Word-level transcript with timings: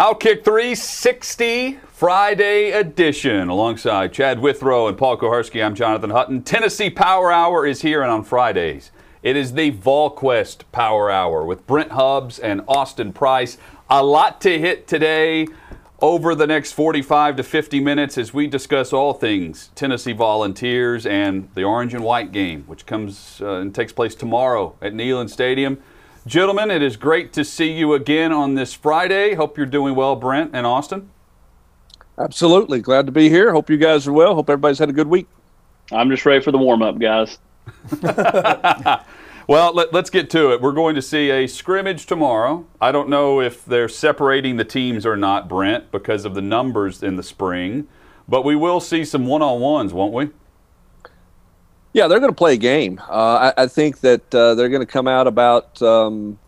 Outkick 0.00 0.44
360 0.44 1.78
Friday 1.92 2.70
edition. 2.70 3.50
Alongside 3.50 4.14
Chad 4.14 4.40
Withrow 4.40 4.88
and 4.88 4.96
Paul 4.96 5.18
Kuharsky, 5.18 5.62
I'm 5.62 5.74
Jonathan 5.74 6.08
Hutton. 6.08 6.42
Tennessee 6.42 6.88
Power 6.88 7.30
Hour 7.30 7.66
is 7.66 7.82
here, 7.82 8.00
and 8.00 8.10
on 8.10 8.24
Fridays, 8.24 8.92
it 9.22 9.36
is 9.36 9.52
the 9.52 9.72
VolQuest 9.72 10.62
Power 10.72 11.10
Hour 11.10 11.44
with 11.44 11.66
Brent 11.66 11.90
Hubbs 11.90 12.38
and 12.38 12.62
Austin 12.66 13.12
Price. 13.12 13.58
A 13.90 14.02
lot 14.02 14.40
to 14.40 14.58
hit 14.58 14.88
today 14.88 15.46
over 16.00 16.34
the 16.34 16.46
next 16.46 16.72
45 16.72 17.36
to 17.36 17.42
50 17.42 17.80
minutes 17.80 18.16
as 18.16 18.32
we 18.32 18.46
discuss 18.46 18.94
all 18.94 19.12
things 19.12 19.68
Tennessee 19.74 20.14
Volunteers 20.14 21.04
and 21.04 21.50
the 21.54 21.64
Orange 21.64 21.92
and 21.92 22.02
White 22.02 22.32
game, 22.32 22.64
which 22.66 22.86
comes 22.86 23.42
uh, 23.42 23.56
and 23.56 23.74
takes 23.74 23.92
place 23.92 24.14
tomorrow 24.14 24.74
at 24.80 24.94
Neyland 24.94 25.28
Stadium. 25.28 25.76
Gentlemen, 26.26 26.70
it 26.70 26.82
is 26.82 26.98
great 26.98 27.32
to 27.32 27.44
see 27.44 27.72
you 27.72 27.94
again 27.94 28.30
on 28.30 28.54
this 28.54 28.74
Friday. 28.74 29.34
Hope 29.34 29.56
you're 29.56 29.64
doing 29.64 29.94
well, 29.94 30.16
Brent 30.16 30.50
and 30.52 30.66
Austin. 30.66 31.08
Absolutely. 32.18 32.80
Glad 32.80 33.06
to 33.06 33.12
be 33.12 33.30
here. 33.30 33.52
Hope 33.52 33.70
you 33.70 33.78
guys 33.78 34.06
are 34.06 34.12
well. 34.12 34.34
Hope 34.34 34.50
everybody's 34.50 34.78
had 34.78 34.90
a 34.90 34.92
good 34.92 35.06
week. 35.06 35.26
I'm 35.90 36.10
just 36.10 36.26
ready 36.26 36.44
for 36.44 36.52
the 36.52 36.58
warm 36.58 36.82
up, 36.82 36.98
guys. 36.98 37.38
well, 39.48 39.72
let, 39.72 39.94
us 39.94 40.10
get 40.10 40.28
to 40.30 40.52
it. 40.52 40.60
We're 40.60 40.72
going 40.72 40.94
to 40.94 41.02
see 41.02 41.30
a 41.30 41.46
scrimmage 41.46 42.04
tomorrow. 42.04 42.66
I 42.82 42.92
don't 42.92 43.08
know 43.08 43.40
if 43.40 43.64
they're 43.64 43.88
separating 43.88 44.56
the 44.56 44.64
teams 44.64 45.06
or 45.06 45.16
not, 45.16 45.48
Brent, 45.48 45.90
because 45.90 46.26
of 46.26 46.34
the 46.34 46.42
numbers 46.42 47.02
in 47.02 47.16
the 47.16 47.22
spring, 47.22 47.88
but 48.28 48.44
we 48.44 48.54
will 48.54 48.80
see 48.80 49.06
some 49.06 49.24
one 49.26 49.40
on 49.40 49.60
ones, 49.60 49.94
won't 49.94 50.12
we? 50.12 50.28
Yeah, 51.92 52.06
they're 52.06 52.20
going 52.20 52.30
to 52.30 52.36
play 52.36 52.54
a 52.54 52.58
game. 52.58 53.00
Uh, 53.08 53.52
I, 53.56 53.64
I, 53.64 53.66
think 53.66 54.00
that 54.00 54.32
uh, 54.32 54.54
they're 54.54 54.68
going 54.68 54.86
to 54.86 54.90
come 54.90 55.08
out 55.08 55.26
about, 55.26 55.82
um, 55.82 56.38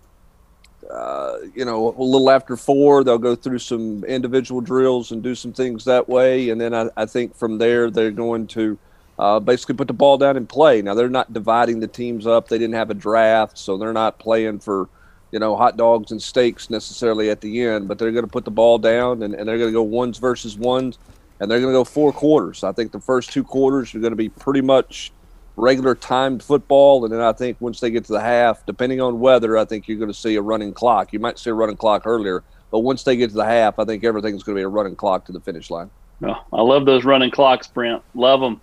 uh, 0.88 1.38
you 1.54 1.64
know, 1.64 1.96
a 1.98 2.02
little 2.02 2.30
after 2.30 2.56
four. 2.56 3.02
They'll 3.02 3.18
go 3.18 3.34
through 3.34 3.58
some 3.58 4.04
individual 4.04 4.60
drills 4.60 5.10
and 5.10 5.20
do 5.20 5.34
some 5.34 5.52
things 5.52 5.84
that 5.86 6.08
way. 6.08 6.50
And 6.50 6.60
then 6.60 6.72
I, 6.72 6.90
I 6.96 7.06
think 7.06 7.34
from 7.34 7.58
there, 7.58 7.90
they're 7.90 8.12
going 8.12 8.46
to 8.48 8.78
uh, 9.18 9.40
basically 9.40 9.74
put 9.74 9.88
the 9.88 9.94
ball 9.94 10.16
down 10.16 10.36
and 10.36 10.48
play. 10.48 10.80
Now, 10.80 10.94
they're 10.94 11.08
not 11.08 11.32
dividing 11.32 11.80
the 11.80 11.88
teams 11.88 12.24
up. 12.24 12.46
They 12.46 12.58
didn't 12.58 12.76
have 12.76 12.90
a 12.90 12.94
draft, 12.94 13.58
so 13.58 13.76
they're 13.76 13.92
not 13.92 14.20
playing 14.20 14.60
for, 14.60 14.88
you 15.32 15.40
know, 15.40 15.56
hot 15.56 15.76
dogs 15.76 16.12
and 16.12 16.22
steaks 16.22 16.70
necessarily 16.70 17.30
at 17.30 17.40
the 17.40 17.62
end, 17.62 17.88
but 17.88 17.98
they're 17.98 18.12
going 18.12 18.24
to 18.24 18.30
put 18.30 18.44
the 18.44 18.52
ball 18.52 18.78
down 18.78 19.24
and, 19.24 19.34
and 19.34 19.48
they're 19.48 19.58
going 19.58 19.70
to 19.70 19.74
go 19.74 19.82
ones 19.82 20.18
versus 20.18 20.56
ones. 20.56 21.00
And 21.40 21.50
they're 21.50 21.60
going 21.60 21.72
to 21.72 21.78
go 21.80 21.82
four 21.82 22.12
quarters. 22.12 22.62
I 22.62 22.70
think 22.70 22.92
the 22.92 23.00
first 23.00 23.32
two 23.32 23.42
quarters 23.42 23.92
are 23.96 23.98
going 23.98 24.12
to 24.12 24.16
be 24.16 24.28
pretty 24.28 24.60
much– 24.60 25.10
regular 25.56 25.94
timed 25.94 26.42
football, 26.42 27.04
and 27.04 27.12
then 27.12 27.20
I 27.20 27.32
think 27.32 27.60
once 27.60 27.80
they 27.80 27.90
get 27.90 28.04
to 28.06 28.12
the 28.12 28.20
half, 28.20 28.64
depending 28.66 29.00
on 29.00 29.20
weather, 29.20 29.58
I 29.58 29.64
think 29.64 29.88
you're 29.88 29.98
going 29.98 30.10
to 30.10 30.18
see 30.18 30.36
a 30.36 30.42
running 30.42 30.72
clock. 30.72 31.12
You 31.12 31.18
might 31.18 31.38
see 31.38 31.50
a 31.50 31.54
running 31.54 31.76
clock 31.76 32.06
earlier, 32.06 32.42
but 32.70 32.80
once 32.80 33.02
they 33.02 33.16
get 33.16 33.30
to 33.30 33.36
the 33.36 33.44
half, 33.44 33.78
I 33.78 33.84
think 33.84 34.04
everything's 34.04 34.42
going 34.42 34.56
to 34.56 34.60
be 34.60 34.64
a 34.64 34.68
running 34.68 34.96
clock 34.96 35.26
to 35.26 35.32
the 35.32 35.40
finish 35.40 35.70
line. 35.70 35.90
Oh, 36.24 36.42
I 36.52 36.62
love 36.62 36.86
those 36.86 37.04
running 37.04 37.30
clocks, 37.30 37.66
Brent. 37.66 38.02
Love 38.14 38.40
them, 38.40 38.60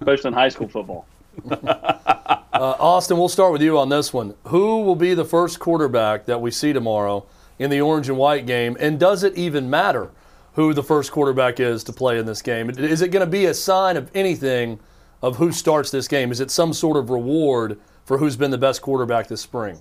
especially 0.00 0.28
in 0.28 0.34
high 0.34 0.48
school 0.48 0.68
football. 0.68 1.06
uh, 1.50 2.36
Austin, 2.52 3.18
we'll 3.18 3.28
start 3.28 3.52
with 3.52 3.62
you 3.62 3.78
on 3.78 3.88
this 3.88 4.12
one. 4.12 4.34
Who 4.48 4.82
will 4.82 4.96
be 4.96 5.14
the 5.14 5.24
first 5.24 5.60
quarterback 5.60 6.26
that 6.26 6.40
we 6.40 6.50
see 6.50 6.72
tomorrow 6.72 7.24
in 7.58 7.70
the 7.70 7.80
orange 7.80 8.08
and 8.08 8.18
white 8.18 8.46
game, 8.46 8.76
and 8.80 8.98
does 8.98 9.22
it 9.22 9.36
even 9.36 9.70
matter 9.70 10.10
who 10.54 10.74
the 10.74 10.82
first 10.82 11.12
quarterback 11.12 11.60
is 11.60 11.84
to 11.84 11.92
play 11.92 12.18
in 12.18 12.26
this 12.26 12.42
game? 12.42 12.68
Is 12.70 13.00
it 13.00 13.08
going 13.08 13.24
to 13.24 13.30
be 13.30 13.46
a 13.46 13.54
sign 13.54 13.96
of 13.96 14.10
anything? 14.14 14.78
Of 15.22 15.36
who 15.36 15.52
starts 15.52 15.90
this 15.90 16.08
game? 16.08 16.32
Is 16.32 16.40
it 16.40 16.50
some 16.50 16.72
sort 16.72 16.96
of 16.96 17.10
reward 17.10 17.78
for 18.04 18.18
who's 18.18 18.36
been 18.36 18.50
the 18.50 18.58
best 18.58 18.82
quarterback 18.82 19.28
this 19.28 19.40
spring? 19.40 19.80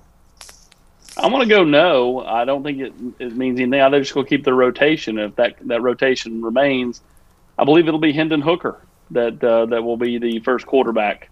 I'm 1.17 1.31
going 1.31 1.47
to 1.47 1.53
go 1.53 1.63
no. 1.63 2.23
I 2.25 2.45
don't 2.45 2.63
think 2.63 2.79
it, 2.79 2.93
it 3.19 3.35
means 3.35 3.59
anything. 3.59 3.71
They're 3.91 3.99
just 3.99 4.13
going 4.13 4.25
to 4.25 4.29
keep 4.29 4.45
the 4.45 4.53
rotation. 4.53 5.19
If 5.19 5.35
that 5.35 5.55
that 5.67 5.81
rotation 5.81 6.41
remains, 6.41 7.01
I 7.57 7.65
believe 7.65 7.87
it'll 7.87 7.99
be 7.99 8.13
Hendon 8.13 8.41
Hooker 8.41 8.81
that 9.11 9.43
uh, 9.43 9.65
that 9.67 9.83
will 9.83 9.97
be 9.97 10.17
the 10.17 10.39
first 10.39 10.65
quarterback 10.65 11.29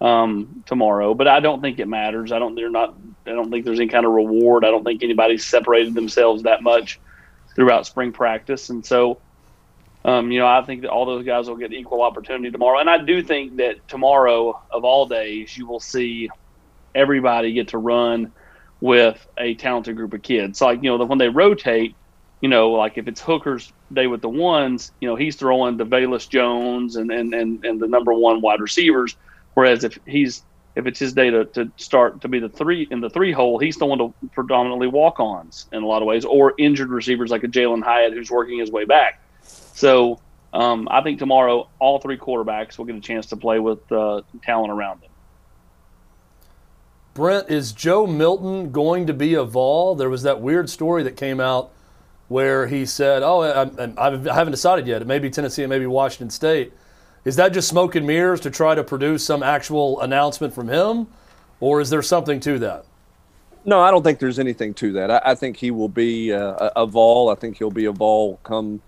um, 0.00 0.62
tomorrow. 0.66 1.14
But 1.14 1.26
I 1.26 1.40
don't 1.40 1.60
think 1.60 1.80
it 1.80 1.88
matters. 1.88 2.30
I 2.30 2.38
don't. 2.38 2.54
They're 2.54 2.70
not. 2.70 2.94
I 3.26 3.30
don't 3.30 3.50
think 3.50 3.64
there's 3.64 3.80
any 3.80 3.88
kind 3.88 4.06
of 4.06 4.12
reward. 4.12 4.64
I 4.64 4.70
don't 4.70 4.84
think 4.84 5.02
anybody's 5.02 5.44
separated 5.44 5.94
themselves 5.94 6.44
that 6.44 6.62
much 6.62 7.00
throughout 7.54 7.86
spring 7.86 8.12
practice, 8.12 8.70
and 8.70 8.86
so 8.86 9.18
um, 10.04 10.30
you 10.30 10.38
know, 10.38 10.46
I 10.46 10.62
think 10.62 10.82
that 10.82 10.90
all 10.90 11.06
those 11.06 11.24
guys 11.24 11.48
will 11.48 11.56
get 11.56 11.72
equal 11.72 12.02
opportunity 12.02 12.50
tomorrow. 12.50 12.78
And 12.78 12.88
I 12.88 12.98
do 12.98 13.22
think 13.22 13.56
that 13.56 13.86
tomorrow, 13.88 14.62
of 14.70 14.84
all 14.84 15.06
days, 15.06 15.56
you 15.56 15.66
will 15.66 15.80
see 15.80 16.30
everybody 16.94 17.52
get 17.52 17.68
to 17.68 17.78
run 17.78 18.32
with 18.80 19.26
a 19.38 19.54
talented 19.56 19.96
group 19.96 20.14
of 20.14 20.22
kids. 20.22 20.60
Like, 20.60 20.82
you 20.82 20.96
know, 20.96 21.04
when 21.04 21.18
they 21.18 21.28
rotate, 21.28 21.96
you 22.40 22.48
know, 22.48 22.70
like 22.70 22.96
if 22.96 23.08
it's 23.08 23.20
Hooker's 23.20 23.72
day 23.92 24.06
with 24.06 24.22
the 24.22 24.28
ones, 24.28 24.92
you 25.00 25.08
know, 25.08 25.16
he's 25.16 25.36
throwing 25.36 25.76
the 25.76 25.84
Velus 25.84 26.28
Jones 26.28 26.96
and, 26.96 27.10
and, 27.10 27.34
and, 27.34 27.64
and 27.64 27.80
the 27.80 27.88
number 27.88 28.14
one 28.14 28.40
wide 28.40 28.60
receivers. 28.60 29.16
Whereas 29.54 29.82
if 29.82 29.98
he's 30.06 30.44
if 30.76 30.86
it's 30.86 31.00
his 31.00 31.12
day 31.12 31.28
to, 31.28 31.44
to 31.46 31.72
start 31.76 32.20
to 32.20 32.28
be 32.28 32.38
the 32.38 32.48
three 32.48 32.86
in 32.92 33.00
the 33.00 33.10
three 33.10 33.32
hole, 33.32 33.58
he's 33.58 33.76
throwing 33.76 33.98
to 33.98 34.14
predominantly 34.32 34.86
walk 34.86 35.18
ons 35.18 35.66
in 35.72 35.82
a 35.82 35.86
lot 35.86 36.02
of 36.02 36.06
ways, 36.06 36.24
or 36.24 36.54
injured 36.56 36.90
receivers 36.90 37.32
like 37.32 37.42
a 37.42 37.48
Jalin 37.48 37.82
Hyatt 37.82 38.12
who's 38.12 38.30
working 38.30 38.60
his 38.60 38.70
way 38.70 38.84
back. 38.84 39.20
So 39.78 40.18
um, 40.52 40.88
I 40.90 41.02
think 41.02 41.20
tomorrow 41.20 41.68
all 41.78 42.00
three 42.00 42.18
quarterbacks 42.18 42.78
will 42.78 42.84
get 42.84 42.96
a 42.96 43.00
chance 43.00 43.26
to 43.26 43.36
play 43.36 43.60
with 43.60 43.80
uh, 43.92 44.22
talent 44.42 44.72
around 44.72 45.02
them. 45.02 45.10
Brent, 47.14 47.48
is 47.48 47.70
Joe 47.70 48.04
Milton 48.04 48.72
going 48.72 49.06
to 49.06 49.12
be 49.14 49.34
a 49.34 49.44
Vol? 49.44 49.94
There 49.94 50.10
was 50.10 50.24
that 50.24 50.40
weird 50.40 50.68
story 50.68 51.04
that 51.04 51.16
came 51.16 51.38
out 51.38 51.70
where 52.26 52.66
he 52.66 52.84
said, 52.86 53.22
"Oh, 53.22 53.42
I, 53.42 53.70
I 53.96 54.34
haven't 54.34 54.50
decided 54.50 54.88
yet. 54.88 55.00
It 55.00 55.06
may 55.06 55.20
be 55.20 55.30
Tennessee, 55.30 55.62
it 55.62 55.68
may 55.68 55.78
be 55.78 55.86
Washington 55.86 56.30
State." 56.30 56.72
Is 57.24 57.36
that 57.36 57.52
just 57.52 57.68
smoke 57.68 57.94
and 57.94 58.04
mirrors 58.04 58.40
to 58.40 58.50
try 58.50 58.74
to 58.74 58.82
produce 58.82 59.24
some 59.24 59.44
actual 59.44 60.00
announcement 60.00 60.54
from 60.54 60.68
him, 60.68 61.06
or 61.60 61.80
is 61.80 61.88
there 61.88 62.02
something 62.02 62.40
to 62.40 62.58
that? 62.58 62.84
No, 63.64 63.80
I 63.80 63.92
don't 63.92 64.02
think 64.02 64.18
there's 64.18 64.40
anything 64.40 64.74
to 64.74 64.92
that. 64.94 65.10
I, 65.10 65.20
I 65.24 65.34
think 65.36 65.56
he 65.56 65.70
will 65.70 65.88
be 65.88 66.32
uh, 66.32 66.70
a, 66.76 66.82
a 66.82 66.86
Vol. 66.86 67.28
I 67.28 67.36
think 67.36 67.58
he'll 67.58 67.70
be 67.70 67.84
a 67.84 67.92
Vol 67.92 68.40
come 68.42 68.80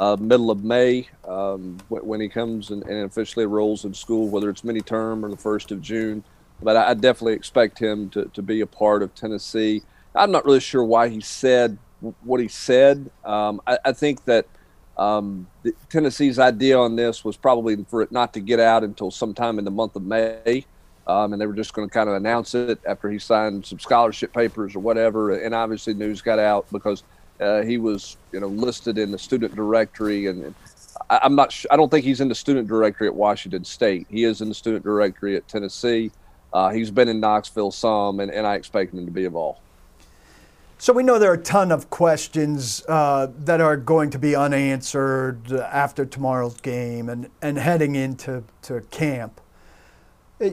uh, 0.00 0.16
middle 0.18 0.50
of 0.50 0.64
May 0.64 1.08
um, 1.26 1.78
when 1.88 2.20
he 2.20 2.28
comes 2.28 2.70
and, 2.70 2.82
and, 2.84 3.04
officially 3.04 3.46
rolls 3.46 3.84
in 3.84 3.92
school, 3.92 4.28
whether 4.28 4.48
it's 4.48 4.64
mini 4.64 4.80
term 4.80 5.24
or 5.24 5.28
the 5.28 5.36
first 5.36 5.70
of 5.70 5.82
June. 5.82 6.24
But 6.62 6.76
I, 6.76 6.90
I, 6.90 6.94
definitely 6.94 7.34
expect 7.34 7.78
him 7.78 8.08
to, 8.10 8.24
to 8.26 8.42
be 8.42 8.62
a 8.62 8.66
part 8.66 9.02
of 9.02 9.14
Tennessee. 9.14 9.82
I'm 10.14 10.30
not 10.30 10.44
really 10.44 10.60
sure 10.60 10.84
why 10.84 11.08
he 11.08 11.20
said 11.20 11.78
what 12.22 12.40
he 12.40 12.48
said. 12.48 13.10
Um, 13.24 13.60
I, 13.66 13.78
I, 13.84 13.92
think 13.92 14.24
that 14.24 14.46
um, 14.96 15.46
Tennessee's 15.88 16.38
idea 16.38 16.78
on 16.78 16.96
this 16.96 17.24
was 17.24 17.36
probably 17.36 17.84
for 17.88 18.02
it 18.02 18.10
not 18.10 18.32
to 18.34 18.40
get 18.40 18.60
out 18.60 18.82
until 18.84 19.10
sometime 19.10 19.58
in 19.58 19.64
the 19.64 19.70
month 19.70 19.96
of 19.96 20.02
May. 20.02 20.66
Um, 21.06 21.32
and 21.32 21.42
they 21.42 21.46
were 21.46 21.54
just 21.54 21.74
going 21.74 21.88
to 21.88 21.92
kind 21.92 22.08
of 22.08 22.14
announce 22.14 22.54
it 22.54 22.78
after 22.86 23.10
he 23.10 23.18
signed 23.18 23.66
some 23.66 23.80
scholarship 23.80 24.32
papers 24.32 24.76
or 24.76 24.80
whatever. 24.80 25.32
And 25.32 25.54
obviously, 25.54 25.94
news 25.94 26.22
got 26.22 26.38
out 26.38 26.66
because 26.70 27.02
uh, 27.42 27.62
he 27.62 27.78
was, 27.78 28.16
you 28.32 28.40
know, 28.40 28.46
listed 28.46 28.98
in 28.98 29.10
the 29.10 29.18
student 29.18 29.54
directory, 29.54 30.26
and 30.26 30.54
I, 31.10 31.20
am 31.24 31.34
not. 31.34 31.52
Sh- 31.52 31.66
I 31.70 31.76
don't 31.76 31.90
think 31.90 32.04
he's 32.04 32.20
in 32.20 32.28
the 32.28 32.34
student 32.34 32.68
directory 32.68 33.08
at 33.08 33.14
Washington 33.14 33.64
State. 33.64 34.06
He 34.08 34.24
is 34.24 34.40
in 34.40 34.48
the 34.48 34.54
student 34.54 34.84
directory 34.84 35.36
at 35.36 35.46
Tennessee. 35.48 36.10
Uh, 36.52 36.70
he's 36.70 36.90
been 36.90 37.08
in 37.08 37.20
Knoxville 37.20 37.72
some, 37.72 38.20
and, 38.20 38.30
and 38.30 38.46
I 38.46 38.54
expect 38.54 38.92
him 38.92 39.04
to 39.06 39.12
be 39.12 39.24
involved. 39.24 39.60
So 40.78 40.92
we 40.92 41.04
know 41.04 41.18
there 41.18 41.30
are 41.30 41.34
a 41.34 41.38
ton 41.38 41.70
of 41.70 41.90
questions 41.90 42.82
uh, 42.88 43.28
that 43.38 43.60
are 43.60 43.76
going 43.76 44.10
to 44.10 44.18
be 44.18 44.34
unanswered 44.34 45.52
after 45.52 46.04
tomorrow's 46.04 46.60
game 46.60 47.08
and, 47.08 47.30
and 47.40 47.56
heading 47.56 47.94
into 47.94 48.42
to 48.62 48.80
camp. 48.90 49.40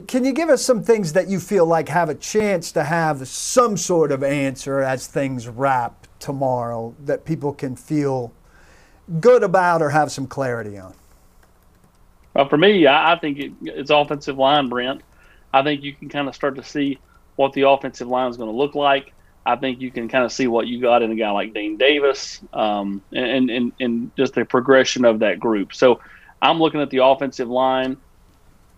Can 0.06 0.24
you 0.24 0.32
give 0.32 0.48
us 0.48 0.62
some 0.62 0.82
things 0.82 1.14
that 1.14 1.28
you 1.28 1.40
feel 1.40 1.66
like 1.66 1.88
have 1.88 2.08
a 2.08 2.14
chance 2.14 2.70
to 2.72 2.84
have 2.84 3.26
some 3.26 3.76
sort 3.76 4.12
of 4.12 4.22
answer 4.22 4.80
as 4.80 5.06
things 5.06 5.48
wrap 5.48 6.06
tomorrow 6.20 6.94
that 7.04 7.24
people 7.24 7.52
can 7.52 7.74
feel 7.74 8.32
good 9.18 9.42
about 9.42 9.82
or 9.82 9.90
have 9.90 10.12
some 10.12 10.26
clarity 10.26 10.78
on? 10.78 10.94
Well, 12.34 12.48
for 12.48 12.56
me, 12.56 12.86
I, 12.86 13.14
I 13.14 13.18
think 13.18 13.38
it, 13.38 13.52
it's 13.62 13.90
offensive 13.90 14.38
line, 14.38 14.68
Brent. 14.68 15.02
I 15.52 15.62
think 15.62 15.82
you 15.82 15.92
can 15.92 16.08
kind 16.08 16.28
of 16.28 16.34
start 16.34 16.54
to 16.56 16.62
see 16.62 16.98
what 17.34 17.52
the 17.54 17.62
offensive 17.62 18.06
line 18.06 18.30
is 18.30 18.36
going 18.36 18.50
to 18.50 18.56
look 18.56 18.76
like. 18.76 19.12
I 19.44 19.56
think 19.56 19.80
you 19.80 19.90
can 19.90 20.08
kind 20.08 20.24
of 20.24 20.30
see 20.30 20.46
what 20.46 20.68
you 20.68 20.80
got 20.80 21.02
in 21.02 21.10
a 21.10 21.16
guy 21.16 21.30
like 21.30 21.54
Dean 21.54 21.76
Davis, 21.76 22.40
um, 22.52 23.02
and, 23.10 23.50
and 23.50 23.72
and 23.80 24.16
just 24.16 24.34
the 24.34 24.44
progression 24.44 25.04
of 25.04 25.20
that 25.20 25.40
group. 25.40 25.74
So 25.74 26.00
I'm 26.42 26.58
looking 26.60 26.80
at 26.80 26.90
the 26.90 26.98
offensive 26.98 27.48
line, 27.48 27.96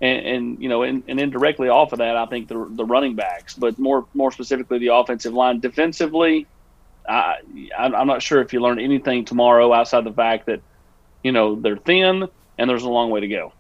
and, 0.02 0.26
and 0.26 0.62
you 0.62 0.68
know, 0.68 0.82
and, 0.82 1.04
and, 1.06 1.20
indirectly 1.20 1.68
off 1.68 1.92
of 1.92 2.00
that, 2.00 2.16
I 2.16 2.26
think 2.26 2.48
the 2.48 2.66
the 2.70 2.84
running 2.84 3.14
backs, 3.14 3.54
but 3.54 3.78
more 3.78 4.04
more 4.12 4.32
specifically 4.32 4.78
the 4.78 4.88
offensive 4.88 5.32
line. 5.32 5.60
Defensively, 5.60 6.46
I, 7.08 7.36
I'm 7.78 8.08
not 8.08 8.20
sure 8.20 8.42
if 8.42 8.52
you 8.52 8.60
learn 8.60 8.80
anything 8.80 9.24
tomorrow 9.24 9.72
outside 9.72 10.04
the 10.04 10.12
fact 10.12 10.46
that 10.46 10.60
you 11.22 11.30
know 11.30 11.54
they're 11.54 11.76
thin 11.76 12.28
and 12.58 12.68
there's 12.68 12.82
a 12.82 12.90
long 12.90 13.10
way 13.10 13.20
to 13.20 13.28
go. 13.28 13.52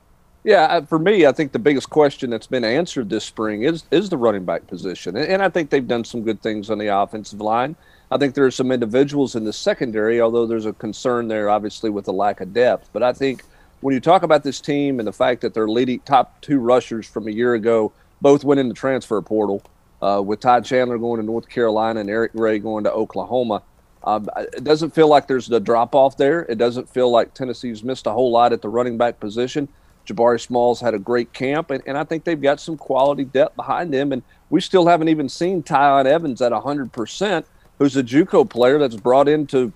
Yeah, 0.44 0.64
uh, 0.64 0.84
for 0.84 0.98
me, 0.98 1.26
I 1.26 1.32
think 1.32 1.52
the 1.52 1.60
biggest 1.60 1.88
question 1.88 2.30
that's 2.30 2.48
been 2.48 2.64
answered 2.64 3.08
this 3.08 3.24
spring 3.24 3.62
is 3.62 3.84
is 3.92 4.08
the 4.08 4.16
running 4.16 4.44
back 4.44 4.66
position, 4.66 5.16
and 5.16 5.40
I 5.40 5.48
think 5.48 5.70
they've 5.70 5.86
done 5.86 6.04
some 6.04 6.22
good 6.22 6.42
things 6.42 6.70
on 6.70 6.78
the 6.78 6.88
offensive 6.88 7.40
line. 7.40 7.76
I 8.10 8.18
think 8.18 8.34
there 8.34 8.44
are 8.44 8.50
some 8.50 8.72
individuals 8.72 9.36
in 9.36 9.44
the 9.44 9.52
secondary, 9.52 10.20
although 10.20 10.46
there's 10.46 10.66
a 10.66 10.72
concern 10.74 11.28
there, 11.28 11.48
obviously, 11.48 11.88
with 11.88 12.04
the 12.04 12.12
lack 12.12 12.40
of 12.40 12.52
depth. 12.52 12.90
But 12.92 13.04
I 13.04 13.12
think 13.12 13.44
when 13.82 13.94
you 13.94 14.00
talk 14.00 14.22
about 14.22 14.44
this 14.44 14.60
team 14.60 15.00
and 15.00 15.06
the 15.06 15.12
fact 15.12 15.42
that 15.42 15.54
their 15.54 15.68
leading 15.68 16.00
top 16.00 16.40
two 16.40 16.58
rushers 16.58 17.06
from 17.06 17.26
a 17.26 17.30
year 17.30 17.54
ago 17.54 17.92
both 18.20 18.44
went 18.44 18.60
in 18.60 18.68
the 18.68 18.74
transfer 18.74 19.20
portal, 19.20 19.62
uh, 20.00 20.22
with 20.24 20.40
Todd 20.40 20.64
Chandler 20.64 20.98
going 20.98 21.20
to 21.20 21.26
North 21.26 21.48
Carolina 21.48 22.00
and 22.00 22.08
Eric 22.08 22.32
Gray 22.32 22.58
going 22.58 22.84
to 22.84 22.92
Oklahoma, 22.92 23.62
um, 24.04 24.28
it 24.36 24.64
doesn't 24.64 24.94
feel 24.94 25.08
like 25.08 25.26
there's 25.26 25.50
a 25.50 25.60
drop 25.60 25.94
off 25.94 26.16
there. 26.16 26.42
It 26.48 26.58
doesn't 26.58 26.88
feel 26.88 27.10
like 27.10 27.34
Tennessee's 27.34 27.84
missed 27.84 28.06
a 28.06 28.12
whole 28.12 28.30
lot 28.30 28.52
at 28.52 28.62
the 28.62 28.68
running 28.68 28.96
back 28.96 29.20
position. 29.20 29.68
Jabari 30.06 30.40
Smalls 30.40 30.80
had 30.80 30.94
a 30.94 30.98
great 30.98 31.32
camp, 31.32 31.70
and, 31.70 31.82
and 31.86 31.96
I 31.96 32.02
think 32.02 32.24
they've 32.24 32.40
got 32.40 32.60
some 32.60 32.76
quality 32.76 33.24
depth 33.24 33.54
behind 33.54 33.94
them. 33.94 34.12
And 34.12 34.22
we 34.50 34.60
still 34.60 34.86
haven't 34.86 35.08
even 35.08 35.28
seen 35.28 35.62
Tiyon 35.62 36.06
Evans 36.06 36.42
at 36.42 36.50
100%, 36.50 37.44
who's 37.78 37.96
a 37.96 38.02
Juco 38.02 38.48
player 38.48 38.78
that's 38.78 38.96
brought 38.96 39.28
in 39.28 39.46
to 39.48 39.72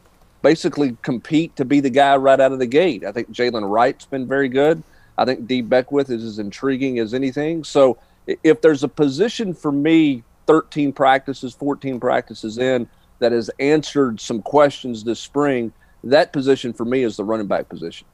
basically 0.47 0.97
compete 1.03 1.57
to 1.57 1.65
be 1.65 1.81
the 1.81 1.91
guy 1.91 2.17
right 2.17 2.39
out 2.39 2.53
of 2.53 2.61
the 2.61 2.67
gate. 2.67 3.05
I 3.05 3.11
think 3.11 3.33
Jaylen 3.33 3.69
Wright's 3.69 4.07
been 4.07 4.29
very 4.29 4.49
good. 4.49 4.81
I 5.19 5.25
think 5.25 5.49
Dee 5.49 5.61
Beckwith 5.61 6.09
is 6.09 6.23
as 6.23 6.39
intriguing 6.39 7.01
as 7.01 7.15
anything. 7.15 7.65
So 7.65 7.99
if 8.45 8.61
there's 8.61 8.85
a 8.85 8.89
position 8.89 9.55
for 9.55 9.73
me, 9.73 10.23
13 10.47 10.93
practices, 10.93 11.53
14 11.55 11.99
practices 11.99 12.59
in, 12.59 12.89
that 13.19 13.33
has 13.33 13.51
answered 13.59 14.21
some 14.21 14.41
questions 14.41 15.03
this 15.03 15.19
spring, 15.19 15.73
that 16.05 16.33
position 16.33 16.73
for 16.73 16.85
me 16.85 17.03
is 17.03 17.17
the 17.17 17.25
running 17.25 17.49
back 17.49 17.69
position 17.69 18.07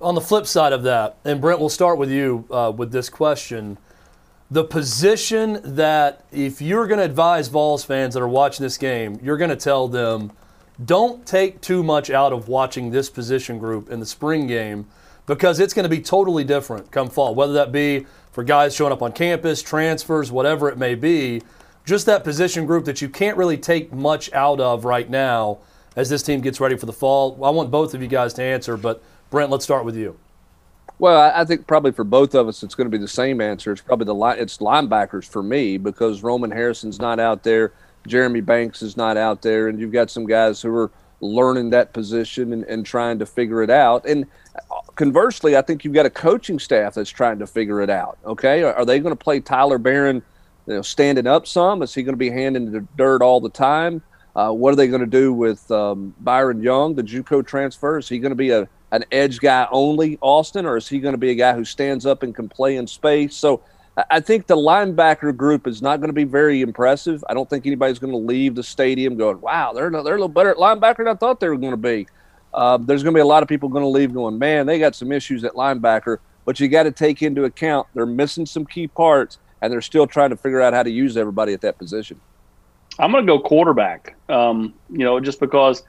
on 0.00 0.14
the 0.14 0.20
flip 0.20 0.46
side 0.46 0.72
of 0.72 0.84
that, 0.84 1.16
and 1.24 1.40
Brent, 1.40 1.58
we'll 1.58 1.68
start 1.68 1.98
with 1.98 2.10
you 2.10 2.46
uh, 2.50 2.72
with 2.74 2.92
this 2.92 3.08
question. 3.08 3.78
The 4.50 4.64
position 4.64 5.60
that, 5.76 6.24
if 6.32 6.62
you're 6.62 6.86
going 6.86 6.98
to 6.98 7.04
advise 7.04 7.48
Vols 7.48 7.84
fans 7.84 8.14
that 8.14 8.22
are 8.22 8.28
watching 8.28 8.64
this 8.64 8.78
game, 8.78 9.18
you're 9.22 9.36
going 9.36 9.50
to 9.50 9.56
tell 9.56 9.88
them, 9.88 10.32
don't 10.84 11.26
take 11.26 11.60
too 11.60 11.82
much 11.82 12.10
out 12.10 12.32
of 12.32 12.48
watching 12.48 12.90
this 12.90 13.10
position 13.10 13.58
group 13.58 13.90
in 13.90 14.00
the 14.00 14.06
spring 14.06 14.46
game 14.46 14.86
because 15.26 15.60
it's 15.60 15.74
going 15.74 15.84
to 15.84 15.88
be 15.88 16.00
totally 16.00 16.44
different 16.44 16.90
come 16.90 17.10
fall, 17.10 17.34
whether 17.34 17.52
that 17.52 17.72
be 17.72 18.06
for 18.32 18.44
guys 18.44 18.74
showing 18.74 18.92
up 18.92 19.02
on 19.02 19.12
campus, 19.12 19.62
transfers, 19.62 20.30
whatever 20.30 20.68
it 20.68 20.78
may 20.78 20.94
be. 20.94 21.42
Just 21.84 22.06
that 22.06 22.22
position 22.22 22.66
group 22.66 22.84
that 22.84 23.00
you 23.00 23.08
can't 23.08 23.36
really 23.36 23.56
take 23.56 23.92
much 23.92 24.32
out 24.32 24.60
of 24.60 24.84
right 24.84 25.08
now 25.08 25.58
as 25.96 26.08
this 26.08 26.22
team 26.22 26.40
gets 26.40 26.60
ready 26.60 26.76
for 26.76 26.86
the 26.86 26.92
fall. 26.92 27.42
I 27.42 27.50
want 27.50 27.70
both 27.70 27.94
of 27.94 28.02
you 28.02 28.08
guys 28.08 28.34
to 28.34 28.42
answer, 28.42 28.76
but 28.76 29.02
Brent, 29.30 29.50
let's 29.50 29.64
start 29.64 29.84
with 29.84 29.96
you. 29.96 30.18
Well, 30.98 31.32
I 31.34 31.44
think 31.44 31.66
probably 31.66 31.92
for 31.92 32.04
both 32.04 32.34
of 32.34 32.48
us, 32.48 32.62
it's 32.62 32.74
going 32.74 32.90
to 32.90 32.96
be 32.96 33.00
the 33.00 33.08
same 33.08 33.40
answer. 33.40 33.72
It's 33.72 33.80
probably 33.80 34.06
the 34.06 34.14
line. 34.14 34.38
It's 34.38 34.58
linebackers 34.58 35.24
for 35.24 35.42
me 35.42 35.78
because 35.78 36.22
Roman 36.22 36.50
Harrison's 36.50 36.98
not 36.98 37.20
out 37.20 37.44
there, 37.44 37.72
Jeremy 38.08 38.40
Banks 38.40 38.82
is 38.82 38.96
not 38.96 39.16
out 39.16 39.42
there, 39.42 39.68
and 39.68 39.78
you've 39.78 39.92
got 39.92 40.10
some 40.10 40.26
guys 40.26 40.60
who 40.60 40.74
are 40.74 40.90
learning 41.20 41.70
that 41.70 41.92
position 41.92 42.52
and, 42.52 42.64
and 42.64 42.86
trying 42.86 43.18
to 43.18 43.26
figure 43.26 43.62
it 43.62 43.70
out. 43.70 44.06
And 44.06 44.26
conversely, 44.94 45.56
I 45.56 45.62
think 45.62 45.84
you've 45.84 45.94
got 45.94 46.06
a 46.06 46.10
coaching 46.10 46.58
staff 46.58 46.94
that's 46.94 47.10
trying 47.10 47.38
to 47.40 47.46
figure 47.46 47.80
it 47.80 47.90
out. 47.90 48.18
Okay, 48.24 48.62
are, 48.62 48.74
are 48.74 48.84
they 48.84 48.98
going 48.98 49.16
to 49.16 49.24
play 49.24 49.40
Tyler 49.40 49.78
Baron, 49.78 50.22
you 50.66 50.74
know, 50.74 50.82
standing 50.82 51.26
up 51.26 51.46
some? 51.46 51.82
Is 51.82 51.94
he 51.94 52.02
going 52.02 52.14
to 52.14 52.18
be 52.18 52.30
handing 52.30 52.70
the 52.70 52.86
dirt 52.96 53.22
all 53.22 53.40
the 53.40 53.50
time? 53.50 54.02
Uh, 54.36 54.52
what 54.52 54.72
are 54.72 54.76
they 54.76 54.86
going 54.86 55.00
to 55.00 55.06
do 55.06 55.32
with 55.32 55.68
um, 55.70 56.14
Byron 56.20 56.62
Young, 56.62 56.94
the 56.94 57.02
JUCO 57.02 57.44
transfer? 57.44 57.98
Is 57.98 58.08
he 58.08 58.18
going 58.18 58.30
to 58.30 58.36
be 58.36 58.50
a 58.50 58.68
an 58.90 59.04
edge 59.12 59.38
guy 59.40 59.66
only, 59.70 60.18
Austin, 60.20 60.64
or 60.64 60.76
is 60.76 60.88
he 60.88 60.98
going 60.98 61.12
to 61.12 61.18
be 61.18 61.30
a 61.30 61.34
guy 61.34 61.52
who 61.54 61.64
stands 61.64 62.06
up 62.06 62.22
and 62.22 62.34
can 62.34 62.48
play 62.48 62.76
in 62.76 62.86
space? 62.86 63.36
So 63.36 63.62
I 64.10 64.20
think 64.20 64.46
the 64.46 64.56
linebacker 64.56 65.36
group 65.36 65.66
is 65.66 65.82
not 65.82 65.98
going 66.00 66.08
to 66.08 66.14
be 66.14 66.24
very 66.24 66.60
impressive. 66.60 67.24
I 67.28 67.34
don't 67.34 67.48
think 67.48 67.66
anybody's 67.66 67.98
going 67.98 68.12
to 68.12 68.18
leave 68.18 68.54
the 68.54 68.62
stadium 68.62 69.16
going, 69.16 69.40
"Wow, 69.40 69.72
they're 69.72 69.90
they're 69.90 69.98
a 69.98 70.02
little 70.02 70.28
better 70.28 70.50
at 70.50 70.56
linebacker 70.56 70.98
than 70.98 71.08
I 71.08 71.14
thought 71.14 71.40
they 71.40 71.48
were 71.48 71.56
going 71.56 71.72
to 71.72 71.76
be." 71.76 72.06
Uh, 72.54 72.76
there's 72.76 73.02
going 73.02 73.12
to 73.14 73.18
be 73.18 73.22
a 73.22 73.26
lot 73.26 73.42
of 73.42 73.48
people 73.48 73.68
going 73.68 73.82
to 73.82 73.88
leave 73.88 74.12
going, 74.12 74.38
"Man, 74.38 74.66
they 74.66 74.78
got 74.78 74.94
some 74.94 75.10
issues 75.10 75.44
at 75.44 75.54
linebacker." 75.54 76.18
But 76.44 76.60
you 76.60 76.68
got 76.68 76.84
to 76.84 76.92
take 76.92 77.22
into 77.22 77.44
account 77.44 77.88
they're 77.94 78.06
missing 78.06 78.46
some 78.46 78.64
key 78.64 78.86
parts, 78.86 79.38
and 79.60 79.72
they're 79.72 79.82
still 79.82 80.06
trying 80.06 80.30
to 80.30 80.36
figure 80.36 80.60
out 80.60 80.72
how 80.72 80.82
to 80.82 80.90
use 80.90 81.16
everybody 81.16 81.52
at 81.52 81.60
that 81.62 81.76
position. 81.78 82.20
I'm 82.98 83.12
going 83.12 83.26
to 83.26 83.32
go 83.32 83.40
quarterback. 83.40 84.16
Um, 84.28 84.74
you 84.90 85.04
know, 85.04 85.20
just 85.20 85.40
because 85.40 85.82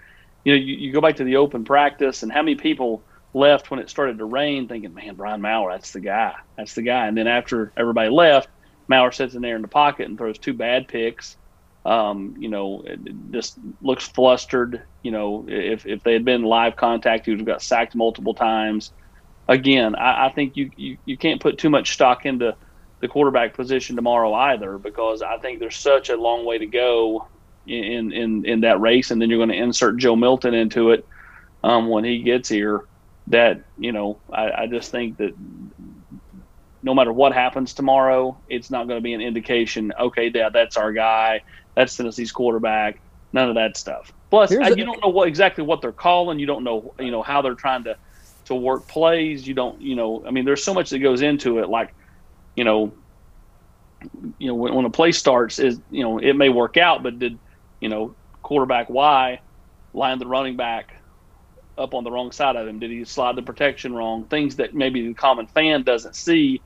you 0.46 0.54
know, 0.54 0.60
you, 0.60 0.76
you 0.76 0.94
go 0.94 1.02
back 1.02 1.16
to 1.18 1.24
the 1.24 1.36
open 1.36 1.64
practice 1.64 2.24
and 2.24 2.32
how 2.32 2.42
many 2.42 2.56
people 2.56 3.04
left 3.34 3.70
when 3.70 3.80
it 3.80 3.90
started 3.90 4.18
to 4.18 4.26
rain 4.26 4.68
thinking, 4.68 4.94
man, 4.94 5.16
Brian 5.16 5.42
Maurer, 5.42 5.74
that's 5.74 5.92
the 5.92 6.00
guy. 6.00 6.36
That's 6.58 6.74
the 6.74 6.82
guy. 6.82 7.08
And 7.08 7.18
then 7.18 7.28
after 7.28 7.72
everybody 7.78 8.10
left, 8.10 8.50
Maurer 8.88 9.12
sits 9.12 9.36
in 9.36 9.42
there 9.42 9.56
in 9.56 9.62
the 9.62 9.68
pocket 9.68 10.08
and 10.08 10.18
throws 10.18 10.38
two 10.38 10.54
bad 10.54 10.88
picks. 10.88 11.38
Um, 11.86 12.36
you 12.38 12.50
know, 12.50 12.84
just 13.32 13.58
looks 13.82 14.08
flustered. 14.08 14.82
You 15.04 15.12
know, 15.12 15.46
if, 15.48 15.86
if 15.86 16.04
they 16.04 16.14
had 16.14 16.26
been 16.26 16.44
live 16.44 16.76
contact, 16.76 17.26
he 17.26 17.32
would 17.32 17.40
have 17.40 17.48
got 17.48 17.62
sacked 17.62 17.96
multiple 17.96 18.34
times. 18.34 18.92
Again, 19.48 19.96
I, 19.96 20.28
I 20.28 20.30
think 20.30 20.58
you, 20.58 20.72
you, 20.76 20.98
you 21.06 21.18
can't 21.18 21.42
put 21.42 21.58
too 21.58 21.70
much 21.70 21.94
stock 21.94 22.26
into 22.26 22.56
the 23.00 23.08
quarterback 23.08 23.54
position 23.54 23.96
tomorrow 23.96 24.34
either 24.34 24.78
because 24.78 25.22
I 25.22 25.38
think 25.38 25.60
there's 25.60 25.78
such 25.78 26.10
a 26.10 26.18
long 26.18 26.46
way 26.46 26.58
to 26.58 26.66
go 26.66 27.28
in 27.66 28.12
in 28.12 28.46
in 28.46 28.62
that 28.62 28.82
race, 28.82 29.12
and 29.12 29.22
then 29.22 29.30
you're 29.30 29.40
going 29.40 29.50
to 29.50 29.56
insert 29.56 29.98
Joe 29.98 30.16
Milton 30.16 30.54
into 30.54 30.92
it 30.92 31.06
um, 31.64 31.88
when 31.88 32.04
he 32.04 32.20
gets 32.20 32.50
here. 32.50 32.86
That 33.30 33.62
you 33.78 33.92
know, 33.92 34.20
I, 34.32 34.52
I 34.52 34.68
just 34.68 34.92
think 34.92 35.18
that 35.18 35.34
no 36.82 36.94
matter 36.94 37.12
what 37.12 37.34
happens 37.34 37.74
tomorrow, 37.74 38.38
it's 38.48 38.72
not 38.72 38.88
going 38.88 38.98
to 38.98 39.04
be 39.04 39.14
an 39.14 39.22
indication. 39.22 39.94
Okay, 40.00 40.32
yeah, 40.34 40.50
that's 40.50 40.78
our 40.78 40.92
guy. 40.92 41.42
That's 41.76 41.96
Tennessee's 41.96 42.32
quarterback. 42.32 43.00
None 43.34 43.50
of 43.50 43.56
that 43.56 43.78
stuff. 43.78 44.12
Plus, 44.30 44.52
you 44.52 44.60
don't 44.60 45.02
know 45.02 45.10
what 45.10 45.28
exactly 45.28 45.64
what 45.64 45.82
they're 45.82 45.92
calling. 45.92 46.40
You 46.40 46.46
don't 46.46 46.64
know, 46.64 46.94
you 47.00 47.12
know, 47.12 47.22
how 47.22 47.42
they're 47.42 47.56
trying 47.56 47.84
to 47.86 47.98
to 48.46 48.56
work 48.56 48.88
plays. 48.88 49.48
You 49.48 49.54
don't, 49.54 49.80
you 49.82 49.96
know, 49.96 50.24
I 50.26 50.32
mean, 50.32 50.46
there's 50.46 50.64
so 50.64 50.74
much 50.74 50.90
that 50.90 51.00
goes 51.00 51.22
into 51.22 51.60
it. 51.60 51.70
Like, 51.70 51.94
you 52.56 52.64
know, 52.64 52.94
you 54.40 54.48
know, 54.48 54.56
when, 54.56 54.74
when 54.74 54.86
a 54.86 54.90
play 54.90 55.12
starts, 55.12 55.60
is 55.60 55.80
you 55.92 56.04
know, 56.04 56.20
it 56.20 56.34
may 56.34 56.50
work 56.50 56.78
out, 56.78 57.04
but 57.04 57.20
did 57.20 57.38
you 57.80 57.90
know, 57.90 58.16
quarterback 58.42 58.90
Y 58.90 59.42
line 59.94 60.20
the 60.20 60.28
running 60.28 60.56
back 60.56 60.94
up 61.80 61.94
on 61.94 62.04
the 62.04 62.12
wrong 62.12 62.32
side 62.32 62.56
of 62.56 62.68
him? 62.68 62.80
Did 62.80 62.92
he 62.92 63.04
slide 63.06 63.36
the 63.36 63.42
protection 63.42 63.94
wrong? 63.94 64.26
Things 64.26 64.58
that 64.58 64.76
maybe 64.76 65.08
the 65.08 65.14
common 65.14 65.48
fan 65.48 65.84
doesn't 65.84 66.16
see 66.16 66.62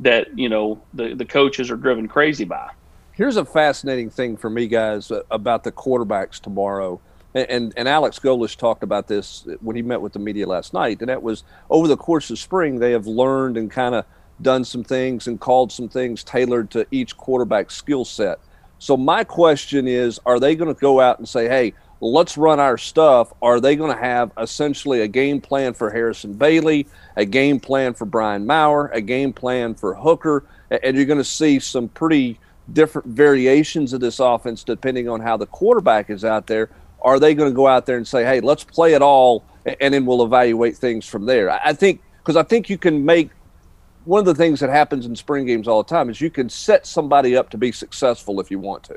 that, 0.00 0.38
you 0.38 0.48
know, 0.48 0.82
the, 0.92 1.14
the 1.14 1.24
coaches 1.24 1.70
are 1.70 1.76
driven 1.76 2.08
crazy 2.08 2.44
by. 2.44 2.70
Here's 3.12 3.36
a 3.36 3.44
fascinating 3.44 4.10
thing 4.10 4.36
for 4.36 4.50
me, 4.50 4.66
guys, 4.66 5.10
about 5.30 5.64
the 5.64 5.72
quarterbacks 5.72 6.38
tomorrow. 6.38 7.00
And, 7.34 7.48
and, 7.48 7.74
and 7.76 7.88
Alex 7.88 8.18
Golesh 8.18 8.56
talked 8.56 8.82
about 8.82 9.08
this 9.08 9.46
when 9.60 9.74
he 9.76 9.82
met 9.82 10.02
with 10.02 10.12
the 10.12 10.18
media 10.18 10.46
last 10.46 10.74
night. 10.74 11.00
And 11.00 11.08
that 11.08 11.22
was 11.22 11.44
over 11.70 11.88
the 11.88 11.96
course 11.96 12.30
of 12.30 12.38
spring, 12.38 12.78
they 12.78 12.92
have 12.92 13.06
learned 13.06 13.56
and 13.56 13.70
kind 13.70 13.94
of 13.94 14.04
done 14.42 14.64
some 14.64 14.84
things 14.84 15.26
and 15.26 15.40
called 15.40 15.72
some 15.72 15.88
things 15.88 16.22
tailored 16.22 16.70
to 16.72 16.86
each 16.90 17.16
quarterback 17.16 17.70
skill 17.70 18.04
set. 18.04 18.38
So 18.78 18.96
my 18.96 19.24
question 19.24 19.88
is, 19.88 20.20
are 20.26 20.38
they 20.38 20.54
going 20.54 20.74
to 20.74 20.78
go 20.78 21.00
out 21.00 21.18
and 21.18 21.26
say, 21.26 21.48
"Hey, 21.48 21.72
let's 22.00 22.36
run 22.36 22.60
our 22.60 22.78
stuff"? 22.78 23.32
Are 23.42 23.60
they 23.60 23.76
going 23.76 23.94
to 23.94 24.02
have 24.02 24.32
essentially 24.38 25.00
a 25.00 25.08
game 25.08 25.40
plan 25.40 25.74
for 25.74 25.90
Harrison 25.90 26.34
Bailey, 26.34 26.86
a 27.16 27.24
game 27.24 27.60
plan 27.60 27.94
for 27.94 28.04
Brian 28.04 28.46
Maurer, 28.46 28.88
a 28.92 29.00
game 29.00 29.32
plan 29.32 29.74
for 29.74 29.94
Hooker, 29.94 30.44
and 30.70 30.96
you're 30.96 31.06
going 31.06 31.18
to 31.18 31.24
see 31.24 31.58
some 31.58 31.88
pretty 31.88 32.38
different 32.72 33.08
variations 33.08 33.92
of 33.92 34.00
this 34.00 34.18
offense 34.18 34.64
depending 34.64 35.08
on 35.08 35.20
how 35.20 35.36
the 35.36 35.46
quarterback 35.46 36.10
is 36.10 36.24
out 36.24 36.46
there. 36.46 36.68
Are 37.02 37.20
they 37.20 37.34
going 37.34 37.50
to 37.50 37.54
go 37.54 37.66
out 37.66 37.86
there 37.86 37.96
and 37.96 38.06
say, 38.06 38.24
"Hey, 38.24 38.40
let's 38.40 38.64
play 38.64 38.94
it 38.94 39.02
all," 39.02 39.44
and 39.80 39.94
then 39.94 40.06
we'll 40.06 40.24
evaluate 40.24 40.76
things 40.76 41.06
from 41.06 41.26
there? 41.26 41.50
I 41.50 41.72
think 41.72 42.00
because 42.18 42.36
I 42.36 42.42
think 42.42 42.68
you 42.68 42.78
can 42.78 43.04
make 43.04 43.30
one 44.04 44.20
of 44.20 44.24
the 44.26 44.34
things 44.34 44.60
that 44.60 44.70
happens 44.70 45.06
in 45.06 45.14
spring 45.16 45.46
games 45.46 45.66
all 45.68 45.82
the 45.82 45.88
time 45.88 46.08
is 46.10 46.20
you 46.20 46.30
can 46.30 46.48
set 46.48 46.86
somebody 46.86 47.36
up 47.36 47.50
to 47.50 47.58
be 47.58 47.72
successful 47.72 48.40
if 48.40 48.50
you 48.50 48.58
want 48.58 48.82
to. 48.84 48.96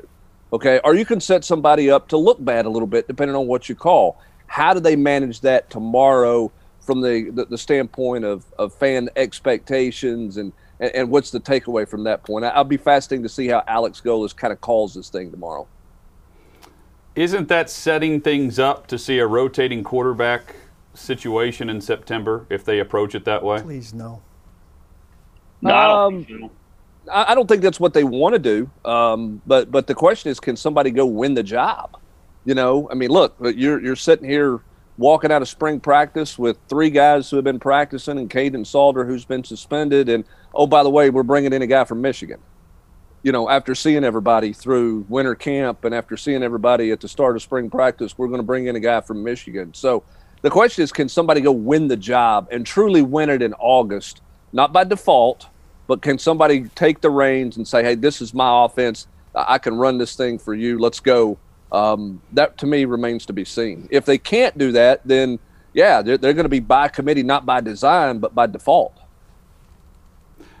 Okay. 0.52 0.80
Or 0.84 0.94
you 0.94 1.04
can 1.04 1.20
set 1.20 1.44
somebody 1.44 1.90
up 1.90 2.08
to 2.08 2.16
look 2.16 2.44
bad 2.44 2.66
a 2.66 2.70
little 2.70 2.88
bit, 2.88 3.06
depending 3.06 3.36
on 3.36 3.46
what 3.46 3.68
you 3.68 3.74
call. 3.74 4.20
How 4.46 4.74
do 4.74 4.80
they 4.80 4.96
manage 4.96 5.40
that 5.42 5.70
tomorrow 5.70 6.50
from 6.80 7.02
the, 7.02 7.30
the, 7.30 7.44
the 7.44 7.58
standpoint 7.58 8.24
of, 8.24 8.44
of 8.58 8.74
fan 8.74 9.08
expectations 9.14 10.38
and, 10.38 10.52
and, 10.80 10.90
and 10.94 11.10
what's 11.10 11.30
the 11.30 11.38
takeaway 11.38 11.86
from 11.86 12.02
that 12.04 12.24
point. 12.24 12.44
I'll 12.44 12.64
be 12.64 12.78
fascinating 12.78 13.22
to 13.22 13.28
see 13.28 13.46
how 13.48 13.62
Alex 13.68 14.00
Golesh 14.00 14.34
kind 14.34 14.52
of 14.52 14.60
calls 14.60 14.94
this 14.94 15.08
thing 15.08 15.30
tomorrow. 15.30 15.68
Isn't 17.14 17.48
that 17.48 17.68
setting 17.70 18.20
things 18.20 18.58
up 18.58 18.86
to 18.88 18.98
see 18.98 19.18
a 19.18 19.26
rotating 19.26 19.84
quarterback 19.84 20.56
situation 20.94 21.68
in 21.68 21.80
September 21.80 22.46
if 22.50 22.64
they 22.64 22.80
approach 22.80 23.14
it 23.14 23.24
that 23.24 23.42
way? 23.42 23.60
Please 23.60 23.92
no. 23.92 24.22
No, 25.62 25.74
I 25.74 25.86
don't 25.86 26.14
Um, 26.14 26.24
think 26.24 26.40
so. 26.40 26.50
I 27.10 27.34
don't 27.34 27.48
think 27.48 27.62
that's 27.62 27.80
what 27.80 27.94
they 27.94 28.04
want 28.04 28.34
to 28.34 28.38
do. 28.38 28.70
Um, 28.84 29.40
but 29.46 29.70
but 29.70 29.86
the 29.86 29.94
question 29.94 30.30
is, 30.30 30.40
can 30.40 30.56
somebody 30.56 30.90
go 30.90 31.06
win 31.06 31.34
the 31.34 31.42
job? 31.42 31.96
You 32.44 32.54
know, 32.54 32.88
I 32.90 32.94
mean, 32.94 33.10
look, 33.10 33.36
you're 33.40 33.82
you're 33.82 33.96
sitting 33.96 34.28
here 34.28 34.60
walking 34.98 35.32
out 35.32 35.40
of 35.40 35.48
spring 35.48 35.80
practice 35.80 36.38
with 36.38 36.58
three 36.68 36.90
guys 36.90 37.30
who 37.30 37.36
have 37.36 37.44
been 37.44 37.58
practicing, 37.58 38.18
and 38.18 38.28
Kaidon 38.28 38.66
Salter 38.66 39.04
who's 39.04 39.24
been 39.24 39.44
suspended, 39.44 40.08
and 40.08 40.24
oh 40.54 40.66
by 40.66 40.82
the 40.82 40.90
way, 40.90 41.10
we're 41.10 41.22
bringing 41.22 41.52
in 41.52 41.62
a 41.62 41.66
guy 41.66 41.84
from 41.84 42.00
Michigan. 42.00 42.40
You 43.22 43.32
know, 43.32 43.50
after 43.50 43.74
seeing 43.74 44.04
everybody 44.04 44.52
through 44.54 45.04
winter 45.08 45.34
camp 45.34 45.84
and 45.84 45.94
after 45.94 46.16
seeing 46.16 46.42
everybody 46.42 46.90
at 46.90 47.00
the 47.00 47.08
start 47.08 47.36
of 47.36 47.42
spring 47.42 47.68
practice, 47.68 48.16
we're 48.16 48.28
going 48.28 48.38
to 48.38 48.44
bring 48.46 48.66
in 48.66 48.76
a 48.76 48.80
guy 48.80 49.02
from 49.02 49.22
Michigan. 49.22 49.74
So 49.74 50.04
the 50.40 50.48
question 50.50 50.82
is, 50.82 50.92
can 50.92 51.08
somebody 51.08 51.42
go 51.42 51.52
win 51.52 51.88
the 51.88 51.98
job 51.98 52.48
and 52.50 52.64
truly 52.64 53.02
win 53.02 53.28
it 53.28 53.42
in 53.42 53.52
August? 53.54 54.22
Not 54.52 54.72
by 54.72 54.84
default, 54.84 55.48
but 55.90 56.02
can 56.02 56.18
somebody 56.18 56.68
take 56.76 57.00
the 57.00 57.10
reins 57.10 57.56
and 57.56 57.66
say, 57.66 57.82
"Hey, 57.82 57.96
this 57.96 58.22
is 58.22 58.32
my 58.32 58.64
offense. 58.64 59.08
I 59.34 59.58
can 59.58 59.76
run 59.76 59.98
this 59.98 60.14
thing 60.14 60.38
for 60.38 60.54
you. 60.54 60.78
Let's 60.78 61.00
go." 61.00 61.36
Um, 61.72 62.22
that 62.30 62.56
to 62.58 62.66
me 62.66 62.84
remains 62.84 63.26
to 63.26 63.32
be 63.32 63.44
seen. 63.44 63.88
If 63.90 64.04
they 64.04 64.16
can't 64.16 64.56
do 64.56 64.70
that, 64.70 65.00
then 65.04 65.40
yeah, 65.72 66.00
they're, 66.00 66.16
they're 66.16 66.32
going 66.32 66.44
to 66.44 66.48
be 66.48 66.60
by 66.60 66.86
committee, 66.86 67.24
not 67.24 67.44
by 67.44 67.60
design, 67.60 68.20
but 68.20 68.36
by 68.36 68.46
default. 68.46 68.96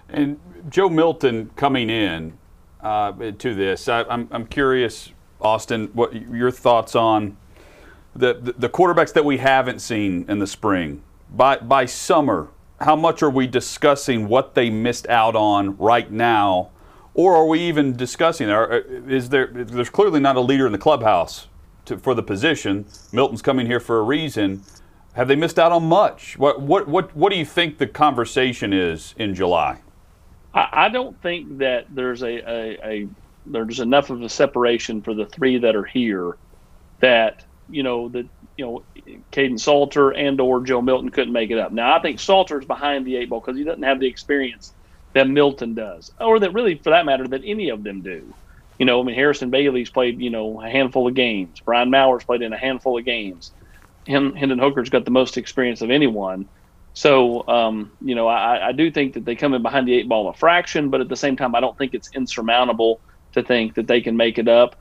And 0.08 0.40
Joe 0.68 0.88
Milton 0.88 1.50
coming 1.54 1.90
in 1.90 2.36
uh, 2.80 3.12
to 3.12 3.54
this, 3.54 3.88
I, 3.88 4.02
I'm, 4.02 4.26
I'm 4.32 4.46
curious, 4.46 5.12
Austin, 5.40 5.90
what 5.92 6.12
your 6.12 6.50
thoughts 6.50 6.96
on 6.96 7.36
the, 8.16 8.34
the 8.34 8.52
the 8.54 8.68
quarterbacks 8.68 9.12
that 9.12 9.24
we 9.24 9.38
haven't 9.38 9.78
seen 9.78 10.24
in 10.28 10.40
the 10.40 10.48
spring 10.48 11.04
by 11.30 11.58
by 11.58 11.86
summer. 11.86 12.48
How 12.80 12.96
much 12.96 13.22
are 13.22 13.30
we 13.30 13.46
discussing 13.46 14.26
what 14.26 14.54
they 14.54 14.70
missed 14.70 15.06
out 15.08 15.36
on 15.36 15.76
right 15.76 16.10
now, 16.10 16.70
or 17.12 17.36
are 17.36 17.46
we 17.46 17.60
even 17.60 17.94
discussing? 17.94 18.48
Are, 18.48 18.72
uh, 18.72 18.80
is 19.06 19.28
there? 19.28 19.48
There's 19.52 19.90
clearly 19.90 20.18
not 20.18 20.36
a 20.36 20.40
leader 20.40 20.64
in 20.64 20.72
the 20.72 20.78
clubhouse 20.78 21.48
to, 21.84 21.98
for 21.98 22.14
the 22.14 22.22
position. 22.22 22.86
Milton's 23.12 23.42
coming 23.42 23.66
here 23.66 23.80
for 23.80 23.98
a 23.98 24.02
reason. 24.02 24.62
Have 25.12 25.28
they 25.28 25.36
missed 25.36 25.58
out 25.58 25.72
on 25.72 25.84
much? 25.84 26.38
What 26.38 26.62
what 26.62 26.88
what 26.88 27.14
what 27.14 27.30
do 27.30 27.38
you 27.38 27.44
think 27.44 27.76
the 27.76 27.86
conversation 27.86 28.72
is 28.72 29.14
in 29.18 29.34
July? 29.34 29.80
I, 30.54 30.68
I 30.72 30.88
don't 30.88 31.20
think 31.20 31.58
that 31.58 31.86
there's 31.94 32.22
a, 32.22 32.38
a, 32.50 32.78
a 32.82 33.08
there's 33.44 33.80
enough 33.80 34.08
of 34.08 34.22
a 34.22 34.28
separation 34.28 35.02
for 35.02 35.12
the 35.12 35.26
three 35.26 35.58
that 35.58 35.76
are 35.76 35.84
here 35.84 36.38
that 37.00 37.44
you 37.68 37.82
know 37.82 38.08
that 38.08 38.26
you 38.60 38.66
know 38.66 38.82
Kaidon 39.32 39.58
Salter 39.58 40.10
and 40.10 40.38
or 40.38 40.60
Joe 40.60 40.82
Milton 40.82 41.08
couldn't 41.08 41.32
make 41.32 41.50
it 41.50 41.58
up. 41.58 41.72
Now 41.72 41.96
I 41.96 42.02
think 42.02 42.20
Salter's 42.20 42.66
behind 42.66 43.06
the 43.06 43.16
eight 43.16 43.30
ball 43.30 43.40
because 43.40 43.56
he 43.56 43.64
doesn't 43.64 43.82
have 43.82 44.00
the 44.00 44.06
experience 44.06 44.74
that 45.14 45.28
Milton 45.28 45.74
does, 45.74 46.12
or 46.20 46.38
that 46.40 46.52
really, 46.52 46.76
for 46.76 46.90
that 46.90 47.06
matter, 47.06 47.26
that 47.26 47.40
any 47.44 47.70
of 47.70 47.82
them 47.82 48.02
do. 48.02 48.34
You 48.78 48.84
know, 48.84 49.00
I 49.00 49.04
mean 49.04 49.14
Harrison 49.14 49.48
Bailey's 49.48 49.88
played 49.88 50.20
you 50.20 50.28
know 50.28 50.60
a 50.60 50.68
handful 50.68 51.08
of 51.08 51.14
games. 51.14 51.60
Brian 51.60 51.90
Maurer's 51.90 52.24
played 52.24 52.42
in 52.42 52.52
a 52.52 52.58
handful 52.58 52.98
of 52.98 53.04
games. 53.06 53.50
Hen- 54.06 54.36
Hendon 54.36 54.58
Hooker's 54.58 54.90
got 54.90 55.06
the 55.06 55.10
most 55.10 55.38
experience 55.38 55.80
of 55.80 55.90
anyone. 55.90 56.46
So, 56.92 57.46
um, 57.46 57.92
you 58.02 58.14
know, 58.14 58.26
I, 58.26 58.68
I 58.68 58.72
do 58.72 58.90
think 58.90 59.14
that 59.14 59.24
they 59.24 59.36
come 59.36 59.54
in 59.54 59.62
behind 59.62 59.86
the 59.86 59.94
eight 59.94 60.08
ball 60.08 60.28
a 60.28 60.34
fraction, 60.34 60.90
but 60.90 61.00
at 61.00 61.08
the 61.08 61.16
same 61.16 61.36
time, 61.36 61.54
I 61.54 61.60
don't 61.60 61.78
think 61.78 61.94
it's 61.94 62.10
insurmountable 62.14 63.00
to 63.32 63.42
think 63.44 63.74
that 63.76 63.86
they 63.86 64.00
can 64.00 64.16
make 64.16 64.38
it 64.38 64.48
up. 64.48 64.74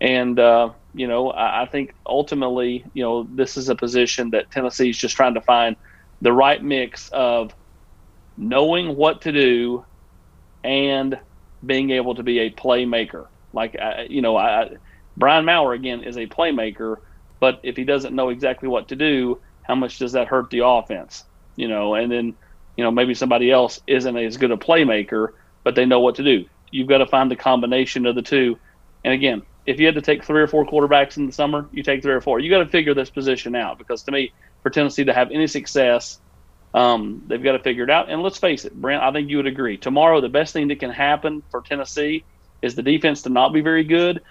And, 0.00 0.38
uh, 0.40 0.70
you 0.94 1.06
know, 1.06 1.30
I, 1.30 1.62
I 1.62 1.66
think 1.66 1.94
ultimately, 2.06 2.84
you 2.94 3.02
know, 3.02 3.26
this 3.34 3.56
is 3.56 3.68
a 3.68 3.74
position 3.74 4.30
that 4.30 4.50
Tennessee's 4.50 4.96
just 4.96 5.16
trying 5.16 5.34
to 5.34 5.40
find 5.40 5.76
the 6.20 6.32
right 6.32 6.62
mix 6.62 7.08
of 7.10 7.54
knowing 8.36 8.96
what 8.96 9.22
to 9.22 9.32
do 9.32 9.84
and 10.64 11.18
being 11.64 11.90
able 11.90 12.14
to 12.14 12.22
be 12.22 12.40
a 12.40 12.50
playmaker. 12.50 13.26
Like, 13.52 13.78
I, 13.78 14.06
you 14.08 14.22
know, 14.22 14.36
I, 14.36 14.76
Brian 15.16 15.44
Maurer, 15.44 15.74
again, 15.74 16.02
is 16.04 16.16
a 16.16 16.26
playmaker, 16.26 16.98
but 17.40 17.60
if 17.62 17.76
he 17.76 17.84
doesn't 17.84 18.14
know 18.14 18.30
exactly 18.30 18.68
what 18.68 18.88
to 18.88 18.96
do, 18.96 19.40
how 19.62 19.74
much 19.74 19.98
does 19.98 20.12
that 20.12 20.28
hurt 20.28 20.50
the 20.50 20.64
offense? 20.64 21.24
you 21.56 21.68
know, 21.68 21.94
and 21.94 22.10
then, 22.10 22.34
you 22.76 22.84
know, 22.84 22.90
maybe 22.90 23.14
somebody 23.14 23.50
else 23.50 23.80
isn't 23.86 24.16
as 24.16 24.36
good 24.36 24.50
a 24.50 24.56
playmaker, 24.56 25.28
but 25.64 25.74
they 25.74 25.86
know 25.86 26.00
what 26.00 26.16
to 26.16 26.24
do. 26.24 26.46
You've 26.70 26.88
got 26.88 26.98
to 26.98 27.06
find 27.06 27.30
the 27.30 27.36
combination 27.36 28.06
of 28.06 28.14
the 28.14 28.22
two. 28.22 28.58
And 29.04 29.12
again, 29.12 29.42
if 29.66 29.78
you 29.78 29.86
had 29.86 29.94
to 29.94 30.02
take 30.02 30.24
three 30.24 30.42
or 30.42 30.46
four 30.46 30.64
quarterbacks 30.66 31.16
in 31.16 31.26
the 31.26 31.32
summer, 31.32 31.68
you 31.72 31.82
take 31.82 32.02
three 32.02 32.12
or 32.12 32.20
four. 32.20 32.40
You 32.40 32.50
got 32.50 32.58
to 32.58 32.66
figure 32.66 32.94
this 32.94 33.10
position 33.10 33.54
out 33.54 33.78
because 33.78 34.02
to 34.04 34.12
me, 34.12 34.32
for 34.62 34.70
Tennessee 34.70 35.04
to 35.04 35.12
have 35.12 35.30
any 35.30 35.46
success, 35.46 36.20
um, 36.74 37.22
they've 37.26 37.42
got 37.42 37.52
to 37.52 37.58
figure 37.58 37.84
it 37.84 37.90
out. 37.90 38.10
And 38.10 38.22
let's 38.22 38.38
face 38.38 38.64
it, 38.64 38.74
Brent, 38.74 39.02
I 39.02 39.12
think 39.12 39.28
you 39.28 39.36
would 39.36 39.46
agree. 39.46 39.76
Tomorrow, 39.76 40.20
the 40.20 40.28
best 40.28 40.52
thing 40.52 40.68
that 40.68 40.80
can 40.80 40.90
happen 40.90 41.42
for 41.50 41.62
Tennessee 41.62 42.24
is 42.62 42.74
the 42.74 42.82
defense 42.82 43.22
to 43.22 43.28
not 43.28 43.52
be 43.52 43.60
very 43.60 43.84
good 43.84 44.22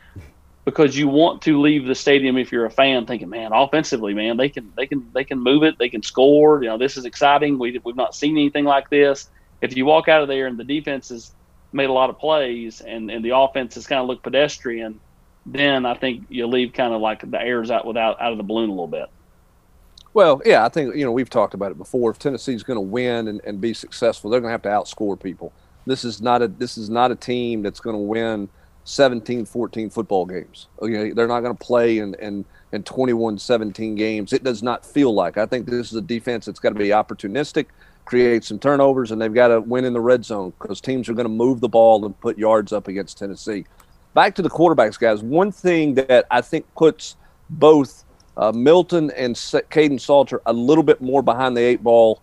because 0.65 0.97
you 0.97 1.07
want 1.07 1.41
to 1.43 1.59
leave 1.59 1.85
the 1.85 1.95
stadium 1.95 2.37
if 2.37 2.51
you're 2.51 2.65
a 2.65 2.71
fan 2.71 3.05
thinking, 3.05 3.29
man, 3.29 3.51
offensively, 3.53 4.13
man, 4.13 4.37
they 4.37 4.49
can 4.49 4.71
they 4.75 4.87
can 4.87 5.09
they 5.13 5.23
can 5.23 5.39
move 5.39 5.63
it, 5.63 5.77
they 5.79 5.89
can 5.89 6.03
score. 6.03 6.61
You 6.61 6.69
know, 6.69 6.77
this 6.77 6.97
is 6.97 7.05
exciting. 7.05 7.57
We 7.57 7.79
we've 7.83 7.95
not 7.95 8.15
seen 8.15 8.37
anything 8.37 8.65
like 8.65 8.89
this. 8.89 9.29
If 9.61 9.75
you 9.75 9.85
walk 9.85 10.07
out 10.07 10.21
of 10.21 10.27
there 10.27 10.47
and 10.47 10.57
the 10.57 10.63
defense 10.63 11.09
has 11.09 11.31
made 11.73 11.89
a 11.89 11.93
lot 11.93 12.09
of 12.09 12.19
plays 12.19 12.81
and 12.81 13.09
and 13.09 13.23
the 13.23 13.35
offense 13.35 13.75
has 13.75 13.87
kind 13.87 14.01
of 14.01 14.07
looked 14.07 14.23
pedestrian, 14.23 14.99
then 15.45 15.85
I 15.85 15.95
think 15.95 16.25
you 16.29 16.47
leave 16.47 16.73
kind 16.73 16.93
of 16.93 17.01
like 17.01 17.29
the 17.29 17.41
air's 17.41 17.71
out 17.71 17.85
without 17.85 18.21
out 18.21 18.31
of 18.31 18.37
the 18.37 18.43
balloon 18.43 18.69
a 18.69 18.73
little 18.73 18.87
bit. 18.87 19.09
Well, 20.13 20.41
yeah, 20.45 20.65
I 20.65 20.69
think 20.69 20.95
you 20.95 21.05
know 21.05 21.11
we've 21.11 21.29
talked 21.29 21.53
about 21.53 21.71
it 21.71 21.77
before. 21.77 22.11
If 22.11 22.19
Tennessee's 22.19 22.63
going 22.63 22.77
to 22.77 22.81
win 22.81 23.27
and, 23.27 23.41
and 23.45 23.61
be 23.61 23.73
successful, 23.73 24.29
they're 24.29 24.41
going 24.41 24.49
to 24.49 24.53
have 24.53 24.61
to 24.63 24.69
outscore 24.69 25.21
people. 25.21 25.53
This 25.85 26.03
is 26.03 26.21
not 26.21 26.41
a 26.41 26.47
this 26.47 26.77
is 26.77 26.89
not 26.89 27.11
a 27.11 27.15
team 27.15 27.61
that's 27.63 27.79
going 27.79 27.95
to 27.95 28.01
win 28.01 28.49
17, 28.83 29.45
14 29.45 29.89
football 29.89 30.25
games. 30.25 30.67
Okay, 30.81 31.11
they're 31.11 31.27
not 31.27 31.41
going 31.41 31.55
to 31.55 31.63
play 31.63 31.99
in, 31.99 32.15
in, 32.15 32.45
in 32.71 32.83
21, 32.83 33.37
17 33.37 33.95
games. 33.95 34.33
It 34.33 34.43
does 34.43 34.63
not 34.63 34.85
feel 34.85 35.13
like. 35.13 35.37
I 35.37 35.45
think 35.45 35.67
this 35.67 35.91
is 35.91 35.95
a 35.95 36.01
defense 36.01 36.45
that's 36.45 36.59
got 36.59 36.69
to 36.69 36.75
be 36.75 36.89
opportunistic, 36.89 37.67
create 38.05 38.43
some 38.43 38.59
turnovers, 38.59 39.11
and 39.11 39.21
they've 39.21 39.33
got 39.33 39.49
to 39.49 39.61
win 39.61 39.85
in 39.85 39.93
the 39.93 40.01
red 40.01 40.25
zone 40.25 40.53
because 40.59 40.81
teams 40.81 41.09
are 41.09 41.13
going 41.13 41.25
to 41.25 41.29
move 41.29 41.61
the 41.61 41.69
ball 41.69 42.03
and 42.05 42.19
put 42.19 42.37
yards 42.37 42.73
up 42.73 42.87
against 42.87 43.17
Tennessee. 43.17 43.65
Back 44.13 44.35
to 44.35 44.41
the 44.41 44.49
quarterbacks, 44.49 44.99
guys. 44.99 45.23
One 45.23 45.51
thing 45.51 45.95
that 45.95 46.25
I 46.29 46.41
think 46.41 46.65
puts 46.75 47.15
both 47.49 48.03
uh, 48.37 48.51
Milton 48.51 49.11
and 49.11 49.35
Kaidon 49.35 49.99
Salter 49.99 50.41
a 50.45 50.53
little 50.53 50.83
bit 50.83 51.01
more 51.01 51.21
behind 51.21 51.55
the 51.55 51.61
eight 51.61 51.83
ball 51.83 52.21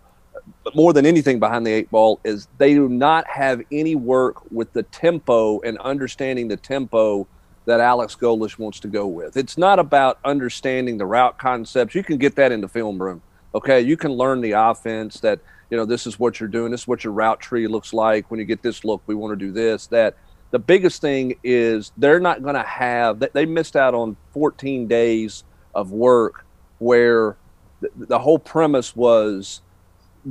but 0.63 0.75
more 0.75 0.93
than 0.93 1.05
anything 1.05 1.39
behind 1.39 1.65
the 1.65 1.71
eight 1.71 1.89
ball 1.91 2.19
is 2.23 2.47
they 2.57 2.73
do 2.73 2.89
not 2.89 3.27
have 3.27 3.61
any 3.71 3.95
work 3.95 4.41
with 4.51 4.71
the 4.73 4.83
tempo 4.83 5.59
and 5.61 5.77
understanding 5.79 6.47
the 6.47 6.57
tempo 6.57 7.27
that 7.65 7.79
Alex 7.79 8.15
Golesh 8.15 8.57
wants 8.57 8.79
to 8.81 8.87
go 8.87 9.05
with. 9.07 9.37
It's 9.37 9.57
not 9.57 9.79
about 9.79 10.19
understanding 10.25 10.97
the 10.97 11.05
route 11.05 11.37
concepts. 11.37 11.93
You 11.93 12.03
can 12.03 12.17
get 12.17 12.35
that 12.35 12.51
in 12.51 12.61
the 12.61 12.67
film 12.67 13.01
room. 13.01 13.21
Okay, 13.53 13.81
you 13.81 13.97
can 13.97 14.11
learn 14.11 14.41
the 14.41 14.51
offense 14.51 15.19
that 15.21 15.39
you 15.69 15.77
know 15.77 15.85
this 15.85 16.07
is 16.07 16.19
what 16.19 16.39
you're 16.39 16.49
doing. 16.49 16.71
This 16.71 16.81
is 16.81 16.87
what 16.87 17.03
your 17.03 17.13
route 17.13 17.39
tree 17.39 17.67
looks 17.67 17.93
like. 17.93 18.29
When 18.31 18.39
you 18.39 18.45
get 18.45 18.61
this 18.61 18.83
look, 18.83 19.01
we 19.07 19.15
want 19.15 19.37
to 19.37 19.45
do 19.45 19.51
this. 19.51 19.87
That 19.87 20.15
the 20.51 20.59
biggest 20.59 21.01
thing 21.01 21.35
is 21.43 21.91
they're 21.97 22.19
not 22.19 22.41
going 22.41 22.55
to 22.55 22.63
have. 22.63 23.23
They 23.33 23.45
missed 23.45 23.75
out 23.75 23.93
on 23.93 24.17
14 24.33 24.87
days 24.87 25.43
of 25.75 25.91
work 25.91 26.45
where 26.79 27.37
the, 27.81 27.89
the 27.95 28.19
whole 28.19 28.39
premise 28.39 28.95
was 28.95 29.61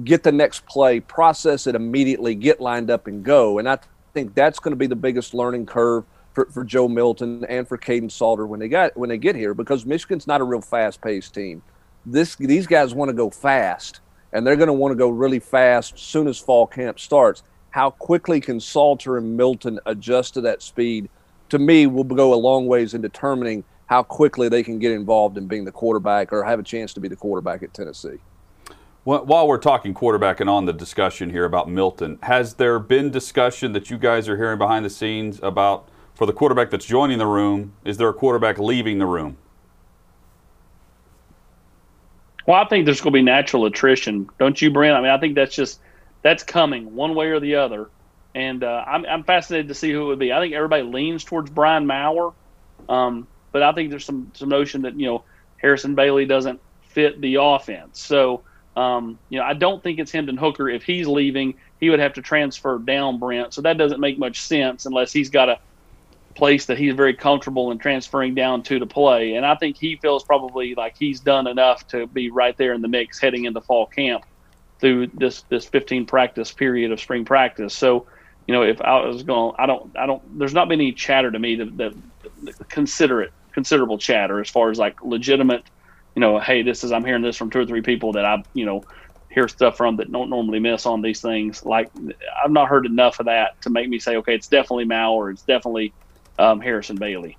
get 0.05 0.23
the 0.23 0.33
next 0.33 0.67
play, 0.67 1.01
process 1.01 1.67
it 1.67 1.75
immediately, 1.75 2.35
get 2.35 2.61
lined 2.61 2.91
up 2.91 3.07
and 3.07 3.25
go. 3.25 3.59
And 3.59 3.69
I 3.69 3.79
think 4.13 4.35
that's 4.35 4.59
going 4.59 4.73
to 4.73 4.77
be 4.77 4.87
the 4.87 4.97
biggest 4.97 5.35
learning 5.35 5.67
curve 5.67 6.05
for, 6.33 6.47
for 6.47 6.65
Joe 6.65 6.89
Milton 6.89 7.45
and 7.49 7.67
for 7.67 7.79
Kaidon 7.79 8.11
Salter 8.11 8.47
when 8.47 8.61
they 8.61 8.69
got 8.69 8.97
when 8.97 9.09
they 9.09 9.19
get 9.19 9.35
here 9.35 9.55
because 9.55 9.87
Michigan's 9.87 10.27
not 10.27 10.41
a 10.41 10.45
real 10.45 10.61
fast 10.61 11.01
paced 11.01 11.35
team. 11.35 11.63
This 12.05 12.37
these 12.37 12.67
guys 12.67 12.95
want 12.95 13.09
to 13.09 13.13
go 13.13 13.31
fast 13.31 14.01
and 14.33 14.47
they're 14.47 14.57
going 14.57 14.69
to 14.69 14.73
want 14.73 14.93
to 14.93 14.97
go 14.97 15.09
really 15.09 15.39
fast 15.39 15.95
as 15.95 16.01
soon 16.01 16.29
as 16.29 16.39
fall 16.39 16.67
camp 16.67 17.01
starts. 17.01 17.43
How 17.71 17.91
quickly 17.91 18.41
can 18.41 18.61
Salter 18.61 19.19
and 19.19 19.37
Milton 19.37 19.79
adjust 19.87 20.35
to 20.35 20.41
that 20.43 20.63
speed? 20.63 21.09
To 21.51 21.59
me, 21.59 21.87
will 21.87 22.05
go 22.05 22.35
a 22.35 22.37
long 22.37 22.67
ways 22.67 22.95
in 22.95 23.01
determining 23.01 23.65
how 23.87 24.03
quickly 24.03 24.49
they 24.49 24.63
can 24.63 24.79
get 24.79 24.93
involved 24.93 25.39
in 25.39 25.47
being 25.47 25.65
the 25.65 25.73
quarterback 25.73 26.33
or 26.33 26.45
have 26.45 26.59
a 26.59 26.63
chance 26.63 26.93
to 26.95 27.01
be 27.01 27.09
the 27.09 27.17
quarterback 27.17 27.63
at 27.63 27.73
Tennessee. 27.73 28.19
While 29.05 29.49
we're 29.49 29.57
talking 29.57 29.95
quarterback 29.95 30.41
and 30.41 30.51
on 30.51 30.67
the 30.67 30.73
discussion 30.75 31.31
here 31.31 31.47
about 31.47 31.71
Milton, 31.71 32.19
has 32.23 32.55
there 32.55 32.79
been 32.79 33.11
discussion 33.11 33.73
that 33.73 33.89
you 33.89 33.97
guys 33.97 34.29
are 34.29 34.37
hearing 34.37 34.59
behind 34.59 34.85
the 34.85 34.91
scenes 34.91 35.41
about 35.43 35.89
for 36.15 36.27
the 36.27 36.33
quarterback 36.35 36.69
that's 36.69 36.85
joining 36.85 37.17
the 37.17 37.27
room? 37.27 37.73
Is 37.87 37.97
there 37.97 38.11
a 38.11 38.13
quarterback 38.13 38.59
leaving 38.59 38.99
the 38.99 39.07
room? 39.07 39.39
Well, 42.47 42.59
I 42.59 42.67
think 42.67 42.85
there's 42.85 43.01
going 43.01 43.13
to 43.13 43.19
be 43.19 43.23
natural 43.23 43.65
attrition, 43.65 44.29
don't 44.39 44.61
you, 44.61 44.71
Brent? 44.71 44.95
I 44.95 45.01
mean, 45.01 45.11
I 45.11 45.19
think 45.19 45.35
that's 45.35 45.55
just 45.55 45.81
that's 46.23 46.43
coming 46.45 46.95
one 46.95 47.15
way 47.15 47.29
or 47.29 47.41
the 47.41 47.57
other. 47.57 47.91
and 48.35 48.63
uh, 48.65 48.85
I'm, 48.87 49.07
I'm 49.07 49.25
fascinated 49.25 49.69
to 49.69 49.75
see 49.75 49.93
who 49.93 50.05
it 50.05 50.07
would 50.07 50.19
be. 50.19 50.33
I 50.33 50.41
think 50.41 50.55
everybody 50.55 50.83
leans 50.85 51.25
towards 51.25 51.51
Brian 51.51 51.87
Maurer, 51.87 52.33
um, 52.89 53.29
but 53.53 53.63
I 53.63 53.73
think 53.73 53.91
there's 53.91 54.07
some 54.07 54.33
some 54.37 54.49
notion 54.51 54.83
that 54.83 54.99
you 54.99 55.07
know 55.07 55.25
Harrison 55.57 55.95
Bailey 55.97 56.27
doesn't 56.27 56.61
fit 56.95 57.21
the 57.21 57.37
offense. 57.41 58.01
So 58.03 58.45
um, 58.77 59.21
you 59.29 59.39
know 59.39 59.45
I 59.45 59.55
don't 59.55 59.83
think 59.83 59.99
it's 59.99 60.13
Hendon 60.13 60.37
Hooker. 60.37 60.69
If 60.69 60.85
he's 60.85 61.09
leaving, 61.09 61.57
he 61.79 61.91
would 61.91 62.01
have 62.01 62.15
to 62.15 62.23
transfer 62.23 62.79
down 62.79 63.19
Brent. 63.19 63.55
So 63.55 63.63
that 63.63 63.79
doesn't 63.79 64.01
make 64.01 64.19
much 64.19 64.41
sense 64.43 64.87
unless 64.87 65.13
he's 65.13 65.31
got 65.31 65.49
a 65.49 65.59
place 66.37 66.67
that 66.67 66.79
he's 66.79 66.95
very 66.95 67.15
comfortable 67.17 67.73
in 67.73 67.79
transferring 67.79 68.35
down 68.35 68.63
to 68.65 68.79
to 68.79 68.87
play. 68.87 69.35
And 69.35 69.45
I 69.47 69.57
think 69.57 69.77
he 69.79 69.99
feels 70.01 70.25
probably 70.25 70.75
like 70.77 70.95
he's 70.99 71.21
done 71.21 71.49
enough 71.49 71.87
to 71.89 72.07
be 72.07 72.31
right 72.31 72.57
there 72.59 72.75
in 72.75 72.83
the 72.83 72.89
mix 72.89 73.21
heading 73.21 73.47
into 73.47 73.61
fall 73.63 73.89
camp 73.89 74.25
through 74.80 75.08
this 75.08 75.42
this 75.42 75.66
15 75.66 76.06
practice 76.06 76.52
period 76.52 76.92
of 76.92 77.00
spring 77.00 77.25
practice. 77.25 77.75
So, 77.75 78.06
you 78.47 78.54
know, 78.54 78.62
if 78.62 78.80
I 78.80 79.04
was 79.04 79.23
going, 79.23 79.54
I 79.58 79.66
don't, 79.66 79.97
I 79.97 80.06
don't. 80.06 80.38
There's 80.38 80.54
not 80.54 80.68
been 80.68 80.80
any 80.80 80.92
chatter 80.92 81.30
to 81.30 81.38
me 81.38 81.56
that, 81.56 81.76
that, 81.76 81.94
that 82.44 82.68
consider 82.68 83.23
it 83.23 83.32
considerable 83.52 83.99
chatter 83.99 84.40
as 84.40 84.49
far 84.49 84.70
as 84.70 84.78
like 84.78 85.02
legitimate. 85.02 85.64
You 86.14 86.20
know, 86.20 86.38
hey, 86.38 86.62
this 86.62 86.85
is 86.85 86.92
I'm 86.92 87.04
hearing 87.04 87.23
this 87.23 87.37
from 87.37 87.50
two 87.50 87.61
or 87.61 87.66
three 87.66 87.82
people 87.82 88.12
that 88.12 88.25
I, 88.25 88.42
you 88.54 88.64
know, 88.64 88.85
hear 89.30 89.49
stuff 89.49 89.76
from 89.76 89.97
that 89.97 90.11
don't 90.11 90.30
normally 90.30 90.58
miss 90.58 90.87
on 90.87 91.02
these 91.02 91.20
things. 91.20 91.64
Like 91.64 91.90
I've 92.42 92.50
not 92.50 92.68
heard 92.68 92.87
enough 92.87 93.20
of 93.20 93.26
that 93.26 93.61
to 93.62 93.70
make 93.70 93.88
me 93.88 93.99
say, 93.99 94.16
okay, 94.16 94.35
it's 94.35 94.49
definitely 94.49 94.85
Maurer, 94.85 95.30
it's 95.30 95.42
definitely 95.42 95.92
um, 96.38 96.61
Harrison 96.61 96.97
Bailey. 96.97 97.37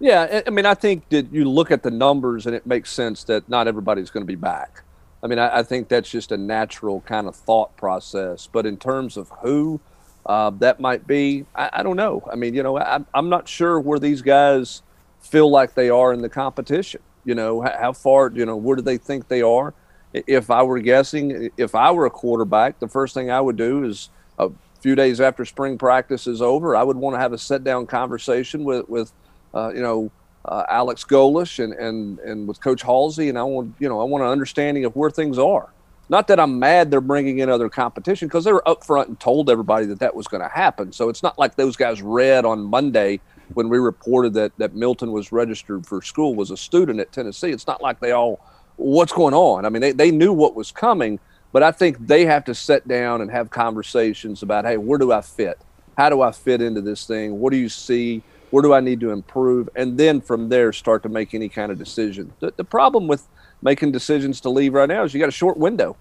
Yeah, 0.00 0.42
I 0.46 0.50
mean, 0.50 0.66
I 0.66 0.74
think 0.74 1.08
that 1.08 1.32
you 1.32 1.48
look 1.48 1.70
at 1.70 1.82
the 1.82 1.90
numbers 1.90 2.46
and 2.46 2.54
it 2.54 2.66
makes 2.66 2.90
sense 2.90 3.24
that 3.24 3.48
not 3.48 3.66
everybody's 3.68 4.10
going 4.10 4.22
to 4.22 4.26
be 4.26 4.34
back. 4.34 4.83
I 5.24 5.26
mean, 5.26 5.38
I, 5.38 5.60
I, 5.60 5.62
think 5.62 5.88
that's 5.88 6.10
just 6.10 6.32
a 6.32 6.36
natural 6.36 7.00
kind 7.00 7.26
of 7.26 7.34
thought 7.34 7.74
process. 7.78 8.46
But 8.52 8.66
in 8.66 8.76
terms 8.76 9.16
of 9.16 9.30
who 9.40 9.80
uh, 10.26 10.50
that 10.58 10.80
might 10.80 11.06
be, 11.06 11.46
I, 11.54 11.70
I, 11.72 11.82
don't 11.82 11.96
know. 11.96 12.22
I 12.30 12.36
mean, 12.36 12.52
you 12.52 12.62
know, 12.62 12.78
I, 12.78 13.00
am 13.14 13.30
not 13.30 13.48
sure 13.48 13.80
where 13.80 13.98
these 13.98 14.20
guys 14.20 14.82
feel 15.20 15.50
like 15.50 15.74
they 15.74 15.88
are 15.88 16.12
in 16.12 16.20
the 16.20 16.28
competition. 16.28 17.00
You 17.24 17.34
know, 17.34 17.62
how, 17.62 17.76
how 17.80 17.92
far, 17.94 18.30
you 18.34 18.44
know, 18.44 18.56
where 18.56 18.76
do 18.76 18.82
they 18.82 18.98
think 18.98 19.28
they 19.28 19.40
are? 19.40 19.72
If 20.12 20.50
I 20.50 20.62
were 20.62 20.78
guessing, 20.78 21.50
if 21.56 21.74
I 21.74 21.90
were 21.90 22.04
a 22.04 22.10
quarterback, 22.10 22.78
the 22.78 22.88
first 22.88 23.14
thing 23.14 23.30
I 23.30 23.40
would 23.40 23.56
do 23.56 23.84
is 23.84 24.10
a 24.38 24.50
few 24.80 24.94
days 24.94 25.22
after 25.22 25.46
spring 25.46 25.78
practice 25.78 26.26
is 26.26 26.42
over, 26.42 26.76
I 26.76 26.82
would 26.82 26.98
want 26.98 27.16
to 27.16 27.20
have 27.20 27.32
a 27.32 27.38
sit 27.38 27.64
down 27.64 27.86
conversation 27.86 28.62
with, 28.62 28.90
with 28.90 29.10
uh, 29.54 29.72
you 29.74 29.80
know, 29.80 30.10
uh, 30.44 30.64
Alex 30.68 31.04
Golesh 31.04 31.62
and, 31.62 31.72
and, 31.74 32.18
and 32.20 32.46
with 32.46 32.60
Coach 32.60 32.82
Halzle, 32.82 33.28
and 33.28 33.38
I 33.38 33.42
want 33.42 33.74
you 33.78 33.88
know 33.88 34.00
I 34.00 34.04
want 34.04 34.24
an 34.24 34.30
understanding 34.30 34.84
of 34.84 34.94
where 34.96 35.10
things 35.10 35.38
are. 35.38 35.70
Not 36.08 36.28
that 36.28 36.38
I'm 36.38 36.58
mad 36.58 36.90
they're 36.90 37.00
bringing 37.00 37.38
in 37.38 37.48
other 37.48 37.70
competition 37.70 38.28
because 38.28 38.44
they 38.44 38.52
were 38.52 38.62
upfront 38.66 39.06
and 39.06 39.18
told 39.18 39.48
everybody 39.48 39.86
that 39.86 40.00
that 40.00 40.14
was 40.14 40.26
going 40.28 40.42
to 40.42 40.48
happen. 40.48 40.92
So 40.92 41.08
it's 41.08 41.22
not 41.22 41.38
like 41.38 41.56
those 41.56 41.76
guys 41.76 42.02
read 42.02 42.44
on 42.44 42.60
Monday 42.60 43.20
when 43.54 43.70
we 43.70 43.78
reported 43.78 44.34
that 44.34 44.52
that 44.58 44.74
Milton 44.74 45.12
was 45.12 45.32
registered 45.32 45.86
for 45.86 46.02
school 46.02 46.34
was 46.34 46.50
a 46.50 46.56
student 46.56 47.00
at 47.00 47.10
Tennessee. 47.12 47.50
It's 47.50 47.66
not 47.66 47.80
like 47.82 48.00
they 48.00 48.12
all 48.12 48.40
what's 48.76 49.12
going 49.12 49.34
on. 49.34 49.64
I 49.64 49.68
mean, 49.68 49.80
they, 49.80 49.92
they 49.92 50.10
knew 50.10 50.32
what 50.32 50.54
was 50.54 50.72
coming, 50.72 51.20
but 51.52 51.62
I 51.62 51.70
think 51.72 52.06
they 52.06 52.24
have 52.26 52.44
to 52.46 52.54
sit 52.54 52.86
down 52.88 53.20
and 53.20 53.30
have 53.30 53.50
conversations 53.50 54.42
about, 54.42 54.64
hey, 54.64 54.76
where 54.76 54.98
do 54.98 55.12
I 55.12 55.20
fit? 55.20 55.58
How 55.96 56.10
do 56.10 56.22
I 56.22 56.32
fit 56.32 56.60
into 56.60 56.80
this 56.80 57.06
thing? 57.06 57.38
What 57.38 57.52
do 57.52 57.56
you 57.56 57.68
see? 57.68 58.22
Where 58.50 58.62
do 58.62 58.72
I 58.72 58.80
need 58.80 59.00
to 59.00 59.10
improve? 59.10 59.68
And 59.74 59.98
then 59.98 60.20
from 60.20 60.48
there, 60.48 60.72
start 60.72 61.02
to 61.04 61.08
make 61.08 61.34
any 61.34 61.48
kind 61.48 61.72
of 61.72 61.78
decision. 61.78 62.32
The, 62.40 62.52
the 62.56 62.64
problem 62.64 63.08
with 63.08 63.26
making 63.62 63.92
decisions 63.92 64.40
to 64.42 64.50
leave 64.50 64.74
right 64.74 64.88
now 64.88 65.04
is 65.04 65.14
you 65.14 65.20
got 65.20 65.28
a 65.28 65.32
short 65.32 65.56
window. 65.56 65.96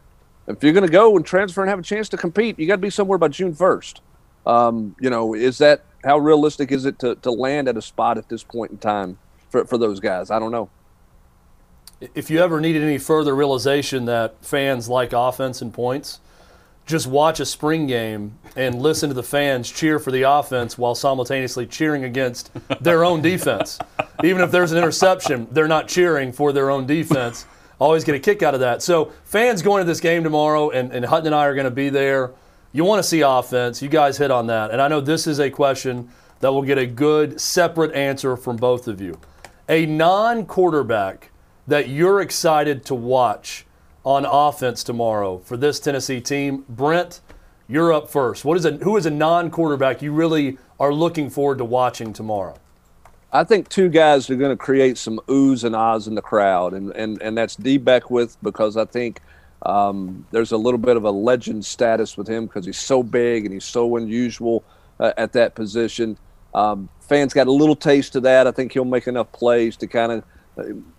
If 0.47 0.63
you're 0.63 0.73
going 0.73 0.85
to 0.85 0.91
go 0.91 1.15
and 1.15 1.25
transfer 1.25 1.61
and 1.61 1.69
have 1.69 1.79
a 1.79 1.83
chance 1.83 2.09
to 2.09 2.17
compete, 2.17 2.59
you 2.59 2.67
got 2.67 2.75
to 2.75 2.81
be 2.81 2.89
somewhere 2.89 3.17
by 3.17 3.29
June 3.29 3.55
1st. 3.55 3.99
Um, 4.45 4.95
you 4.99 5.09
know, 5.09 5.33
is 5.33 5.57
that 5.59 5.85
how 6.03 6.17
realistic 6.17 6.71
is 6.71 6.85
it 6.85 6.99
to, 6.99 7.15
to 7.15 7.31
land 7.31 7.69
at 7.69 7.77
a 7.77 7.81
spot 7.81 8.17
at 8.17 8.27
this 8.27 8.43
point 8.43 8.71
in 8.71 8.77
time 8.77 9.17
for, 9.49 9.65
for 9.65 9.77
those 9.77 9.99
guys? 10.01 10.29
I 10.29 10.39
don't 10.39 10.51
know. 10.51 10.69
If 12.13 12.29
you 12.29 12.39
ever 12.39 12.59
needed 12.59 12.83
any 12.83 12.97
further 12.97 13.33
realization 13.33 14.05
that 14.05 14.43
fans 14.43 14.89
like 14.89 15.13
offense 15.13 15.61
and 15.61 15.73
points, 15.73 16.19
just 16.85 17.07
watch 17.07 17.39
a 17.39 17.45
spring 17.45 17.87
game 17.87 18.37
and 18.55 18.81
listen 18.81 19.09
to 19.09 19.15
the 19.15 19.23
fans 19.23 19.71
cheer 19.71 19.99
for 19.99 20.11
the 20.11 20.23
offense 20.23 20.77
while 20.77 20.95
simultaneously 20.95 21.65
cheering 21.65 22.03
against 22.03 22.51
their 22.81 23.05
own 23.05 23.21
defense. 23.21 23.79
Even 24.23 24.41
if 24.41 24.51
there's 24.51 24.71
an 24.71 24.77
interception, 24.77 25.47
they're 25.51 25.67
not 25.67 25.87
cheering 25.87 26.31
for 26.31 26.51
their 26.51 26.69
own 26.69 26.85
defense. 26.85 27.45
Always 27.79 28.03
get 28.03 28.15
a 28.15 28.19
kick 28.19 28.43
out 28.43 28.53
of 28.53 28.59
that. 28.59 28.81
So, 28.81 29.11
fans 29.23 29.61
going 29.61 29.81
to 29.81 29.85
this 29.85 29.99
game 29.99 30.23
tomorrow, 30.23 30.69
and, 30.69 30.91
and 30.91 31.03
Hutton 31.03 31.27
and 31.27 31.35
I 31.35 31.45
are 31.45 31.55
going 31.55 31.65
to 31.65 31.71
be 31.71 31.89
there. 31.89 32.31
You 32.71 32.83
want 32.83 32.99
to 32.99 33.07
see 33.07 33.21
offense. 33.21 33.81
You 33.81 33.89
guys 33.89 34.17
hit 34.17 34.31
on 34.31 34.47
that. 34.47 34.71
And 34.71 34.81
I 34.81 34.87
know 34.87 35.01
this 35.01 35.27
is 35.27 35.39
a 35.39 35.49
question 35.49 36.09
that 36.39 36.51
will 36.51 36.61
get 36.61 36.77
a 36.77 36.85
good, 36.85 37.39
separate 37.39 37.93
answer 37.93 38.35
from 38.35 38.57
both 38.57 38.87
of 38.87 38.99
you. 39.01 39.19
A 39.69 39.85
non 39.85 40.45
quarterback 40.45 41.31
that 41.67 41.87
you're 41.87 42.21
excited 42.21 42.85
to 42.85 42.95
watch 42.95 43.65
on 44.05 44.25
offense 44.25 44.83
tomorrow 44.83 45.39
for 45.39 45.57
this 45.57 45.79
Tennessee 45.79 46.19
team. 46.19 46.65
Brent, 46.67 47.21
you're 47.67 47.93
up 47.93 48.09
first. 48.09 48.43
What 48.43 48.57
is 48.57 48.65
a 48.65 48.71
who 48.71 48.97
is 48.97 49.05
a 49.05 49.11
non-quarterback 49.11 50.01
you 50.01 50.11
really 50.11 50.57
are 50.79 50.93
looking 50.93 51.29
forward 51.29 51.59
to 51.59 51.65
watching 51.65 52.13
tomorrow? 52.13 52.55
I 53.31 53.43
think 53.43 53.67
two 53.69 53.89
guys 53.89 54.29
are 54.29 54.35
going 54.35 54.51
to 54.51 54.57
create 54.57 54.97
some 54.97 55.19
oohs 55.27 55.63
and 55.63 55.75
ahs 55.75 56.07
in 56.07 56.15
the 56.15 56.21
crowd, 56.21 56.73
and 56.73 56.91
and 56.91 57.21
and 57.21 57.37
that's 57.37 57.55
Dee 57.55 57.77
Beckwith 57.77 58.37
because 58.43 58.77
I 58.77 58.85
think 58.85 59.21
um, 59.65 60.25
there's 60.31 60.51
a 60.51 60.57
little 60.57 60.77
bit 60.77 60.97
of 60.97 61.05
a 61.05 61.11
legend 61.11 61.65
status 61.65 62.17
with 62.17 62.27
him 62.27 62.45
because 62.45 62.65
he's 62.65 62.79
so 62.79 63.01
big 63.01 63.45
and 63.45 63.53
he's 63.53 63.65
so 63.65 63.95
unusual 63.95 64.63
uh, 64.99 65.13
at 65.17 65.33
that 65.33 65.55
position. 65.55 66.17
Um, 66.53 66.89
fans 66.99 67.33
got 67.33 67.47
a 67.47 67.51
little 67.51 67.75
taste 67.75 68.15
of 68.15 68.23
that. 68.23 68.45
I 68.45 68.51
think 68.51 68.73
he'll 68.73 68.85
make 68.85 69.07
enough 69.07 69.31
plays 69.31 69.77
to 69.77 69.87
kind 69.87 70.11
of 70.11 70.23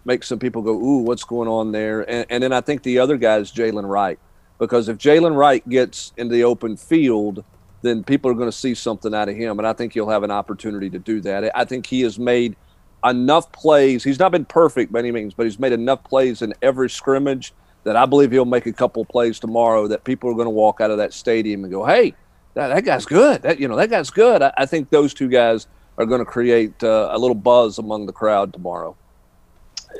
make 0.05 0.25
some 0.25 0.39
people 0.39 0.63
go, 0.63 0.73
"Ooh, 0.73 1.03
what's 1.03 1.25
going 1.25 1.49
on 1.49 1.73
there?" 1.73 2.09
And, 2.09 2.27
and 2.31 2.43
then 2.43 2.53
I 2.53 2.61
think 2.61 2.83
the 2.83 2.99
other 2.99 3.17
guy 3.17 3.39
is 3.39 3.53
Jaylen 3.53 3.89
Wright, 3.89 4.19
because 4.59 4.89
if 4.89 4.99
Jaylen 4.99 5.37
Wright 5.37 5.67
gets 5.69 6.13
into 6.17 6.35
the 6.35 6.45
open 6.45 6.77
field, 6.77 7.45
then 7.83 8.03
people 8.03 8.31
are 8.31 8.35
going 8.35 8.51
to 8.51 8.57
see 8.57 8.75
something 8.75 9.15
out 9.15 9.29
of 9.29 9.37
him, 9.37 9.59
and 9.59 9.67
I 9.67 9.73
think 9.73 9.93
he'll 9.93 10.09
have 10.09 10.23
an 10.23 10.31
opportunity 10.31 10.91
to 10.91 10.99
do 10.99 11.21
that. 11.23 11.51
I 11.57 11.65
think 11.65 11.87
he 11.87 12.01
has 12.01 12.19
made 12.19 12.57
enough 13.05 13.53
plays. 13.53 14.03
He's 14.03 14.19
not 14.19 14.33
been 14.33 14.47
perfect 14.47 14.91
by 14.91 15.01
any 15.01 15.13
means, 15.13 15.35
but 15.35 15.45
he's 15.45 15.59
made 15.59 15.73
enough 15.73 16.03
plays 16.05 16.43
in 16.43 16.55
every 16.63 16.89
scrimmage 16.89 17.53
that 17.85 17.97
I 17.97 18.07
believe 18.07 18.33
he'll 18.33 18.47
make 18.47 18.65
a 18.67 18.73
couple 18.73 19.05
plays 19.05 19.39
tomorrow 19.39 19.87
that 19.89 20.05
people 20.05 20.31
are 20.31 20.35
going 20.35 20.47
to 20.47 20.51
walk 20.51 20.81
out 20.81 20.91
of 20.91 20.97
that 20.99 21.13
stadium 21.13 21.65
and 21.65 21.73
go, 21.73 21.85
"Hey, 21.85 22.15
that, 22.55 22.69
that 22.69 22.85
guy's 22.85 23.05
good. 23.05 23.43
That 23.43 23.61
you 23.61 23.69
know, 23.69 23.77
that 23.77 23.91
guy's 23.91 24.11
good." 24.11 24.43
I, 24.43 24.53
I 24.57 24.67
think 24.67 24.89
those 24.89 25.13
two 25.13 25.29
guys 25.29 25.67
are 25.99 26.07
going 26.07 26.21
to 26.21 26.25
create 26.25 26.83
uh, 26.83 27.11
a 27.13 27.19
little 27.19 27.35
buzz 27.35 27.79
among 27.79 28.07
the 28.07 28.13
crowd 28.13 28.53
tomorrow 28.53 28.97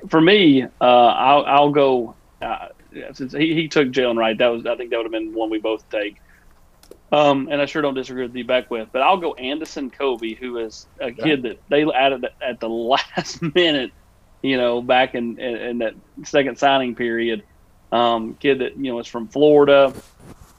for 0.09 0.21
me, 0.21 0.63
uh, 0.63 0.69
I'll, 0.81 1.45
I'll 1.45 1.71
go. 1.71 2.15
Uh, 2.41 2.69
since 3.13 3.33
he, 3.33 3.55
he 3.55 3.69
took 3.69 3.89
Jaylen 3.89 4.17
Wright, 4.17 4.37
that 4.39 4.49
was 4.49 4.67
I 4.67 4.77
think 4.77 4.91
that 4.91 4.97
would 4.97 5.07
have 5.07 5.13
been 5.13 5.35
one 5.35 5.51
we 5.51 5.59
both 5.59 5.89
take. 5.91 6.21
Um, 7.13 7.49
and 7.51 7.61
I 7.61 7.67
sure 7.67 7.81
don't 7.81 7.95
disagree 7.95 8.25
with 8.25 8.35
you 8.35 8.45
Beckwith, 8.45 8.89
but 8.91 9.03
I'll 9.03 9.19
go 9.19 9.35
Andison 9.35 9.93
Coby, 9.93 10.37
who 10.37 10.59
is 10.59 10.87
a 11.01 11.13
kid 11.13 11.43
that 11.43 11.61
they 11.69 11.85
added 11.85 12.27
at 12.43 12.59
the 12.59 12.69
last 13.17 13.41
minute, 13.55 13.93
you 14.43 14.57
know, 14.57 14.83
back 14.83 15.15
in, 15.15 15.39
in, 15.39 15.57
in 15.57 15.79
that 15.79 15.95
second 16.25 16.59
signing 16.59 16.95
period. 16.95 17.45
Um, 17.93 18.35
kid 18.35 18.59
that 18.59 18.77
you 18.77 18.91
know 18.91 18.99
is 18.99 19.07
from 19.07 19.29
Florida, 19.29 19.93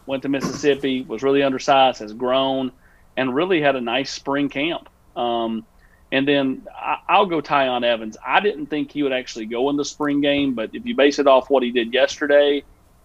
went 0.06 0.24
to 0.24 0.30
Mississippi, 0.30 1.02
was 1.02 1.24
really 1.24 1.44
undersized, 1.44 2.00
has 2.00 2.14
grown, 2.14 2.72
and 3.18 3.36
really 3.36 3.62
had 3.62 3.76
a 3.76 3.82
nice 3.82 4.12
spring 4.12 4.48
camp. 4.48 4.88
Um, 5.18 5.66
and 6.12 6.28
then 6.28 6.68
I, 6.76 7.20
will 7.20 7.26
go 7.26 7.42
Tiyon 7.42 7.84
Evans. 7.84 8.18
I 8.26 8.40
didn't 8.40 8.68
think 8.68 8.92
he 8.92 9.04
would 9.04 9.12
actually 9.12 9.46
go 9.46 9.70
in 9.70 9.76
the 9.76 9.86
spring 9.86 10.22
game, 10.22 10.54
but 10.54 10.72
if 10.74 10.86
you 10.86 10.96
base 10.96 11.20
it 11.20 11.28
off 11.28 11.50
what 11.50 11.64
he 11.64 11.72
did 11.72 11.94
yesterday, 11.94 12.64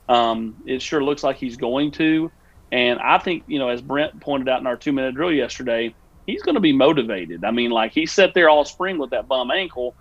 um, 0.08 0.56
it 0.66 0.82
sure 0.82 1.02
looks 1.02 1.22
like 1.22 1.36
he's 1.36 1.56
going 1.56 1.92
to. 1.92 2.30
And 2.72 3.00
I 3.00 3.18
think, 3.18 3.44
you 3.46 3.58
know, 3.58 3.68
as 3.68 3.80
Brent 3.80 4.20
pointed 4.20 4.48
out 4.48 4.60
in 4.60 4.66
our 4.66 4.76
two 4.76 4.92
minute 4.92 5.14
drill 5.14 5.32
yesterday, 5.32 5.94
he's 6.26 6.42
going 6.42 6.54
to 6.54 6.60
be 6.60 6.72
motivated. 6.72 7.44
I 7.44 7.50
mean, 7.50 7.70
like 7.70 7.92
he 7.92 8.06
sat 8.06 8.34
there 8.34 8.48
all 8.48 8.64
spring 8.64 8.98
with 8.98 9.10
that 9.10 9.26
bum 9.26 9.50
ankle, 9.50 9.94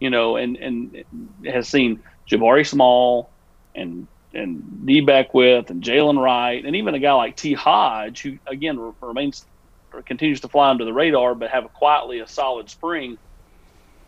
you 0.00 0.10
know, 0.10 0.36
and, 0.36 0.56
and 0.56 1.04
has 1.44 1.68
seen 1.68 2.02
Jabari 2.28 2.66
Small 2.66 3.30
and 3.74 4.06
and 4.32 4.84
Dee 4.84 5.00
Beckwith 5.00 5.70
and 5.70 5.82
Jaylen 5.82 6.20
Wright 6.20 6.64
and 6.64 6.74
even 6.74 6.94
a 6.94 6.98
guy 6.98 7.12
like 7.12 7.36
T 7.36 7.52
Hodge, 7.52 8.22
who 8.22 8.38
again 8.46 8.92
remains 9.00 9.46
continues 10.02 10.40
to 10.40 10.48
fly 10.48 10.70
under 10.70 10.84
the 10.84 10.92
radar, 10.92 11.34
but 11.34 11.50
have 11.50 11.64
a 11.64 11.68
quietly 11.68 12.20
a 12.20 12.26
solid 12.26 12.70
spring, 12.70 13.18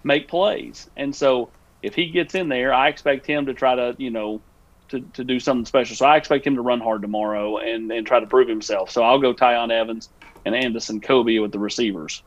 make 0.05 0.29
plays. 0.29 0.89
And 0.97 1.15
so 1.15 1.51
if 1.83 1.95
he 1.95 2.07
gets 2.07 2.35
in 2.35 2.49
there, 2.49 2.73
I 2.73 2.89
expect 2.89 3.27
him 3.27 3.47
to 3.47 3.55
try 3.55 3.75
to, 3.75 3.95
you 3.99 4.11
know, 4.11 4.41
to, 4.89 5.01
to 5.01 5.25
do 5.25 5.41
something 5.41 5.65
special. 5.65 5.97
So 5.97 6.07
I 6.07 6.17
expect 6.17 6.47
him 6.47 6.55
to 6.57 6.63
run 6.63 6.81
hard 6.81 7.03
tomorrow 7.03 7.59
and, 7.59 7.91
and 7.91 8.07
try 8.07 8.21
to 8.21 8.27
prove 8.27 8.49
himself. 8.49 8.91
So 8.91 9.03
I'll 9.03 9.19
go 9.19 9.35
Tiyon 9.35 9.71
Evans 9.71 10.09
and 10.45 10.55
Andison 10.55 11.03
Coby 11.03 11.43
with 11.43 11.53
the 11.53 11.59
receivers. 11.59 12.23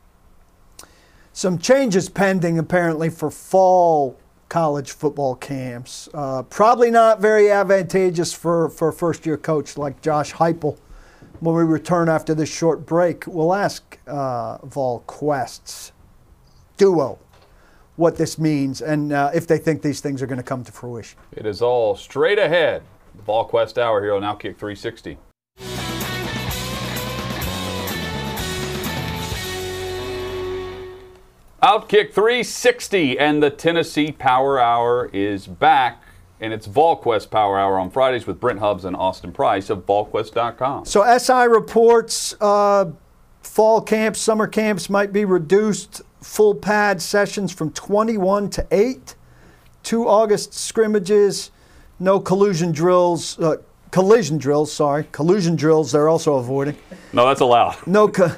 Some 1.32 1.58
changes 1.58 2.08
pending 2.08 2.58
apparently 2.58 3.08
for 3.08 3.30
fall 3.30 4.18
college 4.48 4.90
football 4.90 5.36
camps. 5.36 6.08
Uh, 6.12 6.42
probably 6.42 6.90
not 6.90 7.20
very 7.20 7.50
advantageous 7.50 8.32
for, 8.32 8.68
for 8.68 8.88
a 8.88 8.92
first 8.92 9.24
year 9.24 9.38
coach 9.38 9.78
like 9.78 10.02
Josh 10.02 10.32
Heupel 10.32 10.76
When 11.40 11.56
we 11.56 11.62
return 11.64 12.10
after 12.10 12.34
this 12.34 12.54
short 12.54 12.84
break, 12.84 13.26
we'll 13.26 13.54
ask 13.54 13.98
uh, 14.06 14.58
VolQuest's 14.58 15.92
duo 16.76 17.18
what 17.96 18.16
this 18.16 18.38
means 18.38 18.82
and 18.82 19.10
uh, 19.10 19.30
if 19.34 19.46
they 19.46 19.56
think 19.56 19.80
these 19.80 20.02
things 20.02 20.20
are 20.20 20.26
going 20.26 20.36
to 20.36 20.44
come 20.44 20.64
to 20.64 20.72
fruition. 20.72 21.18
It 21.32 21.46
is 21.46 21.62
all 21.62 21.96
straight 21.96 22.38
ahead. 22.38 22.82
The 23.14 23.22
VolQuest 23.22 23.78
Hour 23.78 24.02
here 24.02 24.14
on 24.14 24.20
Outkick 24.20 24.58
360. 24.58 25.16
Outkick 31.62 32.12
360 32.12 33.18
and 33.18 33.42
the 33.42 33.48
Tennessee 33.48 34.12
Power 34.12 34.60
Hour 34.60 35.08
is 35.14 35.46
back. 35.46 36.02
And 36.40 36.52
it's 36.52 36.66
VolQuest 36.66 37.30
Power 37.30 37.58
Hour 37.58 37.78
on 37.78 37.90
Fridays 37.90 38.26
with 38.26 38.40
Brent 38.40 38.58
Hubbs 38.60 38.84
and 38.84 38.96
Austin 38.96 39.30
Price 39.32 39.68
of 39.68 39.84
VolQuest.com. 39.84 40.86
So 40.86 41.18
SI 41.18 41.46
reports 41.48 42.34
uh, 42.40 42.86
fall 43.42 43.82
camps, 43.82 44.20
summer 44.20 44.46
camps 44.46 44.88
might 44.88 45.12
be 45.12 45.24
reduced 45.24 46.02
full 46.22 46.54
pad 46.54 47.02
sessions 47.02 47.52
from 47.52 47.70
21 47.72 48.48
to 48.50 48.66
8, 48.70 49.14
two 49.82 50.08
August 50.08 50.54
scrimmages, 50.54 51.50
no 51.98 52.18
collusion 52.20 52.72
drills, 52.72 53.38
uh, 53.38 53.56
collision 53.90 54.38
drills, 54.38 54.72
sorry, 54.72 55.06
collusion 55.12 55.56
drills 55.56 55.92
they're 55.92 56.08
also 56.08 56.36
avoiding. 56.36 56.76
No, 57.12 57.26
that's 57.26 57.40
allowed. 57.40 57.76
No 57.86 58.08
co- 58.08 58.34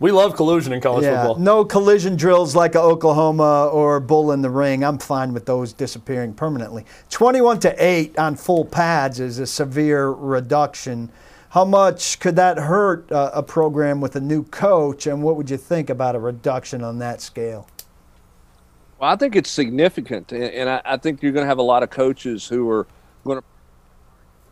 We 0.00 0.10
love 0.10 0.34
collusion 0.34 0.72
in 0.72 0.80
college 0.80 1.04
yeah, 1.04 1.22
football. 1.22 1.42
no 1.42 1.64
collision 1.64 2.16
drills 2.16 2.56
like 2.56 2.74
a 2.74 2.80
Oklahoma 2.80 3.68
or 3.72 4.00
Bull 4.00 4.32
in 4.32 4.42
the 4.42 4.50
Ring. 4.50 4.84
I'm 4.84 4.98
fine 4.98 5.32
with 5.32 5.46
those 5.46 5.72
disappearing 5.72 6.34
permanently. 6.34 6.84
21 7.10 7.60
to 7.60 7.74
8 7.84 8.18
on 8.18 8.36
full 8.36 8.64
pads 8.64 9.20
is 9.20 9.38
a 9.38 9.46
severe 9.46 10.08
reduction. 10.08 11.10
How 11.50 11.64
much 11.64 12.18
could 12.18 12.34
that 12.36 12.58
hurt 12.58 13.10
uh, 13.12 13.30
a 13.32 13.42
program 13.42 14.00
with 14.00 14.16
a 14.16 14.20
new 14.20 14.42
coach, 14.44 15.06
and 15.06 15.22
what 15.22 15.36
would 15.36 15.48
you 15.48 15.56
think 15.56 15.88
about 15.88 16.16
a 16.16 16.18
reduction 16.18 16.82
on 16.82 16.98
that 16.98 17.20
scale? 17.20 17.68
Well, 18.98 19.10
I 19.10 19.16
think 19.16 19.36
it's 19.36 19.50
significant, 19.50 20.32
and, 20.32 20.42
and 20.44 20.68
I, 20.68 20.82
I 20.84 20.96
think 20.96 21.22
you're 21.22 21.32
going 21.32 21.44
to 21.44 21.48
have 21.48 21.58
a 21.58 21.62
lot 21.62 21.84
of 21.84 21.90
coaches 21.90 22.46
who 22.48 22.68
are 22.68 22.86
going 23.24 23.38
to 23.38 23.44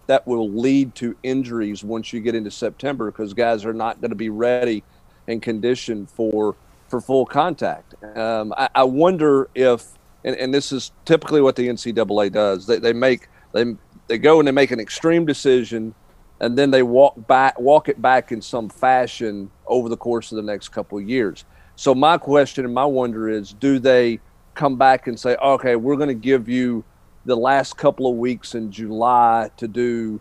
that 0.07 0.27
will 0.27 0.51
lead 0.51 0.95
to 0.97 1.17
injuries 1.23 1.85
once 1.85 2.13
you 2.13 2.21
get 2.21 2.35
into 2.35 2.51
September 2.51 3.11
because 3.11 3.33
guys 3.35 3.65
are 3.65 3.73
not 3.73 4.01
going 4.01 4.11
to 4.11 4.17
be 4.17 4.31
ready 4.31 4.83
and 5.29 5.43
conditioned 5.43 6.11
for 6.11 6.57
for 6.89 7.01
full 7.01 7.25
contact. 7.25 7.95
Um, 8.17 8.53
I, 8.55 8.69
I 8.75 8.85
wonder 8.85 9.49
if, 9.55 9.87
and, 10.25 10.37
and 10.37 10.53
this 10.53 10.73
is 10.73 10.93
typically 11.07 11.41
what 11.41 11.57
the 11.57 11.69
NCAA 11.69 12.31
does. 12.31 12.67
They, 12.67 12.79
they 12.79 12.93
make 12.93 13.29
they 13.53 13.77
they 14.09 14.19
go 14.19 14.39
and 14.39 14.47
they 14.47 14.53
make 14.53 14.71
an 14.73 14.81
extreme 14.81 15.25
decision, 15.25 15.95
and 16.41 16.59
then 16.59 16.71
they 16.71 16.83
walk 16.83 17.27
back 17.27 17.59
walk 17.59 17.89
it 17.89 18.01
back 18.03 18.31
in 18.31 18.43
some 18.43 18.69
fashion 18.69 19.51
over 19.67 19.89
the 19.89 19.97
course 19.97 20.33
of 20.33 20.37
the 20.37 20.43
next 20.43 20.69
couple 20.69 20.99
of 20.99 21.09
years. 21.09 21.45
So 21.77 21.95
my 21.95 22.19
question 22.19 22.65
and 22.65 22.75
my 22.75 22.85
wonder 22.85 23.29
is, 23.29 23.55
do 23.55 23.79
they 23.79 24.21
come 24.55 24.77
back 24.77 25.07
and 25.07 25.19
say, 25.19 25.37
okay, 25.37 25.77
we're 25.77 25.97
going 25.97 26.09
to 26.09 26.15
give 26.15 26.49
you 26.49 26.85
the 27.25 27.37
last 27.37 27.77
couple 27.77 28.11
of 28.11 28.17
weeks 28.17 28.55
in 28.55 28.71
July 28.71 29.51
to 29.57 29.67
do 29.67 30.21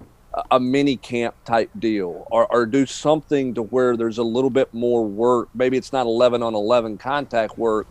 a 0.51 0.59
mini 0.59 0.95
camp 0.95 1.35
type 1.43 1.69
deal 1.79 2.25
or, 2.31 2.47
or 2.51 2.65
do 2.65 2.85
something 2.85 3.53
to 3.53 3.63
where 3.63 3.97
there's 3.97 4.17
a 4.17 4.23
little 4.23 4.49
bit 4.49 4.73
more 4.73 5.05
work. 5.05 5.49
Maybe 5.53 5.77
it's 5.77 5.91
not 5.91 6.05
11 6.05 6.41
on 6.41 6.55
11 6.55 6.97
contact 6.97 7.57
work, 7.57 7.87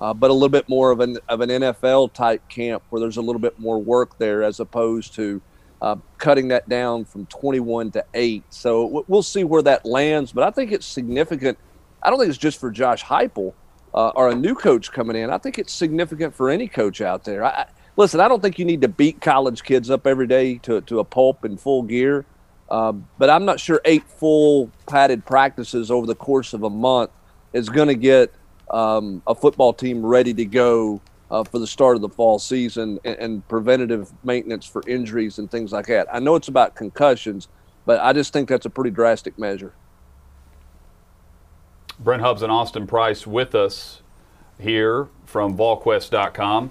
uh, 0.00 0.12
but 0.12 0.30
a 0.30 0.32
little 0.32 0.48
bit 0.48 0.68
more 0.68 0.90
of 0.90 1.00
an, 1.00 1.18
of 1.28 1.40
an 1.40 1.50
NFL 1.50 2.12
type 2.12 2.46
camp 2.48 2.82
where 2.90 3.00
there's 3.00 3.16
a 3.16 3.22
little 3.22 3.40
bit 3.40 3.58
more 3.60 3.80
work 3.80 4.18
there 4.18 4.42
as 4.42 4.58
opposed 4.58 5.14
to 5.14 5.40
uh, 5.82 5.96
cutting 6.18 6.48
that 6.48 6.68
down 6.68 7.04
from 7.04 7.26
21 7.26 7.92
to 7.92 8.04
8. 8.14 8.42
So 8.50 9.04
we'll 9.06 9.22
see 9.22 9.44
where 9.44 9.62
that 9.62 9.86
lands, 9.86 10.32
but 10.32 10.42
I 10.44 10.50
think 10.50 10.72
it's 10.72 10.86
significant. 10.86 11.58
I 12.02 12.10
don't 12.10 12.18
think 12.18 12.28
it's 12.28 12.38
just 12.38 12.58
for 12.58 12.70
Josh 12.70 13.04
Heupel 13.04 13.52
uh, 13.94 14.08
or 14.16 14.30
a 14.30 14.34
new 14.34 14.56
coach 14.56 14.90
coming 14.90 15.16
in. 15.16 15.30
I 15.30 15.38
think 15.38 15.58
it's 15.58 15.72
significant 15.72 16.34
for 16.34 16.50
any 16.50 16.66
coach 16.66 17.00
out 17.00 17.22
there. 17.24 17.44
I, 17.44 17.66
listen, 17.96 18.20
I 18.20 18.28
don't 18.28 18.42
think 18.42 18.58
you 18.58 18.64
need 18.64 18.80
to 18.82 18.88
beat 18.88 19.20
college 19.20 19.62
kids 19.62 19.90
up 19.90 20.06
every 20.06 20.26
day 20.26 20.58
to, 20.58 20.80
to 20.82 21.00
a 21.00 21.04
pulp 21.04 21.44
in 21.44 21.56
full 21.56 21.82
gear. 21.82 22.24
Uh, 22.68 22.92
but 23.18 23.28
I'm 23.28 23.44
not 23.44 23.60
sure 23.60 23.80
eight 23.84 24.04
full 24.08 24.70
padded 24.86 25.24
practices 25.24 25.90
over 25.90 26.06
the 26.06 26.14
course 26.14 26.54
of 26.54 26.62
a 26.62 26.70
month 26.70 27.10
is 27.52 27.68
going 27.68 27.88
to 27.88 27.94
get 27.94 28.32
um, 28.70 29.22
a 29.26 29.34
football 29.34 29.72
team 29.72 30.04
ready 30.04 30.32
to 30.34 30.44
go 30.44 31.00
uh, 31.30 31.44
for 31.44 31.58
the 31.58 31.66
start 31.66 31.96
of 31.96 32.02
the 32.02 32.08
fall 32.08 32.38
season 32.38 32.98
and, 33.04 33.16
and, 33.18 33.48
preventative 33.48 34.12
maintenance 34.24 34.66
for 34.66 34.82
injuries 34.86 35.38
and 35.38 35.50
things 35.50 35.72
like 35.72 35.86
that. 35.86 36.06
I 36.12 36.18
know 36.20 36.34
it's 36.34 36.48
about 36.48 36.74
concussions, 36.74 37.48
but 37.86 38.00
I 38.00 38.12
just 38.12 38.32
think 38.32 38.48
that's 38.48 38.66
a 38.66 38.70
pretty 38.70 38.90
drastic 38.90 39.38
measure. 39.38 39.72
Brent 41.98 42.22
Hubbs 42.22 42.42
and 42.42 42.50
Austin 42.50 42.86
Price 42.86 43.26
with 43.26 43.54
us 43.54 44.02
here 44.58 45.08
from 45.26 45.56
VolQuest.com. 45.56 46.70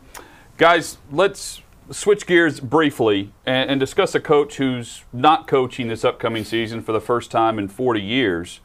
Guys, 0.57 0.99
let's 1.11 1.63
switch 1.89 2.27
gears 2.27 2.59
briefly 2.59 3.31
and, 3.43 3.71
and, 3.71 3.79
discuss 3.79 4.13
a 4.13 4.19
coach 4.19 4.57
who's 4.57 5.03
not 5.11 5.47
coaching 5.47 5.87
this 5.87 6.05
upcoming 6.05 6.43
season 6.43 6.79
for 6.81 6.91
the 6.91 7.01
first 7.01 7.31
time 7.31 7.57
in 7.57 7.67
40 7.67 7.99
years, 7.99 8.59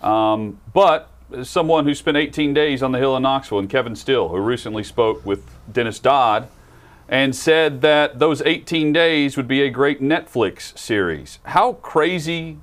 um, 0.00 0.58
but 0.72 1.10
someone 1.42 1.84
who 1.84 1.94
spent 1.94 2.16
18 2.16 2.54
days 2.54 2.82
on 2.82 2.92
the 2.92 2.98
Hill 2.98 3.14
in 3.14 3.22
Knoxville, 3.22 3.58
and 3.58 3.68
Kevin 3.68 3.94
Steele, 3.94 4.28
who 4.28 4.38
recently 4.38 4.82
spoke 4.82 5.24
with 5.26 5.46
Dennis 5.70 5.98
Dodd 5.98 6.48
and 7.10 7.36
said 7.36 7.82
that 7.82 8.18
those 8.18 8.40
18 8.40 8.94
days 8.94 9.36
would 9.36 9.46
be 9.46 9.60
a 9.60 9.68
great 9.68 10.00
Netflix 10.00 10.76
series. 10.78 11.40
How 11.44 11.74
crazy, 11.74 12.58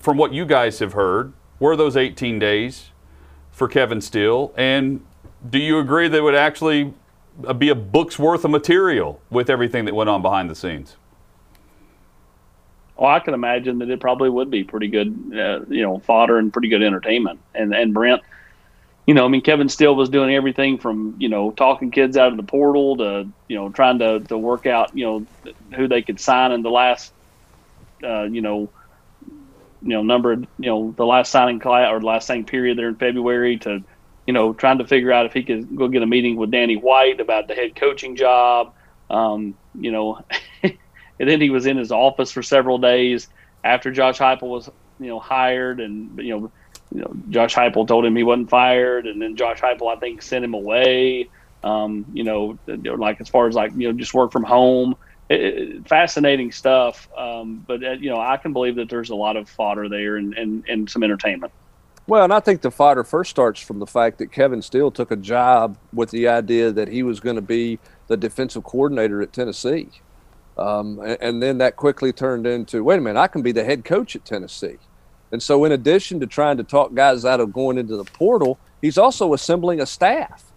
from 0.00 0.16
what 0.16 0.32
you 0.32 0.44
guys 0.44 0.80
have 0.80 0.94
heard, 0.94 1.32
were 1.60 1.76
those 1.76 1.96
18 1.96 2.40
days 2.40 2.90
for 3.52 3.68
Kevin 3.68 4.00
Steele? 4.00 4.52
And 4.56 5.04
do 5.48 5.58
you 5.58 5.78
agree 5.78 6.08
they 6.08 6.20
would 6.20 6.34
actually 6.34 6.94
be 7.58 7.68
a 7.68 7.74
book's 7.74 8.18
worth 8.18 8.44
of 8.44 8.50
material 8.50 9.20
with 9.30 9.50
everything 9.50 9.84
that 9.86 9.94
went 9.94 10.10
on 10.10 10.22
behind 10.22 10.50
the 10.50 10.54
scenes? 10.54 10.96
Well, 12.96 13.10
I 13.10 13.20
can 13.20 13.34
imagine 13.34 13.78
that 13.78 13.90
it 13.90 14.00
probably 14.00 14.30
would 14.30 14.50
be 14.50 14.64
pretty 14.64 14.88
good, 14.88 15.32
uh, 15.34 15.60
you 15.68 15.82
know, 15.82 15.98
fodder 16.00 16.38
and 16.38 16.52
pretty 16.52 16.68
good 16.68 16.82
entertainment. 16.82 17.40
And 17.54 17.74
and 17.74 17.92
Brent, 17.92 18.22
you 19.06 19.14
know, 19.14 19.24
I 19.24 19.28
mean, 19.28 19.40
Kevin 19.40 19.68
Steele 19.68 19.96
was 19.96 20.08
doing 20.08 20.34
everything 20.34 20.78
from 20.78 21.16
you 21.18 21.28
know 21.28 21.50
talking 21.52 21.90
kids 21.90 22.16
out 22.16 22.30
of 22.30 22.36
the 22.36 22.42
portal 22.42 22.96
to 22.98 23.28
you 23.48 23.56
know 23.56 23.70
trying 23.70 23.98
to 23.98 24.20
to 24.20 24.38
work 24.38 24.66
out 24.66 24.96
you 24.96 25.04
know 25.04 25.54
who 25.74 25.88
they 25.88 26.02
could 26.02 26.20
sign 26.20 26.52
in 26.52 26.62
the 26.62 26.70
last, 26.70 27.12
uh, 28.04 28.22
you 28.24 28.40
know, 28.40 28.68
you 29.82 29.88
know 29.88 30.02
number 30.02 30.34
you 30.34 30.46
know 30.66 30.94
the 30.96 31.06
last 31.06 31.30
signing 31.32 31.58
class 31.58 31.90
or 31.90 31.98
the 31.98 32.06
last 32.06 32.26
signing 32.26 32.44
period 32.44 32.78
there 32.78 32.88
in 32.88 32.94
February 32.94 33.56
to 33.58 33.82
you 34.26 34.32
know, 34.32 34.52
trying 34.52 34.78
to 34.78 34.86
figure 34.86 35.12
out 35.12 35.26
if 35.26 35.32
he 35.32 35.42
could 35.42 35.76
go 35.76 35.88
get 35.88 36.02
a 36.02 36.06
meeting 36.06 36.36
with 36.36 36.50
Danny 36.50 36.76
White 36.76 37.20
about 37.20 37.48
the 37.48 37.54
head 37.54 37.74
coaching 37.74 38.16
job. 38.16 38.72
Um, 39.10 39.54
you 39.74 39.90
know, 39.90 40.24
and 40.62 40.78
then 41.18 41.40
he 41.40 41.50
was 41.50 41.66
in 41.66 41.76
his 41.76 41.92
office 41.92 42.30
for 42.30 42.42
several 42.42 42.78
days 42.78 43.28
after 43.64 43.90
Josh 43.90 44.18
Heupel 44.18 44.48
was, 44.48 44.70
you 44.98 45.08
know, 45.08 45.18
hired, 45.18 45.80
and 45.80 46.16
you 46.18 46.38
know, 46.38 46.52
you 46.94 47.00
know, 47.00 47.14
Josh 47.30 47.54
Heupel 47.54 47.86
told 47.86 48.04
him 48.04 48.16
he 48.16 48.22
wasn't 48.22 48.50
fired, 48.50 49.06
and 49.06 49.20
then 49.20 49.36
Josh 49.36 49.60
Heupel, 49.60 49.94
I 49.94 49.98
think, 49.98 50.22
sent 50.22 50.44
him 50.44 50.54
away. 50.54 51.28
Um, 51.64 52.06
you 52.12 52.24
know, 52.24 52.58
like 52.66 53.20
as 53.20 53.28
far 53.28 53.46
as 53.48 53.54
like 53.54 53.72
you 53.76 53.88
know, 53.88 53.92
just 53.92 54.14
work 54.14 54.32
from 54.32 54.44
home. 54.44 54.96
It, 55.28 55.40
it, 55.40 55.88
fascinating 55.88 56.52
stuff, 56.52 57.08
um, 57.16 57.64
but 57.66 57.82
uh, 57.82 57.92
you 57.92 58.10
know, 58.10 58.20
I 58.20 58.36
can 58.36 58.52
believe 58.52 58.76
that 58.76 58.90
there's 58.90 59.10
a 59.10 59.14
lot 59.14 59.36
of 59.36 59.48
fodder 59.48 59.88
there 59.88 60.16
and, 60.16 60.34
and, 60.34 60.64
and 60.68 60.90
some 60.90 61.02
entertainment. 61.02 61.52
Well, 62.06 62.24
and 62.24 62.32
I 62.32 62.40
think 62.40 62.62
the 62.62 62.70
fodder 62.70 63.04
first 63.04 63.30
starts 63.30 63.60
from 63.60 63.78
the 63.78 63.86
fact 63.86 64.18
that 64.18 64.32
Kevin 64.32 64.60
Steele 64.60 64.90
took 64.90 65.10
a 65.10 65.16
job 65.16 65.76
with 65.92 66.10
the 66.10 66.28
idea 66.28 66.72
that 66.72 66.88
he 66.88 67.02
was 67.02 67.20
going 67.20 67.36
to 67.36 67.42
be 67.42 67.78
the 68.08 68.16
defensive 68.16 68.64
coordinator 68.64 69.22
at 69.22 69.32
Tennessee. 69.32 69.88
Um, 70.58 70.98
and, 71.00 71.18
and, 71.20 71.42
then 71.42 71.58
that 71.58 71.76
quickly 71.76 72.12
turned 72.12 72.46
into 72.46 72.84
wait 72.84 72.98
a 72.98 73.00
minute, 73.00 73.18
I 73.18 73.26
can 73.26 73.40
be 73.40 73.52
the 73.52 73.64
head 73.64 73.84
coach 73.84 74.14
at 74.14 74.24
Tennessee. 74.24 74.76
And 75.30 75.42
so, 75.42 75.64
in 75.64 75.72
addition 75.72 76.20
to 76.20 76.26
trying 76.26 76.58
to 76.58 76.64
talk 76.64 76.92
guys 76.92 77.24
out 77.24 77.40
of 77.40 77.54
going 77.54 77.78
into 77.78 77.96
the 77.96 78.04
portal, 78.04 78.58
he's 78.82 78.98
also 78.98 79.32
assembling 79.32 79.80
a 79.80 79.86
staff. 79.86 80.52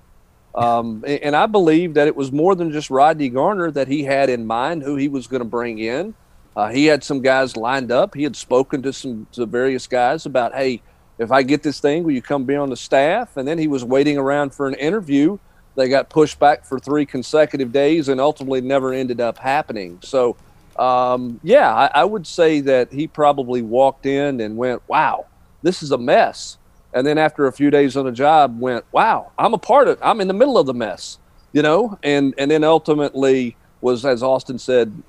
Um, 0.53 1.03
and, 1.07 1.21
and 1.21 1.35
I 1.35 1.45
believe 1.45 1.93
that 1.93 2.07
it 2.07 2.15
was 2.15 2.31
more 2.31 2.55
than 2.55 2.71
just 2.71 2.89
Rodney 2.89 3.29
Garner 3.29 3.71
that 3.71 3.87
he 3.87 4.03
had 4.03 4.29
in 4.29 4.45
mind 4.45 4.83
who 4.83 4.97
he 4.97 5.07
was 5.07 5.27
going 5.27 5.41
to 5.41 5.47
bring 5.47 5.79
in. 5.79 6.13
Uh, 6.57 6.69
he 6.69 6.85
had 6.85 7.03
some 7.03 7.21
guys 7.21 7.55
lined 7.55 7.91
up. 7.91 8.15
He 8.15 8.23
had 8.23 8.35
spoken 8.35 8.81
to 8.81 8.91
some 8.91 9.27
to 9.33 9.45
various 9.45 9.87
guys 9.87 10.25
about, 10.25 10.53
hey, 10.53 10.81
if 11.17 11.31
I 11.31 11.43
get 11.43 11.63
this 11.63 11.79
thing, 11.79 12.03
will 12.03 12.11
you 12.11 12.21
come 12.21 12.43
be 12.43 12.55
on 12.55 12.69
the 12.69 12.77
staff? 12.77 13.37
And 13.37 13.47
then 13.47 13.57
he 13.57 13.67
was 13.67 13.83
waiting 13.83 14.17
around 14.17 14.53
for 14.53 14.67
an 14.67 14.73
interview. 14.75 15.37
They 15.75 15.87
got 15.87 16.09
pushed 16.09 16.39
back 16.39 16.65
for 16.65 16.79
three 16.79 17.05
consecutive 17.05 17.71
days 17.71 18.09
and 18.09 18.19
ultimately 18.19 18.61
never 18.61 18.93
ended 18.93 19.21
up 19.21 19.37
happening. 19.37 19.99
So, 20.03 20.35
um, 20.77 21.39
yeah, 21.43 21.73
I, 21.73 22.01
I, 22.01 22.03
would 22.03 22.27
say 22.27 22.59
that 22.61 22.91
he 22.91 23.07
probably 23.07 23.61
walked 23.61 24.05
in 24.05 24.41
and 24.41 24.57
went, 24.57 24.81
wow, 24.89 25.25
this 25.63 25.81
is 25.81 25.91
a 25.91 25.97
mess. 25.97 26.57
And 26.93 27.07
then 27.07 27.17
after 27.17 27.47
a 27.47 27.51
few 27.53 27.69
days 27.69 27.95
on 27.95 28.05
the 28.05 28.11
job, 28.11 28.59
went, 28.59 28.83
wow, 28.91 29.31
I'm 29.37 29.53
a 29.53 29.57
part 29.57 29.87
of 29.87 29.99
I'm 30.01 30.19
in 30.19 30.27
the 30.27 30.33
middle 30.33 30.57
of 30.57 30.65
the 30.65 30.73
mess, 30.73 31.17
you 31.53 31.61
know? 31.61 31.97
And, 32.03 32.33
and 32.37 32.51
then 32.51 32.65
ultimately 32.65 33.55
was, 33.79 34.05
as 34.05 34.21
Austin 34.21 34.59
said, 34.59 35.01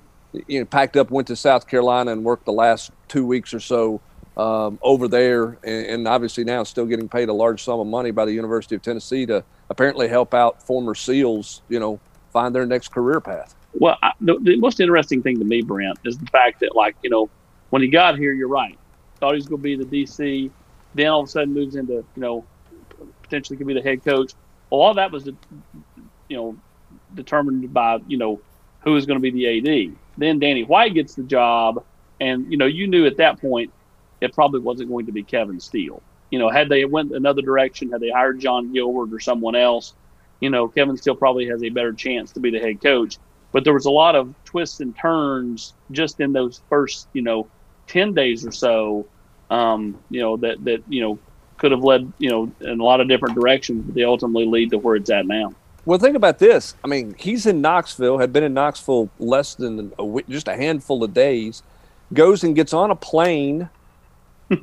you 0.46 0.60
know, 0.60 0.66
packed 0.66 0.96
up, 0.96 1.10
went 1.10 1.26
to 1.28 1.36
South 1.36 1.66
Carolina 1.66 2.12
and 2.12 2.24
worked 2.24 2.44
the 2.44 2.52
last 2.52 2.92
two 3.08 3.26
weeks 3.26 3.52
or 3.52 3.60
so 3.60 4.00
um, 4.36 4.78
over 4.82 5.08
there, 5.08 5.56
and, 5.64 5.86
and, 5.86 6.08
obviously 6.08 6.44
now 6.44 6.62
still 6.62 6.84
getting 6.84 7.08
paid 7.08 7.30
a 7.30 7.32
large 7.32 7.62
sum 7.62 7.80
of 7.80 7.86
money 7.86 8.10
by 8.10 8.26
the 8.26 8.32
University 8.32 8.74
of 8.74 8.82
Tennessee 8.82 9.24
to 9.26 9.42
apparently 9.70 10.08
help 10.08 10.34
out 10.34 10.62
former 10.62 10.94
SEALs, 10.94 11.62
you 11.70 11.80
know, 11.80 11.98
find 12.32 12.54
their 12.54 12.66
next 12.66 12.88
career 12.88 13.18
path. 13.18 13.54
Well, 13.72 13.96
I, 14.02 14.12
the, 14.20 14.38
the, 14.40 14.56
most 14.56 14.78
interesting 14.78 15.22
thing 15.22 15.38
to 15.38 15.44
me, 15.44 15.62
Brent, 15.62 15.98
is 16.04 16.18
the 16.18 16.26
fact 16.26 16.60
that, 16.60 16.76
like, 16.76 16.96
you 17.02 17.08
know, 17.08 17.30
when 17.70 17.80
he 17.80 17.88
got 17.88 18.18
here, 18.18 18.34
you're 18.34 18.48
right. 18.48 18.78
Thought 19.20 19.32
he 19.32 19.36
was 19.36 19.48
going 19.48 19.62
to 19.62 19.62
be 19.62 19.76
the 19.76 20.04
DC, 20.04 20.50
then 20.94 21.06
all 21.06 21.20
of 21.20 21.28
a 21.28 21.30
sudden 21.30 21.54
moves 21.54 21.76
into, 21.76 21.94
you 21.94 22.04
know, 22.16 22.44
potentially 23.22 23.56
could 23.56 23.66
be 23.66 23.74
the 23.74 23.82
head 23.82 24.04
coach. 24.04 24.34
Well, 24.68 24.82
all 24.82 24.94
that 24.94 25.10
was, 25.10 25.26
you 25.26 26.36
know, 26.36 26.56
determined 27.14 27.72
by, 27.72 28.00
you 28.06 28.18
know, 28.18 28.40
who 28.80 28.92
was 28.92 29.06
going 29.06 29.20
to 29.20 29.20
be 29.20 29.30
the 29.30 29.88
AD. 29.90 29.96
Then 30.18 30.38
Danny 30.38 30.62
White 30.62 30.94
gets 30.94 31.14
the 31.14 31.22
job, 31.22 31.84
and 32.20 32.50
you 32.50 32.56
know, 32.56 32.66
you 32.66 32.86
knew 32.86 33.06
at 33.06 33.16
that 33.18 33.40
point 33.40 33.72
it 34.20 34.32
probably 34.34 34.60
wasn't 34.60 34.90
going 34.90 35.06
to 35.06 35.12
be 35.12 35.22
Kevin 35.22 35.60
Steele. 35.60 36.02
You 36.30 36.38
know, 36.38 36.48
had 36.48 36.68
they 36.68 36.84
went 36.84 37.12
another 37.12 37.42
direction, 37.42 37.90
had 37.90 38.00
they 38.00 38.10
hired 38.10 38.40
John 38.40 38.72
Gilbert 38.72 39.14
or 39.14 39.20
someone 39.20 39.54
else, 39.54 39.94
you 40.40 40.50
know, 40.50 40.68
Kevin 40.68 40.96
Steele 40.96 41.16
probably 41.16 41.46
has 41.46 41.62
a 41.62 41.68
better 41.68 41.92
chance 41.92 42.32
to 42.32 42.40
be 42.40 42.50
the 42.50 42.58
head 42.58 42.80
coach. 42.82 43.18
But 43.52 43.64
there 43.64 43.72
was 43.72 43.86
a 43.86 43.90
lot 43.90 44.16
of 44.16 44.34
twists 44.44 44.80
and 44.80 44.96
turns 44.96 45.74
just 45.90 46.20
in 46.20 46.32
those 46.32 46.60
first, 46.68 47.08
you 47.12 47.22
know, 47.22 47.46
ten 47.86 48.12
days 48.12 48.44
or 48.44 48.52
so, 48.52 49.06
um, 49.50 49.98
you 50.10 50.20
know, 50.20 50.36
that 50.38 50.62
that 50.64 50.82
you 50.88 51.00
know 51.00 51.18
could 51.56 51.70
have 51.72 51.82
led, 51.82 52.12
you 52.18 52.28
know, 52.28 52.52
in 52.60 52.80
a 52.80 52.84
lot 52.84 53.00
of 53.00 53.08
different 53.08 53.34
directions, 53.34 53.84
but 53.86 53.94
they 53.94 54.04
ultimately 54.04 54.46
lead 54.46 54.70
to 54.70 54.78
where 54.78 54.96
it's 54.96 55.10
at 55.10 55.26
now. 55.26 55.54
Well, 55.86 55.98
think 55.98 56.16
about 56.16 56.38
this. 56.38 56.74
I 56.84 56.88
mean, 56.88 57.14
he's 57.16 57.46
in 57.46 57.60
Knoxville, 57.60 58.18
had 58.18 58.32
been 58.32 58.42
in 58.42 58.52
Knoxville 58.52 59.08
less 59.18 59.54
than 59.54 59.92
a 59.98 60.04
week, 60.04 60.28
just 60.28 60.48
a 60.48 60.56
handful 60.56 61.02
of 61.04 61.14
days, 61.14 61.62
goes 62.12 62.42
and 62.42 62.56
gets 62.56 62.74
on 62.74 62.90
a 62.90 62.96
plane. 62.96 63.70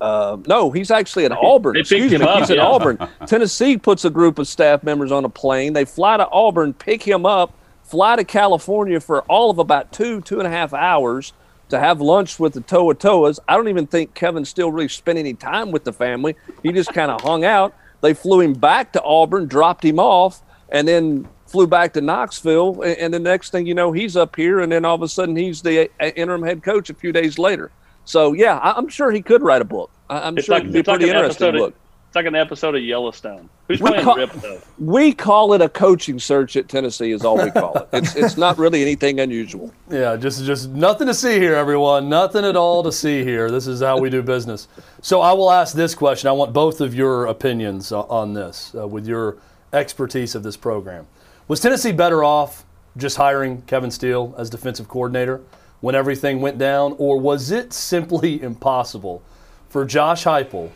Uh, 0.02 0.38
no, 0.48 0.72
he's 0.72 0.91
actually 0.91 1.26
at 1.26 1.32
Auburn. 1.32 1.76
Excuse 1.76 2.12
me, 2.12 2.22
up, 2.22 2.39
he's 2.39 2.50
yeah. 2.50 2.56
at 2.56 2.62
Auburn. 2.62 2.98
Tennessee 3.28 3.78
puts 3.78 4.06
a 4.06 4.10
group 4.10 4.39
of 4.39 4.48
staff 4.48 4.84
members 4.84 5.12
on 5.12 5.26
a 5.26 5.30
plane. 5.30 5.74
They 5.74 5.86
fly 5.86 6.17
to 6.17 6.30
Auburn, 6.30 6.74
pick 6.74 7.04
him 7.04 7.26
up, 7.26 7.54
fly 7.84 8.15
to 8.15 8.24
California 8.24 9.00
for 9.00 9.22
all 9.24 9.50
of 9.50 9.60
about 9.60 9.91
two, 9.91 10.22
two 10.22 10.39
and 10.39 10.48
a 10.48 10.50
half 10.50 10.74
hours 10.74 11.34
to 11.69 11.80
have 11.80 12.02
lunch 12.02 12.39
with 12.39 12.54
the 12.54 12.62
To'oTo'os. 12.62 13.39
I 13.48 13.56
don't 13.58 13.67
even 13.67 13.88
think 13.88 14.13
Kevin 14.13 14.46
Steele 14.46 14.72
really 14.72 14.88
spent 14.88 15.19
any 15.19 15.34
time 15.34 15.72
with 15.72 15.84
the 15.84 15.93
family. 15.93 16.36
He 16.62 16.72
just 16.72 16.93
kind 16.93 17.12
of 17.12 17.22
hung 17.22 17.43
out. 17.43 17.76
They 18.02 18.13
flew 18.13 18.41
him 18.41 18.54
back 18.54 18.93
to 18.93 19.02
Auburn, 19.02 19.48
dropped 19.48 19.84
him 19.84 20.00
off, 20.00 20.41
and 20.69 20.88
then 20.88 21.28
flew 21.48 21.67
back 21.67 21.93
to 21.93 22.02
Knoxville, 22.02 22.82
and, 22.82 22.98
and 22.98 23.13
the 23.13 23.19
next 23.19 23.52
thing 23.52 23.65
you 23.67 23.76
know, 23.76 23.91
he's 23.91 24.17
up 24.17 24.36
here, 24.36 24.60
and 24.60 24.72
then 24.72 24.86
all 24.86 24.96
of 24.96 25.04
a 25.04 25.08
sudden 25.08 25.36
he's 25.36 25.62
the 25.62 25.89
interim 26.19 26.41
head 26.41 26.63
coach 26.63 26.89
a 26.89 26.93
few 26.93 27.12
days 27.12 27.38
later. 27.38 27.72
So 28.05 28.33
yeah, 28.33 28.57
I, 28.57 28.77
am 28.77 28.89
sure 28.89 29.11
he 29.11 29.21
could 29.21 29.41
write 29.41 29.61
a 29.61 29.65
book. 29.65 29.91
I, 30.09 30.27
am 30.27 30.37
sure 30.37 30.55
like, 30.55 30.63
it'd 30.63 30.73
be 30.73 30.79
a 30.79 30.83
pretty 30.83 31.05
like 31.05 31.15
interesting 31.15 31.53
book. 31.53 31.75
It's 32.13 32.15
like 32.15 32.27
an 32.27 32.35
episode 32.35 32.75
of 32.75 32.83
Yellowstone. 32.83 33.49
Who's 33.67 33.81
we 33.81 33.89
playing 33.89 34.03
call, 34.03 34.17
Rip 34.17 34.31
though? 34.33 34.61
We 34.77 35.13
call 35.13 35.53
it 35.53 35.61
a 35.61 35.69
coaching 35.69 36.19
search 36.19 36.55
at 36.55 36.69
Tennessee. 36.69 37.11
Is 37.11 37.25
all 37.25 37.43
we 37.43 37.49
call 37.49 37.75
it. 37.75 37.89
It's 37.91 38.15
it's 38.15 38.37
not 38.37 38.59
really 38.59 38.83
anything 38.83 39.19
unusual. 39.19 39.73
Yeah, 39.89 40.15
just 40.15 40.45
just 40.45 40.69
nothing 40.69 41.07
to 41.07 41.13
see 41.15 41.39
here, 41.39 41.55
everyone. 41.55 42.09
Nothing 42.09 42.45
at 42.45 42.55
all 42.55 42.83
to 42.83 42.91
see 42.91 43.23
here. 43.23 43.49
This 43.49 43.65
is 43.65 43.81
how 43.81 43.99
we 43.99 44.11
do 44.11 44.21
business. 44.21 44.67
So 45.01 45.21
I 45.21 45.33
will 45.33 45.49
ask 45.49 45.75
this 45.75 45.95
question. 45.95 46.29
I 46.29 46.33
want 46.33 46.53
both 46.53 46.81
of 46.81 46.93
your 46.93 47.25
opinions 47.25 47.91
on 47.91 48.35
this 48.35 48.75
uh, 48.77 48.87
with 48.87 49.07
your 49.07 49.37
expertise 49.71 50.35
of 50.35 50.43
this 50.43 50.55
program. 50.55 51.07
Was 51.47 51.61
Tennessee 51.61 51.91
better 51.91 52.23
off 52.23 52.63
just 52.95 53.17
hiring 53.17 53.63
Kevin 53.63 53.89
Steele 53.89 54.35
as 54.37 54.51
defensive 54.51 54.87
coordinator 54.87 55.41
when 55.84 55.96
everything 55.96 56.39
went 56.39 56.58
down, 56.58 56.96
or 56.98 57.19
was 57.19 57.52
it 57.52 57.74
simply 57.74 58.41
impossible 58.41 59.22
for 59.67 59.84
Josh 59.84 60.24
Heupel 60.24 60.72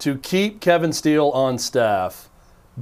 to 0.00 0.18
keep 0.18 0.60
Kevin 0.60 0.92
Steele 0.92 1.28
on 1.28 1.58
staff 1.58 2.28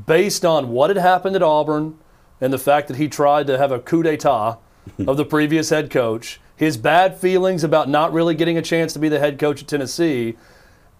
based 0.06 0.42
on 0.42 0.70
what 0.70 0.88
had 0.88 0.96
happened 0.96 1.36
at 1.36 1.42
Auburn 1.42 1.98
and 2.40 2.50
the 2.50 2.58
fact 2.58 2.88
that 2.88 2.96
he 2.96 3.08
tried 3.08 3.46
to 3.48 3.58
have 3.58 3.72
a 3.72 3.78
coup 3.78 4.02
d'état 4.02 4.56
of 5.06 5.18
the 5.18 5.24
previous 5.26 5.68
head 5.68 5.90
coach, 5.90 6.40
his 6.56 6.78
bad 6.78 7.18
feelings 7.18 7.62
about 7.62 7.90
not 7.90 8.10
really 8.10 8.34
getting 8.34 8.56
a 8.56 8.62
chance 8.62 8.94
to 8.94 8.98
be 8.98 9.10
the 9.10 9.18
head 9.18 9.38
coach 9.38 9.60
at 9.60 9.68
Tennessee, 9.68 10.34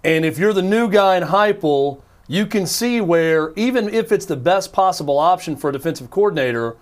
and 0.05 0.27
if 0.27 0.37
you're 0.37 0.53
the 0.53 0.61
new 0.61 0.91
guy 0.91 1.17
in 1.17 1.23
Heupel, 1.23 2.03
you 2.29 2.45
can 2.45 2.67
see 2.67 3.01
where, 3.01 3.55
even 3.57 3.89
if 3.89 4.13
it's 4.13 4.27
the 4.27 4.37
best 4.37 4.75
possible 4.75 5.19
option 5.19 5.57
for 5.57 5.71
a 5.71 5.73
defensive 5.73 6.11
coordinator, 6.11 6.77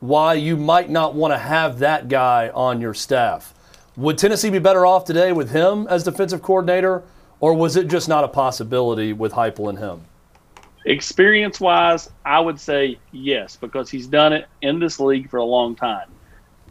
why 0.00 0.34
you 0.34 0.56
might 0.56 0.90
not 0.90 1.14
want 1.14 1.32
to 1.32 1.38
have 1.38 1.78
that 1.78 2.08
guy 2.08 2.50
on 2.54 2.80
your 2.80 2.94
staff. 2.94 3.54
Would 3.96 4.18
Tennessee 4.18 4.50
be 4.50 4.58
better 4.58 4.86
off 4.86 5.04
today 5.04 5.32
with 5.32 5.50
him 5.50 5.86
as 5.88 6.04
defensive 6.04 6.42
coordinator, 6.42 7.02
or 7.38 7.54
was 7.54 7.76
it 7.76 7.88
just 7.88 8.08
not 8.08 8.24
a 8.24 8.28
possibility 8.28 9.12
with 9.12 9.32
Heupel 9.32 9.68
and 9.68 9.78
him? 9.78 10.04
Experience 10.86 11.60
wise, 11.60 12.08
I 12.24 12.40
would 12.40 12.58
say 12.58 12.98
yes, 13.12 13.56
because 13.56 13.90
he's 13.90 14.06
done 14.06 14.32
it 14.32 14.46
in 14.62 14.78
this 14.78 14.98
league 14.98 15.28
for 15.28 15.36
a 15.36 15.44
long 15.44 15.74
time. 15.76 16.08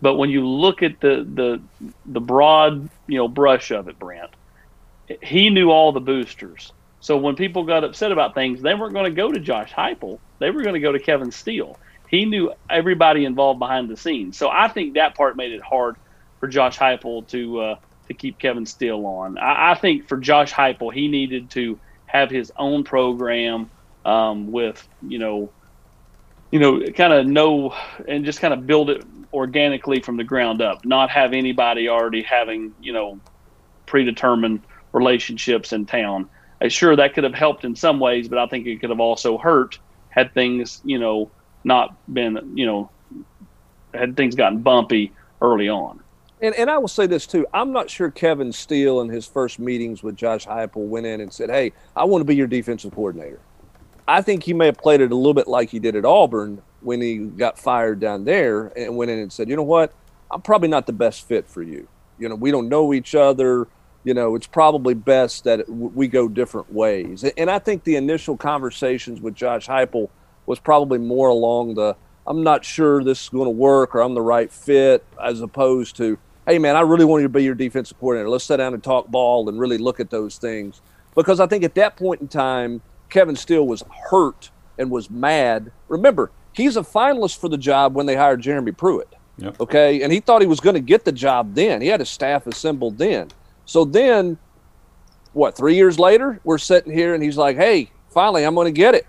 But 0.01 0.15
when 0.15 0.29
you 0.29 0.47
look 0.47 0.81
at 0.81 0.99
the 0.99 1.27
the 1.35 1.61
the 2.05 2.21
broad 2.21 2.89
you 3.05 3.17
know 3.17 3.27
brush 3.27 3.69
of 3.71 3.87
it, 3.87 3.99
Brent, 3.99 4.31
he 5.21 5.49
knew 5.49 5.69
all 5.69 5.91
the 5.91 5.99
boosters. 5.99 6.71
So 7.01 7.17
when 7.17 7.35
people 7.35 7.63
got 7.63 7.83
upset 7.83 8.11
about 8.11 8.33
things, 8.33 8.61
they 8.61 8.73
weren't 8.73 8.93
going 8.93 9.05
to 9.05 9.15
go 9.15 9.31
to 9.31 9.39
Josh 9.39 9.71
Heupel. 9.71 10.19
They 10.39 10.51
were 10.51 10.63
going 10.63 10.73
to 10.73 10.79
go 10.79 10.91
to 10.91 10.99
Kevin 10.99 11.31
Steele. 11.31 11.77
He 12.09 12.25
knew 12.25 12.51
everybody 12.69 13.25
involved 13.25 13.59
behind 13.59 13.89
the 13.89 13.97
scenes. 13.97 14.37
So 14.37 14.49
I 14.49 14.67
think 14.67 14.95
that 14.95 15.15
part 15.15 15.37
made 15.37 15.51
it 15.51 15.61
hard 15.61 15.95
for 16.39 16.47
Josh 16.47 16.77
Heupel 16.77 17.27
to 17.27 17.61
uh, 17.61 17.75
to 18.07 18.13
keep 18.13 18.39
Kevin 18.39 18.65
Steele 18.65 19.05
on. 19.05 19.37
I, 19.37 19.71
I, 19.71 19.75
think 19.75 20.07
for 20.07 20.17
Josh 20.17 20.51
Heupel, 20.51 20.91
he 20.91 21.07
needed 21.07 21.51
to 21.51 21.79
have 22.07 22.31
his 22.31 22.51
own 22.57 22.83
program 22.83 23.69
um, 24.05 24.51
with 24.51 24.87
you 25.07 25.19
know, 25.19 25.51
you 26.51 26.59
know, 26.59 26.81
kind 26.87 27.13
of 27.13 27.27
know 27.27 27.75
and 28.07 28.25
just 28.25 28.39
kind 28.39 28.53
of 28.53 28.65
build 28.65 28.89
it 28.89 29.03
organically 29.31 30.01
from 30.01 30.17
the 30.17 30.23
ground 30.23 30.61
up. 30.61 30.85
Not 30.85 31.11
have 31.11 31.33
anybody 31.33 31.89
already 31.89 32.23
having 32.23 32.73
you 32.81 32.93
know 32.93 33.19
predetermined 33.85 34.61
relationships 34.91 35.73
in 35.73 35.85
town 35.85 36.27
sure 36.67 36.95
that 36.95 37.13
could 37.13 37.23
have 37.23 37.33
helped 37.33 37.63
in 37.63 37.75
some 37.75 37.99
ways, 37.99 38.27
but 38.27 38.37
I 38.37 38.47
think 38.47 38.67
it 38.67 38.81
could 38.81 38.89
have 38.89 38.99
also 38.99 39.37
hurt 39.37 39.79
had 40.09 40.33
things, 40.33 40.81
you 40.83 40.99
know, 40.99 41.31
not 41.63 41.95
been, 42.11 42.53
you 42.55 42.65
know, 42.65 42.89
had 43.93 44.15
things 44.15 44.35
gotten 44.35 44.59
bumpy 44.59 45.11
early 45.41 45.69
on. 45.69 45.99
And, 46.41 46.55
and 46.55 46.69
I 46.69 46.77
will 46.77 46.87
say 46.87 47.05
this 47.05 47.27
too. 47.27 47.45
I'm 47.53 47.73
not 47.73 47.89
sure 47.89 48.09
Kevin 48.09 48.53
Steele 48.53 49.01
in 49.01 49.09
his 49.09 49.25
first 49.25 49.59
meetings 49.59 50.01
with 50.01 50.15
Josh 50.15 50.45
Heupel 50.45 50.87
went 50.87 51.05
in 51.05 51.19
and 51.19 51.33
said, 51.33 51.49
"Hey, 51.49 51.73
I 51.95 52.05
want 52.05 52.21
to 52.21 52.25
be 52.25 52.35
your 52.35 52.47
defensive 52.47 52.93
coordinator." 52.93 53.39
I 54.07 54.21
think 54.21 54.43
he 54.43 54.53
may 54.53 54.67
have 54.67 54.77
played 54.77 55.01
it 55.01 55.11
a 55.11 55.15
little 55.15 55.33
bit 55.33 55.47
like 55.47 55.69
he 55.69 55.79
did 55.79 55.95
at 55.95 56.05
Auburn 56.05 56.61
when 56.81 57.01
he 57.01 57.17
got 57.17 57.59
fired 57.59 57.99
down 57.99 58.23
there 58.23 58.67
and 58.77 58.95
went 58.95 59.11
in 59.11 59.19
and 59.19 59.33
said, 59.33 59.49
"You 59.49 59.57
know 59.57 59.63
what? 59.63 59.93
I'm 60.31 60.41
probably 60.41 60.69
not 60.69 60.85
the 60.85 60.93
best 60.93 61.27
fit 61.27 61.47
for 61.47 61.61
you. 61.61 61.87
You 62.17 62.29
know, 62.29 62.35
we 62.35 62.51
don't 62.51 62.69
know 62.69 62.93
each 62.93 63.15
other 63.15 63.67
you 64.03 64.13
know, 64.13 64.35
it's 64.35 64.47
probably 64.47 64.93
best 64.93 65.43
that 65.43 65.67
we 65.69 66.07
go 66.07 66.27
different 66.27 66.71
ways. 66.71 67.23
And 67.37 67.49
I 67.49 67.59
think 67.59 67.83
the 67.83 67.95
initial 67.95 68.37
conversations 68.37 69.19
with 69.19 69.35
Josh 69.35 69.67
Heupel 69.67 70.09
was 70.49 70.59
probably 70.59 70.97
more 70.97 71.29
along 71.29 71.75
the 71.75 71.95
I'm 72.25 72.43
not 72.43 72.65
sure 72.65 73.03
this 73.03 73.23
is 73.23 73.29
going 73.29 73.45
to 73.45 73.51
work 73.51 73.93
or 73.93 74.01
I'm 74.01 74.15
the 74.15 74.21
right 74.21 74.51
fit, 74.51 75.05
as 75.23 75.41
opposed 75.41 75.95
to, 75.97 76.17
hey, 76.47 76.57
man, 76.57 76.75
I 76.75 76.81
really 76.81 77.05
want 77.05 77.21
you 77.21 77.27
to 77.27 77.33
be 77.33 77.43
your 77.43 77.55
defensive 77.55 77.99
coordinator. 77.99 78.29
Let's 78.29 78.45
sit 78.45 78.57
down 78.57 78.73
and 78.73 78.83
talk 78.83 79.07
ball 79.07 79.47
and 79.47 79.59
really 79.59 79.77
look 79.77 79.99
at 79.99 80.09
those 80.09 80.37
things. 80.37 80.81
Because 81.15 81.39
I 81.39 81.47
think 81.47 81.63
at 81.63 81.75
that 81.75 81.97
point 81.97 82.21
in 82.21 82.27
time, 82.27 82.81
Kevin 83.09 83.35
Steele 83.35 83.65
was 83.65 83.83
hurt 84.09 84.49
and 84.77 84.91
was 84.91 85.09
mad. 85.09 85.71
Remember, 85.87 86.31
he's 86.53 86.77
a 86.77 86.81
finalist 86.81 87.39
for 87.39 87.49
the 87.49 87.57
job 87.57 87.95
when 87.95 88.05
they 88.05 88.15
hired 88.15 88.41
Jeremy 88.41 88.71
Pruitt. 88.71 89.11
Yep. 89.37 89.59
Okay. 89.61 90.01
And 90.01 90.11
he 90.11 90.19
thought 90.19 90.41
he 90.41 90.47
was 90.47 90.59
going 90.59 90.75
to 90.75 90.81
get 90.81 91.05
the 91.05 91.11
job 91.11 91.53
then. 91.55 91.81
He 91.81 91.87
had 91.87 91.99
his 91.99 92.09
staff 92.09 92.45
assembled 92.47 92.97
then. 92.97 93.29
So 93.65 93.85
then, 93.85 94.37
what, 95.33 95.55
three 95.55 95.75
years 95.75 95.97
later, 95.97 96.39
we're 96.43 96.57
sitting 96.57 96.91
here 96.91 97.13
and 97.13 97.23
he's 97.23 97.37
like, 97.37 97.55
hey, 97.55 97.91
finally, 98.09 98.43
I'm 98.43 98.55
going 98.55 98.65
to 98.65 98.71
get 98.71 98.95
it. 98.95 99.05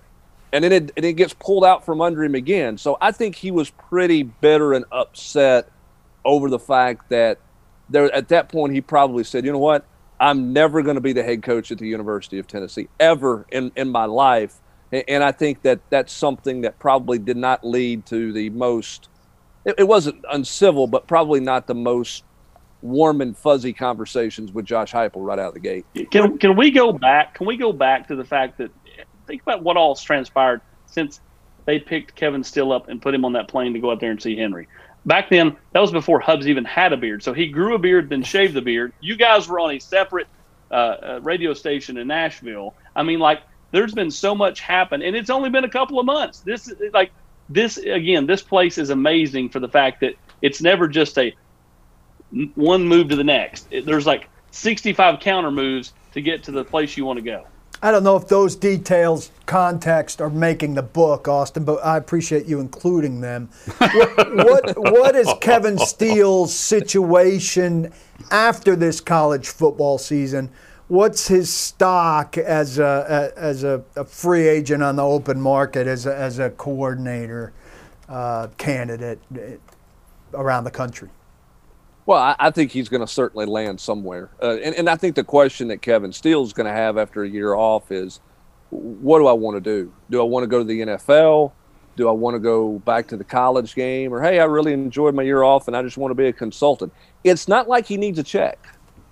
And 0.52 0.64
then 0.64 0.72
it, 0.72 0.92
and 0.96 1.04
it 1.04 1.12
gets 1.14 1.32
pulled 1.34 1.64
out 1.64 1.84
from 1.84 2.00
under 2.00 2.24
him 2.24 2.34
again. 2.34 2.76
So 2.76 2.96
I 3.00 3.12
think 3.12 3.36
he 3.36 3.50
was 3.50 3.70
pretty 3.70 4.24
bitter 4.24 4.72
and 4.72 4.84
upset 4.90 5.68
over 6.24 6.50
the 6.50 6.58
fact 6.58 7.08
that 7.10 7.38
there 7.88 8.12
at 8.14 8.28
that 8.28 8.48
point 8.48 8.72
he 8.72 8.80
probably 8.80 9.24
said, 9.24 9.44
you 9.44 9.52
know 9.52 9.58
what, 9.58 9.86
I'm 10.18 10.52
never 10.52 10.82
going 10.82 10.96
to 10.96 11.00
be 11.00 11.12
the 11.12 11.22
head 11.22 11.42
coach 11.42 11.70
at 11.70 11.78
the 11.78 11.88
University 11.88 12.38
of 12.38 12.46
Tennessee 12.46 12.88
ever 12.98 13.46
in, 13.50 13.72
in 13.76 13.88
my 13.88 14.04
life. 14.04 14.60
And 14.92 15.22
I 15.22 15.30
think 15.30 15.62
that 15.62 15.80
that's 15.88 16.12
something 16.12 16.62
that 16.62 16.78
probably 16.80 17.18
did 17.18 17.36
not 17.36 17.64
lead 17.64 18.06
to 18.06 18.32
the 18.32 18.50
most, 18.50 19.08
it, 19.64 19.76
it 19.78 19.84
wasn't 19.84 20.24
uncivil, 20.30 20.88
but 20.88 21.06
probably 21.06 21.38
not 21.38 21.68
the 21.68 21.76
most 21.76 22.24
warm 22.82 23.20
and 23.20 23.36
fuzzy 23.36 23.72
conversations 23.72 24.52
with 24.52 24.64
Josh 24.64 24.92
Heupel 24.92 25.24
right 25.24 25.38
out 25.38 25.48
of 25.48 25.54
the 25.54 25.60
gate. 25.60 25.86
Can 26.10 26.38
can 26.38 26.56
we 26.56 26.70
go 26.70 26.92
back? 26.92 27.34
Can 27.34 27.46
we 27.46 27.56
go 27.56 27.72
back 27.72 28.08
to 28.08 28.16
the 28.16 28.24
fact 28.24 28.58
that 28.58 28.70
think 29.30 29.42
about 29.42 29.62
what 29.62 29.76
all's 29.76 30.02
transpired 30.02 30.60
since 30.86 31.20
they 31.64 31.78
picked 31.78 32.14
Kevin 32.14 32.42
Steele 32.42 32.72
up 32.72 32.88
and 32.88 33.00
put 33.00 33.14
him 33.14 33.24
on 33.24 33.34
that 33.34 33.48
plane 33.48 33.72
to 33.74 33.78
go 33.78 33.90
out 33.90 34.00
there 34.00 34.10
and 34.10 34.20
see 34.20 34.36
Henry. 34.36 34.68
Back 35.06 35.30
then, 35.30 35.56
that 35.72 35.80
was 35.80 35.92
before 35.92 36.20
Hubbs 36.20 36.46
even 36.46 36.64
had 36.64 36.92
a 36.92 36.96
beard. 36.96 37.22
So 37.22 37.32
he 37.32 37.46
grew 37.46 37.74
a 37.74 37.78
beard, 37.78 38.10
then 38.10 38.22
shaved 38.22 38.54
the 38.54 38.60
beard. 38.60 38.92
You 39.00 39.16
guys 39.16 39.48
were 39.48 39.60
on 39.60 39.70
a 39.70 39.78
separate 39.78 40.26
uh, 40.70 41.20
radio 41.22 41.54
station 41.54 41.96
in 41.96 42.08
Nashville. 42.08 42.74
I 42.94 43.02
mean, 43.02 43.18
like 43.18 43.42
there's 43.70 43.94
been 43.94 44.10
so 44.10 44.34
much 44.34 44.60
happen, 44.60 45.02
and 45.02 45.16
it's 45.16 45.30
only 45.30 45.48
been 45.48 45.64
a 45.64 45.70
couple 45.70 45.98
of 45.98 46.06
months. 46.06 46.40
This 46.40 46.68
is 46.68 46.92
like 46.92 47.12
this 47.48 47.76
again. 47.78 48.26
This 48.26 48.42
place 48.42 48.78
is 48.78 48.90
amazing 48.90 49.50
for 49.50 49.60
the 49.60 49.68
fact 49.68 50.00
that 50.00 50.14
it's 50.42 50.60
never 50.60 50.88
just 50.88 51.16
a 51.18 51.34
one 52.54 52.86
move 52.86 53.08
to 53.08 53.16
the 53.16 53.24
next. 53.24 53.68
It, 53.70 53.86
there's 53.86 54.06
like 54.06 54.28
65 54.50 55.20
counter 55.20 55.50
moves 55.50 55.92
to 56.12 56.20
get 56.20 56.44
to 56.44 56.52
the 56.52 56.64
place 56.64 56.96
you 56.96 57.04
want 57.04 57.18
to 57.18 57.24
go. 57.24 57.46
I 57.82 57.90
don't 57.90 58.04
know 58.04 58.16
if 58.16 58.28
those 58.28 58.56
details, 58.56 59.30
context, 59.46 60.20
are 60.20 60.28
making 60.28 60.74
the 60.74 60.82
book, 60.82 61.26
Austin, 61.28 61.64
but 61.64 61.82
I 61.84 61.96
appreciate 61.96 62.44
you 62.44 62.60
including 62.60 63.22
them. 63.22 63.48
what, 63.78 64.34
what, 64.34 64.78
what 64.78 65.16
is 65.16 65.32
Kevin 65.40 65.78
Steele's 65.78 66.54
situation 66.54 67.90
after 68.30 68.76
this 68.76 69.00
college 69.00 69.48
football 69.48 69.96
season? 69.96 70.50
What's 70.88 71.28
his 71.28 71.50
stock 71.50 72.36
as 72.36 72.78
a, 72.78 73.32
as 73.36 73.64
a, 73.64 73.82
a 73.96 74.04
free 74.04 74.46
agent 74.46 74.82
on 74.82 74.96
the 74.96 75.04
open 75.04 75.40
market, 75.40 75.86
as 75.86 76.04
a, 76.04 76.14
as 76.14 76.38
a 76.38 76.50
coordinator 76.50 77.52
uh, 78.10 78.48
candidate 78.58 79.20
eh, 79.38 79.56
around 80.34 80.64
the 80.64 80.70
country? 80.70 81.08
Well, 82.06 82.18
I, 82.18 82.36
I 82.38 82.50
think 82.50 82.72
he's 82.72 82.88
going 82.88 83.00
to 83.00 83.06
certainly 83.06 83.46
land 83.46 83.80
somewhere. 83.80 84.30
Uh, 84.42 84.56
and, 84.62 84.74
and 84.74 84.88
I 84.88 84.96
think 84.96 85.14
the 85.16 85.24
question 85.24 85.68
that 85.68 85.82
Kevin 85.82 86.12
Steele 86.12 86.42
is 86.42 86.52
going 86.52 86.66
to 86.66 86.72
have 86.72 86.98
after 86.98 87.22
a 87.22 87.28
year 87.28 87.54
off 87.54 87.92
is 87.92 88.20
what 88.70 89.18
do 89.18 89.26
I 89.26 89.32
want 89.32 89.56
to 89.56 89.60
do? 89.60 89.92
Do 90.10 90.20
I 90.20 90.24
want 90.24 90.44
to 90.44 90.46
go 90.46 90.58
to 90.58 90.64
the 90.64 90.80
NFL? 90.80 91.52
Do 91.96 92.08
I 92.08 92.12
want 92.12 92.34
to 92.34 92.38
go 92.38 92.78
back 92.80 93.08
to 93.08 93.16
the 93.16 93.24
college 93.24 93.74
game? 93.74 94.12
Or, 94.12 94.22
hey, 94.22 94.40
I 94.40 94.44
really 94.44 94.72
enjoyed 94.72 95.14
my 95.14 95.22
year 95.22 95.42
off 95.42 95.68
and 95.68 95.76
I 95.76 95.82
just 95.82 95.98
want 95.98 96.10
to 96.10 96.14
be 96.14 96.26
a 96.26 96.32
consultant. 96.32 96.92
It's 97.24 97.48
not 97.48 97.68
like 97.68 97.86
he 97.86 97.96
needs 97.96 98.18
a 98.18 98.22
check 98.22 98.58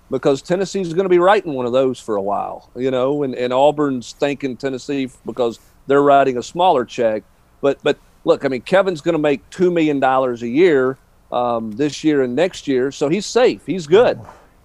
because 0.09 0.41
Tennessee's 0.41 0.93
going 0.93 1.05
to 1.05 1.09
be 1.09 1.19
writing 1.19 1.53
one 1.53 1.65
of 1.65 1.71
those 1.71 1.99
for 1.99 2.15
a 2.15 2.21
while, 2.21 2.71
you 2.75 2.89
know, 2.89 3.23
and, 3.23 3.35
and 3.35 3.53
Auburn's 3.53 4.13
thanking 4.13 4.57
Tennessee 4.57 5.09
because 5.25 5.59
they're 5.87 6.01
writing 6.01 6.37
a 6.37 6.43
smaller 6.43 6.85
check. 6.85 7.23
But, 7.61 7.79
but 7.83 7.99
look, 8.23 8.45
I 8.45 8.47
mean, 8.47 8.61
Kevin's 8.61 9.01
going 9.01 9.13
to 9.13 9.19
make 9.19 9.47
$2 9.51 9.71
million 9.71 10.03
a 10.03 10.35
year 10.47 10.97
um, 11.31 11.71
this 11.71 12.03
year 12.03 12.23
and 12.23 12.35
next 12.35 12.67
year. 12.67 12.91
So 12.91 13.09
he's 13.09 13.25
safe. 13.25 13.65
He's 13.65 13.87
good. 13.87 14.19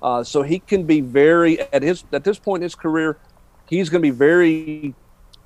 Uh, 0.05 0.23
so 0.23 0.43
he 0.43 0.59
can 0.59 0.85
be 0.85 1.01
very 1.01 1.61
at 1.73 1.83
his 1.83 2.05
at 2.13 2.25
this 2.25 2.39
point 2.39 2.61
in 2.61 2.65
his 2.65 2.75
career, 2.75 3.17
he's 3.69 3.89
going 3.89 4.03
to 4.03 4.07
be 4.07 4.15
very 4.15 4.95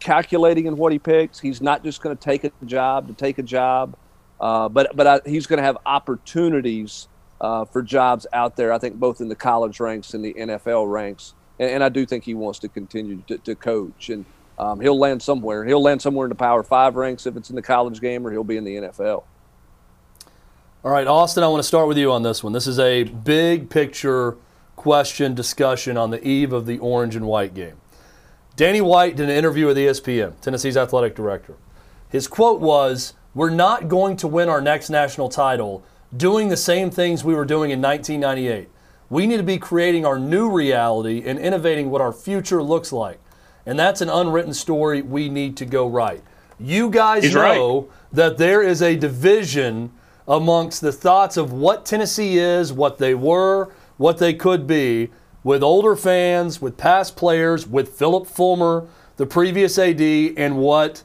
calculating 0.01 0.67
in 0.67 0.77
what 0.77 0.91
he 0.93 0.99
picks. 0.99 1.39
He's 1.39 1.61
not 1.61 1.85
just 1.85 2.03
going 2.03 2.17
to 2.17 2.21
take 2.21 2.43
a 2.43 2.51
job 2.65 3.07
to 3.07 3.15
take 3.15 3.39
a 3.39 3.43
job, 3.43 3.97
uh, 4.41 4.69
but 4.69 4.97
but 4.97 5.07
I, 5.07 5.21
he's 5.25 5.47
going 5.47 5.59
to 5.59 5.63
have 5.63 5.79
opportunities 5.87 7.07
uh, 7.41 7.67
for 7.67 7.83
jobs 7.83 8.27
out 8.33 8.57
there. 8.57 8.73
I 8.73 8.79
think 8.79 8.97
both 8.97 9.21
in 9.21 9.29
the 9.29 9.37
college 9.37 9.79
ranks 9.79 10.15
and 10.15 10.25
the 10.25 10.35
NFL 10.35 10.91
ranks, 10.91 11.35
and, 11.61 11.71
and 11.71 11.85
I 11.85 11.89
do 11.89 12.05
think 12.05 12.25
he 12.25 12.35
wants 12.35 12.59
to 12.61 12.69
continue 12.69 13.23
to, 13.29 13.39
to 13.39 13.55
coach 13.55 14.11
and. 14.11 14.25
Um, 14.61 14.81
he'll 14.81 14.99
land 14.99 15.23
somewhere. 15.23 15.65
He'll 15.65 15.81
land 15.81 16.03
somewhere 16.03 16.27
in 16.27 16.31
the 16.31 16.35
Power 16.35 16.65
Five 16.65 16.97
ranks 16.97 17.27
if 17.29 17.37
it's 17.37 17.49
in 17.49 17.55
the 17.55 17.63
college 17.63 18.01
game, 18.01 18.27
or 18.27 18.33
he'll 18.33 18.43
be 18.43 18.57
in 18.57 18.65
the 18.65 18.75
NFL. 18.75 19.23
All 20.89 20.95
right, 20.95 21.07
Austin, 21.07 21.45
I 21.45 21.49
want 21.49 21.63
to 21.63 21.69
start 21.69 21.87
with 21.87 21.99
you 21.99 22.11
on 22.11 22.23
this 22.23 22.43
one. 22.43 22.55
This 22.55 22.67
is 22.67 22.79
a 22.79 23.05
big 23.05 23.69
picture 23.69 24.39
question 24.75 25.35
discussion 25.35 25.99
on 25.99 26.11
the 26.11 26.27
eve 26.27 26.55
of 26.55 26.65
the 26.65 26.79
orange 26.79 27.15
and 27.15 27.27
white 27.27 27.53
game. 27.53 27.77
Danny 28.57 28.81
White 28.81 29.15
did 29.15 29.29
an 29.29 29.37
interview 29.37 29.67
with 29.67 29.77
ESPN, 29.77 30.41
Tennessee's 30.41 30.79
athletic 30.79 31.15
director. 31.15 31.57
His 32.09 32.27
quote 32.27 32.63
was, 32.63 33.13
We're 33.35 33.51
not 33.51 33.89
going 33.89 34.17
to 34.17 34.27
win 34.27 34.49
our 34.49 34.63
next 34.63 34.89
national 34.89 35.29
title 35.29 35.85
doing 36.17 36.49
the 36.49 36.57
same 36.57 36.91
things 36.91 37.23
we 37.23 37.35
were 37.35 37.45
doing 37.45 37.71
in 37.71 37.83
1998. 37.83 38.71
We 39.11 39.27
need 39.27 39.37
to 39.37 39.43
be 39.43 39.59
creating 39.59 40.07
our 40.07 40.19
new 40.19 40.51
reality 40.51 41.23
and 41.23 41.39
innovating 41.39 41.91
what 41.91 42.01
our 42.01 42.15
future 42.15 42.63
looks 42.63 42.93
like. 42.93 43.21
And 43.67 43.79
that's 43.79 44.01
an 44.01 44.09
unwritten 44.09 44.55
story 44.55 45.03
we 45.03 45.29
need 45.29 45.55
to 45.59 45.67
go 45.67 45.87
right. 45.87 46.23
You 46.59 46.89
guys 46.89 47.25
He's 47.25 47.35
know 47.35 47.81
right. 47.81 47.91
that 48.15 48.39
there 48.39 48.63
is 48.63 48.81
a 48.81 48.97
division 48.97 49.93
amongst 50.29 50.83
the 50.83 50.93
thoughts 50.93 51.39
of 51.39 51.53
what 51.53 51.87
Tennessee 51.87 52.39
is, 52.39 52.73
what 52.73 52.99
they 52.99 53.15
were, 53.15 53.73
what 53.97 54.19
they 54.19 54.35
could 54.35 54.67
be, 54.67 55.09
with 55.43 55.63
older 55.63 55.97
fans, 55.97 56.61
with 56.61 56.77
past 56.77 57.17
players, 57.17 57.67
with 57.67 57.89
Phillip 57.89 58.27
Fulmer, 58.27 58.87
the 59.17 59.27
previous 59.27 59.79
AD, 59.79 60.01
and 60.01 60.59
what 60.59 61.03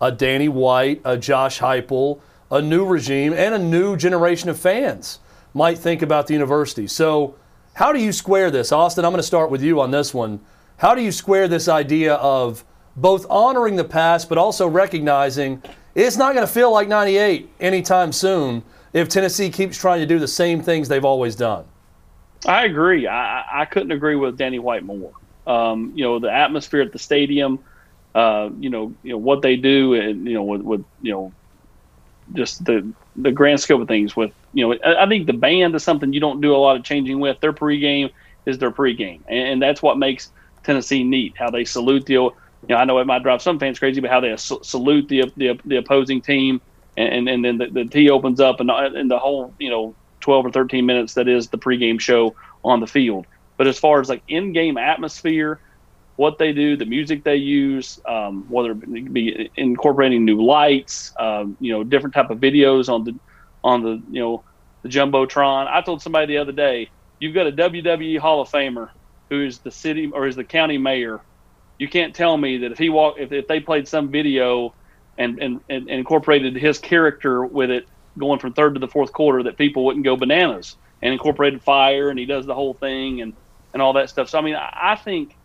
a 0.00 0.12
Danny 0.12 0.48
White, 0.48 1.00
a 1.04 1.16
Josh 1.16 1.60
Heupel, 1.60 2.20
a 2.50 2.60
new 2.60 2.84
regime, 2.84 3.32
and 3.32 3.54
a 3.54 3.58
new 3.58 3.96
generation 3.96 4.50
of 4.50 4.58
fans 4.58 5.18
might 5.54 5.78
think 5.78 6.02
about 6.02 6.26
the 6.26 6.34
university. 6.34 6.86
So, 6.86 7.34
how 7.74 7.92
do 7.92 8.00
you 8.00 8.12
square 8.12 8.50
this, 8.50 8.72
Austin? 8.72 9.04
I'm 9.04 9.12
going 9.12 9.20
to 9.20 9.26
start 9.26 9.50
with 9.50 9.62
you 9.62 9.80
on 9.80 9.90
this 9.90 10.12
one. 10.12 10.40
How 10.78 10.94
do 10.94 11.02
you 11.02 11.12
square 11.12 11.48
this 11.48 11.68
idea 11.68 12.14
of 12.14 12.64
both 12.96 13.24
honoring 13.30 13.76
the 13.76 13.84
past, 13.84 14.28
but 14.28 14.36
also 14.36 14.66
recognizing 14.66 15.62
it's 15.98 16.16
not 16.16 16.34
going 16.34 16.46
to 16.46 16.52
feel 16.52 16.72
like 16.72 16.88
98 16.88 17.48
anytime 17.60 18.12
soon 18.12 18.62
if 18.92 19.08
Tennessee 19.08 19.50
keeps 19.50 19.76
trying 19.76 20.00
to 20.00 20.06
do 20.06 20.18
the 20.18 20.28
same 20.28 20.62
things 20.62 20.88
they've 20.88 21.04
always 21.04 21.34
done. 21.34 21.64
I 22.46 22.64
agree. 22.64 23.06
I, 23.08 23.62
I 23.62 23.64
couldn't 23.64 23.90
agree 23.90 24.14
with 24.14 24.38
Danny 24.38 24.60
White 24.60 24.84
more. 24.84 25.12
Um, 25.46 25.92
you 25.94 26.04
know, 26.04 26.18
the 26.18 26.32
atmosphere 26.32 26.82
at 26.82 26.92
the 26.92 26.98
stadium, 26.98 27.58
uh, 28.14 28.50
you 28.60 28.70
know, 28.70 28.94
you 29.02 29.12
know 29.12 29.18
what 29.18 29.42
they 29.42 29.56
do, 29.56 29.94
and 29.94 30.26
you 30.26 30.34
know, 30.34 30.44
with, 30.44 30.60
with 30.60 30.84
you 31.02 31.12
know, 31.12 31.32
just 32.34 32.64
the 32.64 32.86
the 33.16 33.32
grand 33.32 33.60
scope 33.60 33.80
of 33.80 33.88
things. 33.88 34.14
With 34.14 34.30
you 34.52 34.68
know, 34.68 34.78
I, 34.84 35.04
I 35.04 35.08
think 35.08 35.26
the 35.26 35.32
band 35.32 35.74
is 35.74 35.82
something 35.82 36.12
you 36.12 36.20
don't 36.20 36.40
do 36.40 36.54
a 36.54 36.58
lot 36.58 36.76
of 36.76 36.84
changing 36.84 37.18
with. 37.18 37.40
Their 37.40 37.52
pregame 37.52 38.10
is 38.46 38.58
their 38.58 38.70
pregame, 38.70 39.20
and, 39.26 39.48
and 39.48 39.62
that's 39.62 39.82
what 39.82 39.98
makes 39.98 40.30
Tennessee 40.62 41.02
neat. 41.02 41.34
How 41.36 41.50
they 41.50 41.64
salute 41.64 42.06
the 42.06 42.30
you 42.62 42.74
know, 42.74 42.76
I 42.76 42.84
know 42.84 42.98
it 42.98 43.06
might 43.06 43.22
drive 43.22 43.42
some 43.42 43.58
fans 43.58 43.78
crazy, 43.78 44.00
but 44.00 44.10
how 44.10 44.20
they 44.20 44.34
salute 44.36 45.08
the 45.08 45.32
the, 45.36 45.58
the 45.64 45.76
opposing 45.76 46.20
team, 46.20 46.60
and 46.96 47.28
and 47.28 47.44
then 47.44 47.58
the, 47.58 47.66
the 47.66 47.84
tee 47.84 48.10
opens 48.10 48.40
up, 48.40 48.60
and 48.60 48.70
and 48.70 49.10
the 49.10 49.18
whole 49.18 49.54
you 49.58 49.70
know 49.70 49.94
12 50.20 50.46
or 50.46 50.50
13 50.50 50.84
minutes 50.84 51.14
that 51.14 51.28
is 51.28 51.48
the 51.48 51.58
pregame 51.58 52.00
show 52.00 52.34
on 52.64 52.80
the 52.80 52.86
field. 52.86 53.26
But 53.56 53.66
as 53.66 53.78
far 53.78 54.00
as 54.00 54.08
like 54.08 54.22
in-game 54.28 54.76
atmosphere, 54.76 55.60
what 56.16 56.38
they 56.38 56.52
do, 56.52 56.76
the 56.76 56.84
music 56.84 57.22
they 57.24 57.36
use, 57.36 58.00
um, 58.06 58.44
whether 58.48 58.72
it 58.72 59.12
be 59.12 59.50
incorporating 59.56 60.24
new 60.24 60.44
lights, 60.44 61.12
um, 61.18 61.56
you 61.60 61.72
know, 61.72 61.84
different 61.84 62.14
type 62.14 62.30
of 62.30 62.38
videos 62.38 62.88
on 62.88 63.04
the 63.04 63.14
on 63.62 63.82
the 63.82 64.02
you 64.10 64.20
know 64.20 64.44
the 64.82 64.88
jumbotron. 64.88 65.68
I 65.68 65.80
told 65.80 66.02
somebody 66.02 66.26
the 66.26 66.38
other 66.38 66.52
day, 66.52 66.90
you've 67.20 67.34
got 67.34 67.46
a 67.46 67.52
WWE 67.52 68.18
Hall 68.18 68.40
of 68.40 68.48
Famer 68.48 68.90
who 69.30 69.44
is 69.44 69.58
the 69.60 69.70
city 69.70 70.10
or 70.12 70.26
is 70.26 70.36
the 70.36 70.44
county 70.44 70.78
mayor 70.78 71.20
you 71.78 71.88
can't 71.88 72.14
tell 72.14 72.36
me 72.36 72.58
that 72.58 72.72
if 72.72 72.78
he 72.78 72.90
walk 72.90 73.16
if, 73.18 73.32
if 73.32 73.46
they 73.46 73.60
played 73.60 73.88
some 73.88 74.10
video 74.10 74.74
and, 75.16 75.38
and, 75.40 75.60
and 75.68 75.88
incorporated 75.88 76.56
his 76.56 76.78
character 76.78 77.44
with 77.44 77.70
it 77.70 77.88
going 78.18 78.38
from 78.38 78.52
third 78.52 78.74
to 78.74 78.80
the 78.80 78.88
fourth 78.88 79.12
quarter 79.12 79.44
that 79.44 79.56
people 79.56 79.84
wouldn't 79.84 80.04
go 80.04 80.16
bananas 80.16 80.76
and 81.02 81.12
incorporated 81.12 81.62
fire 81.62 82.10
and 82.10 82.18
he 82.18 82.26
does 82.26 82.46
the 82.46 82.54
whole 82.54 82.74
thing 82.74 83.20
and, 83.22 83.32
and 83.72 83.82
all 83.82 83.92
that 83.92 84.10
stuff. 84.10 84.28
So 84.28 84.38
I 84.38 84.42
mean 84.42 84.56
I, 84.56 84.92
I 84.92 84.96
think 84.96 85.36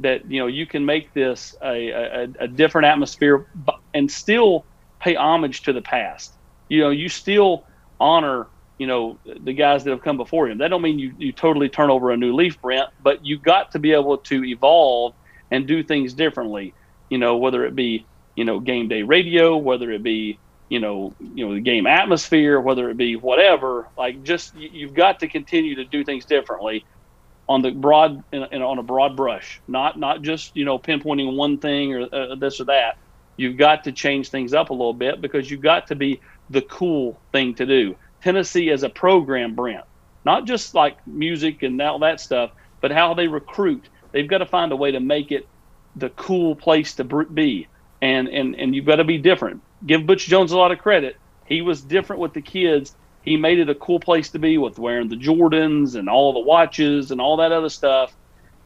that 0.00 0.30
you 0.30 0.40
know 0.40 0.46
you 0.46 0.66
can 0.66 0.84
make 0.84 1.12
this 1.12 1.54
a, 1.62 1.90
a, 1.90 2.28
a 2.40 2.48
different 2.48 2.86
atmosphere 2.86 3.46
and 3.94 4.10
still 4.10 4.64
pay 5.00 5.14
homage 5.14 5.62
to 5.62 5.72
the 5.72 5.82
past. 5.82 6.32
You 6.68 6.82
know, 6.82 6.90
you 6.90 7.08
still 7.08 7.64
honor 8.00 8.46
you 8.78 8.86
know 8.86 9.18
the 9.24 9.52
guys 9.52 9.84
that 9.84 9.90
have 9.90 10.02
come 10.02 10.16
before 10.16 10.48
him. 10.48 10.58
That 10.58 10.68
don't 10.68 10.82
mean 10.82 10.98
you, 10.98 11.14
you 11.18 11.32
totally 11.32 11.68
turn 11.68 11.90
over 11.90 12.10
a 12.10 12.16
new 12.16 12.34
leaf, 12.34 12.60
Brent, 12.60 12.88
but 13.02 13.24
you 13.24 13.38
got 13.38 13.72
to 13.72 13.78
be 13.78 13.92
able 13.92 14.18
to 14.18 14.44
evolve 14.44 15.14
and 15.52 15.68
do 15.68 15.84
things 15.84 16.14
differently. 16.14 16.74
You 17.10 17.18
know, 17.18 17.36
whether 17.36 17.64
it 17.64 17.76
be 17.76 18.06
you 18.34 18.44
know 18.44 18.58
game 18.58 18.88
day 18.88 19.02
radio, 19.02 19.56
whether 19.56 19.92
it 19.92 20.02
be 20.02 20.40
you 20.68 20.80
know 20.80 21.14
you 21.20 21.46
know 21.46 21.54
the 21.54 21.60
game 21.60 21.86
atmosphere, 21.86 22.60
whether 22.60 22.90
it 22.90 22.96
be 22.96 23.14
whatever. 23.14 23.88
Like 23.96 24.24
just 24.24 24.56
you've 24.56 24.94
got 24.94 25.20
to 25.20 25.28
continue 25.28 25.76
to 25.76 25.84
do 25.84 26.02
things 26.02 26.24
differently 26.24 26.84
on 27.48 27.60
the 27.60 27.70
broad 27.70 28.24
and 28.32 28.62
on 28.62 28.78
a 28.78 28.82
broad 28.82 29.16
brush, 29.16 29.60
not 29.68 29.98
not 29.98 30.22
just 30.22 30.56
you 30.56 30.64
know 30.64 30.78
pinpointing 30.78 31.36
one 31.36 31.58
thing 31.58 31.94
or 31.94 32.08
uh, 32.12 32.34
this 32.36 32.60
or 32.60 32.64
that. 32.64 32.96
You've 33.36 33.56
got 33.56 33.84
to 33.84 33.92
change 33.92 34.30
things 34.30 34.54
up 34.54 34.70
a 34.70 34.74
little 34.74 34.94
bit 34.94 35.20
because 35.20 35.50
you've 35.50 35.62
got 35.62 35.86
to 35.88 35.94
be 35.94 36.20
the 36.50 36.62
cool 36.62 37.20
thing 37.32 37.54
to 37.56 37.66
do. 37.66 37.96
Tennessee 38.22 38.70
as 38.70 38.82
a 38.82 38.88
program, 38.88 39.54
Brent, 39.54 39.84
not 40.24 40.46
just 40.46 40.74
like 40.74 41.04
music 41.06 41.62
and 41.62 41.80
all 41.82 41.98
that 42.00 42.20
stuff, 42.20 42.52
but 42.80 42.90
how 42.90 43.14
they 43.14 43.28
recruit, 43.28 43.88
They've 44.12 44.28
got 44.28 44.38
to 44.38 44.46
find 44.46 44.72
a 44.72 44.76
way 44.76 44.92
to 44.92 45.00
make 45.00 45.32
it 45.32 45.46
the 45.96 46.10
cool 46.10 46.54
place 46.54 46.94
to 46.94 47.04
be, 47.04 47.68
and 48.00 48.28
and 48.28 48.54
and 48.54 48.74
you've 48.74 48.86
got 48.86 48.96
to 48.96 49.04
be 49.04 49.18
different. 49.18 49.62
Give 49.86 50.06
Butch 50.06 50.26
Jones 50.26 50.52
a 50.52 50.58
lot 50.58 50.72
of 50.72 50.78
credit. 50.78 51.16
He 51.46 51.60
was 51.60 51.80
different 51.80 52.20
with 52.20 52.34
the 52.34 52.42
kids. 52.42 52.94
He 53.22 53.36
made 53.36 53.58
it 53.58 53.68
a 53.68 53.74
cool 53.74 54.00
place 54.00 54.30
to 54.30 54.38
be 54.38 54.58
with 54.58 54.78
wearing 54.78 55.08
the 55.08 55.16
Jordans 55.16 55.94
and 55.94 56.08
all 56.08 56.32
the 56.32 56.40
watches 56.40 57.10
and 57.10 57.20
all 57.20 57.36
that 57.38 57.52
other 57.52 57.68
stuff. 57.68 58.14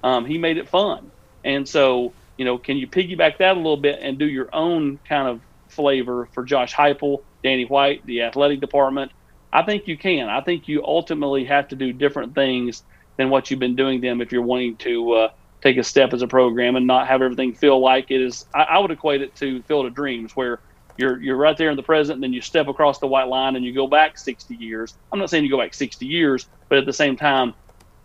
Um, 0.02 0.24
he 0.24 0.38
made 0.38 0.56
it 0.56 0.68
fun, 0.68 1.10
and 1.44 1.68
so 1.68 2.12
you 2.36 2.44
know, 2.44 2.58
can 2.58 2.76
you 2.76 2.86
piggyback 2.86 3.38
that 3.38 3.54
a 3.54 3.58
little 3.58 3.76
bit 3.76 3.98
and 4.00 4.18
do 4.18 4.26
your 4.26 4.48
own 4.54 4.98
kind 5.08 5.28
of 5.28 5.40
flavor 5.68 6.28
for 6.32 6.44
Josh 6.44 6.74
Heupel, 6.74 7.22
Danny 7.42 7.64
White, 7.64 8.04
the 8.04 8.22
athletic 8.22 8.60
department? 8.60 9.12
I 9.52 9.62
think 9.62 9.88
you 9.88 9.96
can. 9.96 10.28
I 10.28 10.42
think 10.42 10.68
you 10.68 10.84
ultimately 10.84 11.44
have 11.46 11.68
to 11.68 11.76
do 11.76 11.92
different 11.92 12.34
things 12.34 12.82
than 13.16 13.30
what 13.30 13.50
you've 13.50 13.60
been 13.60 13.76
doing 13.76 14.00
them 14.00 14.20
if 14.20 14.32
you're 14.32 14.42
wanting 14.42 14.76
to 14.76 15.12
uh, 15.12 15.28
take 15.62 15.76
a 15.76 15.82
step 15.82 16.12
as 16.12 16.22
a 16.22 16.26
program 16.26 16.76
and 16.76 16.86
not 16.86 17.08
have 17.08 17.22
everything 17.22 17.54
feel 17.54 17.80
like 17.80 18.10
it 18.10 18.20
is. 18.20 18.46
I, 18.54 18.62
I 18.62 18.78
would 18.78 18.90
equate 18.90 19.22
it 19.22 19.34
to 19.36 19.62
Field 19.62 19.86
of 19.86 19.94
Dreams, 19.94 20.36
where 20.36 20.60
you're 20.96 21.20
you're 21.20 21.36
right 21.36 21.56
there 21.56 21.70
in 21.70 21.76
the 21.76 21.82
present, 21.82 22.16
and 22.16 22.22
then 22.22 22.32
you 22.32 22.40
step 22.40 22.68
across 22.68 22.98
the 22.98 23.06
white 23.06 23.28
line 23.28 23.56
and 23.56 23.64
you 23.64 23.72
go 23.72 23.86
back 23.86 24.18
60 24.18 24.54
years. 24.54 24.94
I'm 25.12 25.18
not 25.18 25.30
saying 25.30 25.44
you 25.44 25.50
go 25.50 25.58
back 25.58 25.74
60 25.74 26.06
years, 26.06 26.46
but 26.68 26.78
at 26.78 26.86
the 26.86 26.92
same 26.92 27.16
time, 27.16 27.54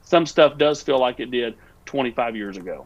some 0.03 0.25
stuff 0.25 0.57
does 0.57 0.81
feel 0.81 0.99
like 0.99 1.19
it 1.19 1.31
did 1.31 1.55
25 1.85 2.35
years 2.35 2.57
ago. 2.57 2.85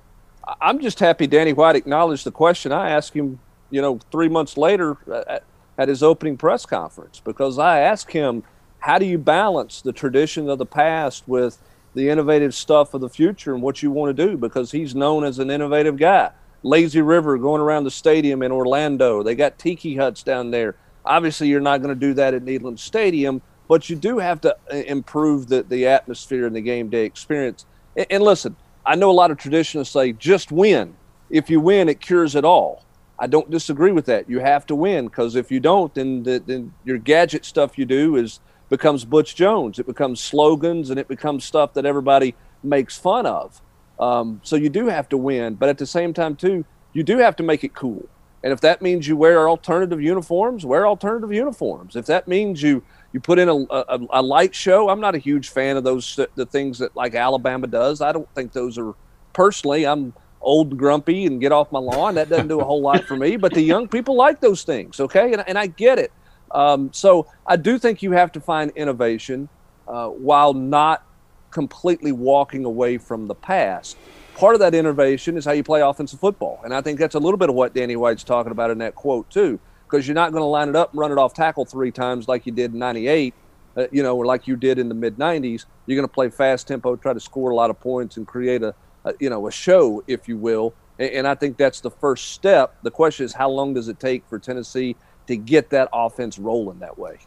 I'm 0.62 0.80
just 0.80 1.00
happy 1.00 1.26
Danny 1.26 1.54
White 1.54 1.76
acknowledged 1.76 2.24
the 2.24 2.32
question 2.32 2.72
I 2.72 2.92
asked 2.92 3.14
him, 3.14 3.40
you 3.72 3.82
know, 3.82 4.00
three 4.12 4.30
months 4.30 4.58
later 4.58 4.98
at, 5.28 5.44
at 5.78 5.90
his 5.90 6.04
opening 6.04 6.38
press 6.38 6.66
conference 6.66 7.20
because 7.20 7.58
I 7.58 7.80
asked 7.80 8.12
him, 8.12 8.44
how 8.80 9.00
do 9.00 9.06
you 9.06 9.18
balance 9.18 9.82
the 9.82 9.92
tradition 9.92 10.48
of 10.48 10.60
the 10.60 10.66
past 10.66 11.28
with 11.28 11.58
the 11.96 12.10
innovative 12.10 12.54
stuff 12.54 12.94
of 12.94 13.02
the 13.02 13.10
future 13.10 13.54
and 13.54 13.64
what 13.64 13.82
you 13.82 13.90
want 13.90 14.16
to 14.16 14.28
do? 14.28 14.38
Because 14.38 14.72
he's 14.72 14.94
known 14.94 15.24
as 15.24 15.40
an 15.40 15.50
innovative 15.50 15.98
guy. 15.98 16.32
Lazy 16.62 17.02
River 17.02 17.38
going 17.38 17.62
around 17.62 17.84
the 17.84 17.92
stadium 17.92 18.42
in 18.42 18.52
Orlando. 18.52 19.24
They 19.24 19.36
got 19.36 19.58
tiki 19.58 19.96
huts 19.96 20.24
down 20.24 20.52
there. 20.52 20.76
Obviously, 21.06 21.48
you're 21.48 21.60
not 21.60 21.82
going 21.82 21.94
to 21.94 22.00
do 22.00 22.14
that 22.16 22.34
at 22.34 22.44
Neyland 22.44 22.80
Stadium, 22.80 23.42
but 23.68 23.90
you 23.90 23.96
do 23.96 24.18
have 24.18 24.42
to 24.42 24.56
uh, 24.72 24.76
improve 24.76 25.48
the, 25.48 25.64
the 25.64 25.88
atmosphere 25.88 26.48
and 26.48 26.56
the 26.56 26.62
game 26.62 26.90
day 26.90 27.06
experience. 27.06 27.66
And, 27.96 28.08
and 28.10 28.24
listen, 28.24 28.56
I 28.86 28.96
know 28.96 29.12
a 29.12 29.14
lot 29.14 29.32
of 29.32 29.38
traditionalists 29.38 29.94
say 29.94 30.12
just 30.14 30.52
win. 30.52 30.96
If 31.30 31.50
you 31.50 31.60
win, 31.60 31.90
it 31.90 32.02
cures 32.02 32.36
it 32.36 32.46
all. 32.46 32.84
I 33.18 33.28
don't 33.28 33.50
disagree 33.50 33.92
with 33.92 34.06
that. 34.08 34.30
You 34.30 34.40
have 34.40 34.66
to 34.68 34.76
win 34.76 35.06
because 35.06 35.36
if 35.36 35.52
you 35.52 35.60
don't, 35.60 35.94
then, 35.94 36.24
the, 36.24 36.44
then 36.46 36.74
your 36.84 36.98
gadget 36.98 37.46
stuff 37.46 37.78
you 37.78 37.86
do 37.86 38.18
is 38.18 38.40
becomes 38.70 39.06
Butch 39.06 39.36
Jones. 39.36 39.80
It 39.80 39.86
becomes 39.86 40.20
slogans 40.20 40.90
and 40.90 41.00
it 41.00 41.08
becomes 41.08 41.46
stuff 41.46 41.74
that 41.74 41.86
everybody 41.86 42.36
makes 42.64 42.98
fun 42.98 43.26
of. 43.26 43.62
Um, 44.00 44.42
so 44.44 44.56
you 44.56 44.70
do 44.70 44.88
have 44.88 45.08
to 45.10 45.18
win, 45.18 45.56
but 45.56 45.70
at 45.70 45.78
the 45.78 45.86
same 45.86 46.14
time 46.14 46.36
too, 46.36 46.66
you 46.94 47.04
do 47.04 47.18
have 47.20 47.36
to 47.38 47.44
make 47.44 47.64
it 47.64 47.74
cool. 47.74 48.08
And 48.44 48.54
if 48.54 48.62
that 48.62 48.82
means 48.82 49.08
you 49.08 49.18
wear 49.18 49.50
alternative 49.50 50.02
uniforms, 50.02 50.66
wear 50.66 50.86
alternative 50.86 51.34
uniforms. 51.34 51.96
If 51.96 52.06
that 52.08 52.28
means 52.28 52.62
you 52.62 52.84
you 53.12 53.20
put 53.20 53.40
in 53.40 53.50
a, 53.50 53.56
a, 53.56 54.00
a 54.10 54.22
light 54.22 54.54
show, 54.54 54.90
I'm 54.90 55.00
not 55.00 55.16
a 55.16 55.18
huge 55.18 55.50
fan 55.50 55.78
of 55.78 55.84
those 55.84 56.20
the 56.36 56.46
things 56.46 56.78
that 56.80 56.96
like 56.96 57.16
Alabama 57.16 57.66
does. 57.66 58.02
I 58.02 58.12
don't 58.12 58.30
think 58.36 58.52
those 58.52 58.78
are 58.78 58.94
personally. 59.34 59.88
I'm 59.88 60.14
old 60.42 60.78
grumpy 60.78 61.26
and 61.26 61.42
get 61.42 61.52
off 61.52 61.72
my 61.72 61.80
lawn. 61.80 62.16
That 62.16 62.30
doesn't 62.30 62.48
do 62.48 62.60
a 62.62 62.64
whole 62.64 62.82
lot 62.82 63.04
for 63.06 63.18
me. 63.18 63.36
But 63.36 63.54
the 63.54 63.62
young 63.62 63.88
people 63.88 64.16
like 64.16 64.40
those 64.40 64.64
things, 64.64 65.00
okay? 65.00 65.34
And, 65.34 65.44
and 65.48 65.58
I 65.58 65.68
get 65.68 65.98
it. 65.98 66.12
Um, 66.52 66.92
so 66.94 67.28
I 67.46 67.56
do 67.56 67.78
think 67.78 68.02
you 68.02 68.12
have 68.12 68.32
to 68.34 68.40
find 68.40 68.72
innovation 68.76 69.50
uh, 69.88 70.08
while 70.08 70.54
not 70.54 71.04
completely 71.52 72.12
walking 72.12 72.66
away 72.66 72.98
from 72.98 73.28
the 73.28 73.36
past. 73.36 73.98
Part 74.36 74.56
of 74.56 74.60
that 74.60 74.76
innovation 74.76 75.38
is 75.38 75.46
how 75.46 75.54
you 75.54 75.64
play 75.64 75.82
offensive 75.82 76.20
football. 76.20 76.60
And 76.66 76.74
I 76.74 76.82
think 76.82 77.00
that's 77.00 77.16
a 77.16 77.20
little 77.20 77.38
bit 77.38 77.48
of 77.48 77.56
what 77.56 77.74
Danny 77.74 77.96
White's 77.96 78.26
talking 78.26 78.52
about 78.52 78.72
in 78.72 78.78
that 78.80 78.94
quote, 78.94 79.30
too, 79.30 79.58
because 79.86 80.06
you're 80.06 80.16
not 80.16 80.32
going 80.32 80.42
to 80.42 80.48
line 80.48 80.68
it 80.68 80.76
up 80.76 80.92
and 80.92 81.00
run 81.00 81.14
it 81.14 81.18
off 81.18 81.34
tackle 81.34 81.64
three 81.64 81.92
times 81.92 82.28
like 82.28 82.46
you 82.46 82.52
did 82.52 82.74
in 82.74 82.80
98, 82.80 83.34
uh, 83.78 83.88
you 83.92 84.04
know, 84.04 84.18
or 84.18 84.26
like 84.26 84.48
you 84.48 84.58
did 84.58 84.80
in 84.80 84.90
the 84.90 84.96
mid 84.96 85.16
90s. 85.16 85.66
You're 85.86 85.96
going 85.96 86.08
to 86.08 86.14
play 86.14 86.30
fast 86.30 86.68
tempo, 86.68 86.98
try 86.98 87.14
to 87.14 87.20
score 87.22 87.52
a 87.52 87.56
lot 87.56 87.70
of 87.70 87.80
points 87.80 88.18
and 88.18 88.28
create 88.28 88.62
a, 88.62 88.76
a 89.06 89.14
you 89.22 89.30
know, 89.30 89.48
a 89.48 89.52
show, 89.52 90.04
if 90.08 90.28
you 90.28 90.36
will. 90.36 90.74
And, 91.00 91.12
and 91.12 91.28
I 91.28 91.36
think 91.36 91.56
that's 91.56 91.80
the 91.80 91.92
first 91.92 92.32
step. 92.34 92.76
The 92.84 92.92
question 92.92 93.26
is, 93.26 93.34
how 93.34 93.50
long 93.50 93.74
does 93.74 93.88
it 93.88 94.02
take 94.02 94.28
for 94.28 94.40
Tennessee 94.40 94.98
to 95.28 95.36
get 95.36 95.70
that 95.72 95.90
offense 95.94 96.38
rolling 96.40 96.80
that 96.80 96.98
way? 96.98 97.20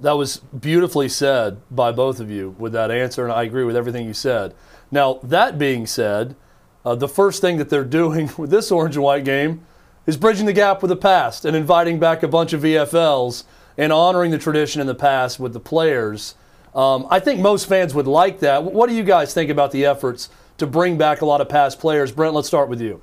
That 0.00 0.12
was 0.12 0.36
beautifully 0.38 1.08
said 1.08 1.60
by 1.70 1.92
both 1.92 2.20
of 2.20 2.30
you 2.30 2.54
with 2.58 2.72
that 2.72 2.90
answer, 2.90 3.24
and 3.24 3.32
I 3.32 3.42
agree 3.42 3.64
with 3.64 3.76
everything 3.76 4.06
you 4.06 4.14
said. 4.14 4.54
Now, 4.90 5.20
that 5.22 5.58
being 5.58 5.86
said, 5.86 6.36
uh, 6.84 6.94
the 6.94 7.08
first 7.08 7.40
thing 7.40 7.58
that 7.58 7.68
they're 7.68 7.84
doing 8.02 8.30
with 8.38 8.50
this 8.50 8.70
orange 8.70 8.96
and 8.96 9.04
white 9.04 9.24
game 9.24 9.66
is 10.06 10.16
bridging 10.16 10.46
the 10.46 10.52
gap 10.52 10.80
with 10.82 10.88
the 10.88 10.96
past 10.96 11.44
and 11.44 11.56
inviting 11.56 11.98
back 11.98 12.22
a 12.22 12.28
bunch 12.28 12.52
of 12.52 12.62
VFLs 12.62 13.44
and 13.76 13.92
honoring 13.92 14.30
the 14.30 14.38
tradition 14.38 14.80
in 14.80 14.86
the 14.86 14.94
past 14.94 15.38
with 15.38 15.52
the 15.52 15.60
players. 15.60 16.34
Um, 16.74 17.06
I 17.10 17.20
think 17.20 17.40
most 17.40 17.68
fans 17.68 17.94
would 17.94 18.06
like 18.06 18.40
that. 18.40 18.62
What 18.64 18.88
do 18.88 18.94
you 18.94 19.04
guys 19.04 19.34
think 19.34 19.50
about 19.50 19.70
the 19.70 19.84
efforts 19.84 20.28
to 20.58 20.66
bring 20.66 20.96
back 20.96 21.20
a 21.20 21.26
lot 21.26 21.40
of 21.40 21.48
past 21.48 21.78
players? 21.78 22.12
Brent, 22.12 22.34
let's 22.34 22.48
start 22.48 22.68
with 22.68 22.80
you. 22.80 23.02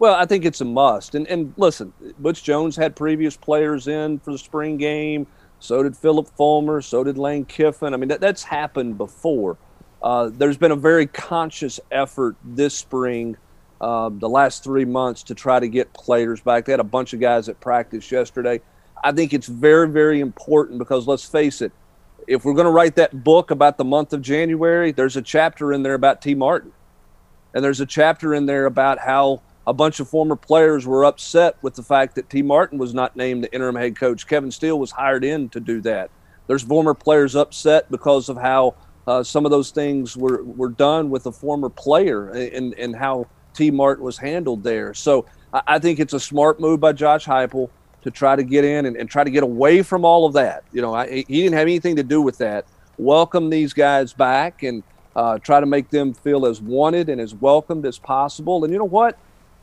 Well, 0.00 0.14
I 0.14 0.24
think 0.24 0.46
it's 0.46 0.62
a 0.62 0.64
must. 0.64 1.14
And, 1.14 1.28
and 1.28 1.52
listen, 1.58 1.92
Butch 2.18 2.42
Jones 2.42 2.74
had 2.74 2.96
previous 2.96 3.36
players 3.36 3.86
in 3.86 4.18
for 4.18 4.32
the 4.32 4.38
spring 4.38 4.78
game. 4.78 5.26
So 5.58 5.82
did 5.82 5.94
Phillip 5.94 6.26
Fulmer. 6.26 6.80
So 6.80 7.04
did 7.04 7.18
Lane 7.18 7.44
Kiffin. 7.44 7.92
I 7.92 7.98
mean, 7.98 8.08
that, 8.08 8.18
that's 8.18 8.42
happened 8.42 8.96
before. 8.96 9.58
Uh, 10.02 10.30
there's 10.32 10.56
been 10.56 10.72
a 10.72 10.76
very 10.76 11.06
conscious 11.06 11.78
effort 11.90 12.34
this 12.42 12.74
spring, 12.74 13.36
uh, 13.82 14.08
the 14.10 14.28
last 14.28 14.64
three 14.64 14.86
months, 14.86 15.22
to 15.24 15.34
try 15.34 15.60
to 15.60 15.68
get 15.68 15.92
players 15.92 16.40
back. 16.40 16.64
They 16.64 16.72
had 16.72 16.80
a 16.80 16.84
bunch 16.84 17.12
of 17.12 17.20
guys 17.20 17.50
at 17.50 17.60
practice 17.60 18.10
yesterday. 18.10 18.62
I 19.04 19.12
think 19.12 19.34
it's 19.34 19.48
very, 19.48 19.86
very 19.86 20.20
important 20.20 20.78
because 20.78 21.06
let's 21.06 21.26
face 21.26 21.60
it, 21.60 21.72
if 22.26 22.46
we're 22.46 22.54
going 22.54 22.64
to 22.64 22.72
write 22.72 22.96
that 22.96 23.22
book 23.22 23.50
about 23.50 23.76
the 23.76 23.84
month 23.84 24.14
of 24.14 24.22
January, 24.22 24.92
there's 24.92 25.16
a 25.18 25.22
chapter 25.22 25.74
in 25.74 25.82
there 25.82 25.94
about 25.94 26.22
Tee 26.22 26.34
Martin. 26.34 26.72
And 27.52 27.62
there's 27.62 27.80
a 27.80 27.86
chapter 27.86 28.34
in 28.34 28.46
there 28.46 28.64
about 28.64 28.98
how 28.98 29.42
a 29.66 29.72
bunch 29.72 30.00
of 30.00 30.08
former 30.08 30.36
players 30.36 30.86
were 30.86 31.04
upset 31.04 31.56
with 31.62 31.74
the 31.74 31.82
fact 31.82 32.14
that 32.14 32.30
Tee 32.30 32.42
Martin 32.42 32.78
was 32.78 32.94
not 32.94 33.16
named 33.16 33.44
the 33.44 33.52
interim 33.52 33.76
head 33.76 33.96
coach. 33.96 34.26
Kevin 34.26 34.50
Steele 34.50 34.78
was 34.78 34.90
hired 34.90 35.24
in 35.24 35.48
to 35.50 35.60
do 35.60 35.80
that. 35.82 36.10
There's 36.46 36.62
former 36.62 36.94
players 36.94 37.36
upset 37.36 37.90
because 37.90 38.28
of 38.28 38.36
how 38.36 38.74
uh, 39.06 39.22
some 39.22 39.44
of 39.44 39.50
those 39.50 39.70
things 39.70 40.16
were, 40.16 40.42
were 40.42 40.70
done 40.70 41.10
with 41.10 41.26
a 41.26 41.32
former 41.32 41.68
player 41.68 42.30
and, 42.30 42.74
and 42.74 42.96
how 42.96 43.26
Tee 43.54 43.70
Martin 43.70 44.04
was 44.04 44.16
handled 44.18 44.62
there. 44.62 44.94
So 44.94 45.26
I, 45.52 45.62
I 45.66 45.78
think 45.78 46.00
it's 46.00 46.14
a 46.14 46.20
smart 46.20 46.60
move 46.60 46.80
by 46.80 46.92
Josh 46.92 47.26
Heupel 47.26 47.70
to 48.02 48.10
try 48.10 48.34
to 48.34 48.42
get 48.42 48.64
in 48.64 48.86
and, 48.86 48.96
and 48.96 49.10
try 49.10 49.24
to 49.24 49.30
get 49.30 49.42
away 49.42 49.82
from 49.82 50.04
all 50.04 50.26
of 50.26 50.32
that. 50.32 50.64
You 50.72 50.80
know, 50.80 50.94
I, 50.94 51.24
he 51.28 51.42
didn't 51.42 51.54
have 51.54 51.62
anything 51.62 51.96
to 51.96 52.02
do 52.02 52.22
with 52.22 52.38
that. 52.38 52.66
Welcome 52.98 53.50
these 53.50 53.72
guys 53.72 54.12
back 54.12 54.62
and 54.62 54.82
uh, 55.14 55.38
try 55.38 55.60
to 55.60 55.66
make 55.66 55.90
them 55.90 56.14
feel 56.14 56.46
as 56.46 56.60
wanted 56.60 57.08
and 57.08 57.20
as 57.20 57.34
welcomed 57.34 57.84
as 57.86 57.98
possible. 57.98 58.64
And 58.64 58.72
you 58.72 58.78
know 58.78 58.84
what? 58.84 59.18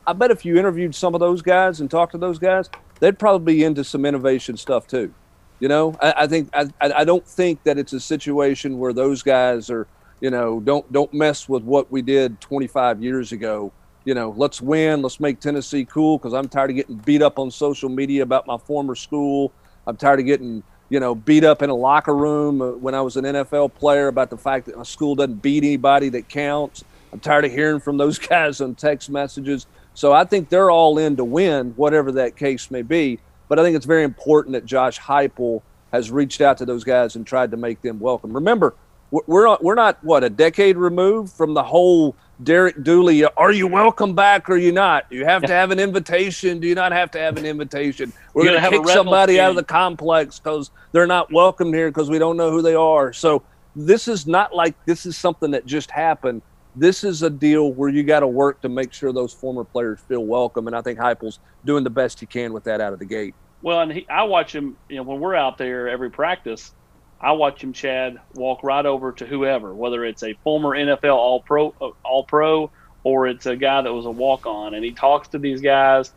I 0.07 0.13
bet 0.13 0.31
if 0.31 0.45
you 0.45 0.57
interviewed 0.57 0.95
some 0.95 1.13
of 1.13 1.19
those 1.19 1.41
guys 1.41 1.81
and 1.81 1.91
talked 1.91 2.13
to 2.13 2.17
those 2.17 2.39
guys, 2.39 2.69
they'd 3.01 3.19
probably 3.19 3.55
be 3.55 3.63
into 3.65 3.83
some 3.83 4.05
innovation 4.05 4.55
stuff 4.55 4.87
too. 4.87 5.13
You 5.59 5.67
know, 5.67 5.97
I, 6.01 6.13
I 6.19 6.27
think 6.27 6.49
I, 6.53 6.67
I 6.79 7.03
don't 7.03 7.27
think 7.27 7.63
that 7.63 7.77
it's 7.77 7.91
a 7.91 7.99
situation 7.99 8.79
where 8.79 8.93
those 8.93 9.21
guys 9.21 9.69
are, 9.69 9.85
you 10.21 10.29
know, 10.29 10.61
don't 10.61 10.89
don't 10.93 11.13
mess 11.13 11.49
with 11.49 11.63
what 11.63 11.91
we 11.91 12.01
did 12.01 12.39
25 12.39 13.03
years 13.03 13.33
ago. 13.33 13.73
You 14.05 14.13
know, 14.13 14.33
let's 14.37 14.61
win, 14.61 15.01
let's 15.01 15.19
make 15.19 15.41
Tennessee 15.41 15.83
cool 15.83 16.17
because 16.17 16.33
I'm 16.33 16.47
tired 16.47 16.69
of 16.69 16.77
getting 16.77 16.95
beat 16.95 17.21
up 17.21 17.37
on 17.37 17.51
social 17.51 17.89
media 17.89 18.23
about 18.23 18.47
my 18.47 18.57
former 18.57 18.95
school. 18.95 19.51
I'm 19.85 19.97
tired 19.97 20.21
of 20.21 20.25
getting 20.25 20.63
you 20.89 21.01
know 21.01 21.15
beat 21.15 21.43
up 21.43 21.61
in 21.61 21.69
a 21.69 21.75
locker 21.75 22.15
room 22.15 22.61
uh, 22.61 22.71
when 22.71 22.95
I 22.95 23.01
was 23.01 23.17
an 23.17 23.25
NFL 23.25 23.73
player 23.73 24.07
about 24.07 24.29
the 24.29 24.37
fact 24.37 24.67
that 24.67 24.77
my 24.77 24.83
school 24.83 25.15
doesn't 25.15 25.41
beat 25.41 25.65
anybody 25.65 26.07
that 26.09 26.29
counts. 26.29 26.85
I'm 27.11 27.19
tired 27.19 27.45
of 27.45 27.51
hearing 27.51 27.81
from 27.81 27.97
those 27.97 28.19
guys 28.29 28.61
on 28.61 28.75
text 28.75 29.09
messages. 29.09 29.65
So 29.97 30.13
I 30.13 30.25
think 30.25 30.49
they're 30.49 30.69
all 30.69 30.99
in 30.99 31.15
to 31.15 31.23
win, 31.23 31.73
whatever 31.75 32.11
that 32.11 32.35
case 32.35 32.69
may 32.69 32.83
be. 32.83 33.17
But 33.47 33.57
I 33.57 33.63
think 33.63 33.75
it's 33.75 33.87
very 33.87 34.03
important 34.03 34.53
that 34.53 34.63
Josh 34.63 34.99
Heupel 34.99 35.63
has 35.91 36.11
reached 36.11 36.39
out 36.39 36.59
to 36.59 36.65
those 36.65 36.83
guys 36.83 37.15
and 37.15 37.25
tried 37.25 37.49
to 37.49 37.57
make 37.57 37.81
them 37.81 37.99
welcome. 37.99 38.31
Remember, 38.31 38.75
we're 39.09 39.57
we're 39.59 39.73
not 39.73 39.97
what 40.03 40.23
a 40.23 40.29
decade 40.29 40.77
removed 40.77 41.33
from 41.33 41.55
the 41.55 41.63
whole 41.63 42.15
Derek 42.43 42.83
Dooley. 42.83 43.25
Are 43.25 43.51
you 43.51 43.65
welcome 43.65 44.13
back 44.13 44.47
or 44.51 44.53
are 44.53 44.57
you 44.57 44.71
not? 44.71 45.09
Do 45.09 45.15
you 45.15 45.25
have 45.25 45.41
to 45.41 45.51
have 45.51 45.71
an 45.71 45.79
invitation? 45.79 46.59
Do 46.59 46.67
you 46.67 46.75
not 46.75 46.91
have 46.91 47.09
to 47.11 47.19
have 47.19 47.37
an 47.37 47.47
invitation? 47.47 48.13
We're 48.35 48.43
going 48.43 48.61
to 48.61 48.69
kick 48.69 48.87
somebody 48.89 49.39
out 49.39 49.49
of 49.49 49.55
the 49.55 49.63
complex 49.63 50.37
because 50.37 50.69
they're 50.91 51.07
not 51.07 51.33
welcome 51.33 51.73
here 51.73 51.89
because 51.89 52.07
we 52.07 52.19
don't 52.19 52.37
know 52.37 52.51
who 52.51 52.61
they 52.61 52.75
are. 52.75 53.13
So 53.13 53.41
this 53.75 54.07
is 54.07 54.27
not 54.27 54.53
like 54.53 54.75
this 54.85 55.07
is 55.07 55.17
something 55.17 55.49
that 55.51 55.65
just 55.65 55.89
happened 55.89 56.43
this 56.77 57.03
is 57.03 57.23
a 57.23 57.29
deal 57.29 57.73
where 57.73 57.89
you 57.89 58.03
got 58.03 58.19
to 58.21 58.27
work 58.27 58.61
to 58.61 58.69
make 58.69 58.93
sure 58.93 59.11
those 59.11 59.33
former 59.33 59.63
players 59.63 59.99
feel 60.07 60.25
welcome. 60.25 60.67
And 60.67 60.75
I 60.75 60.81
think 60.81 60.99
Heupel's 60.99 61.39
doing 61.65 61.83
the 61.83 61.89
best 61.89 62.19
he 62.19 62.25
can 62.25 62.53
with 62.53 62.63
that 62.65 62.81
out 62.81 62.93
of 62.93 62.99
the 62.99 63.05
gate. 63.05 63.33
Well, 63.61 63.81
and 63.81 63.91
he, 63.91 64.07
I 64.09 64.23
watch 64.23 64.53
him, 64.53 64.77
you 64.87 64.97
know, 64.97 65.03
when 65.03 65.19
we're 65.19 65.35
out 65.35 65.57
there 65.57 65.89
every 65.89 66.11
practice, 66.11 66.71
I 67.19 67.31
watch 67.31 67.63
him, 67.63 67.73
Chad, 67.73 68.19
walk 68.35 68.63
right 68.63 68.85
over 68.85 69.11
to 69.13 69.25
whoever, 69.25 69.73
whether 69.73 70.05
it's 70.05 70.21
a 70.21 70.33
former 70.43 70.69
NFL 70.69 71.15
All 71.15 71.41
Pro, 71.41 71.73
uh, 71.81 71.89
All 72.03 72.23
Pro, 72.23 72.69
or 73.03 73.27
it's 73.27 73.47
a 73.47 73.55
guy 73.55 73.81
that 73.81 73.91
was 73.91 74.05
a 74.05 74.11
walk 74.11 74.45
on, 74.45 74.75
and 74.75 74.85
he 74.85 74.91
talks 74.91 75.29
to 75.29 75.39
these 75.39 75.61
guys. 75.61 76.11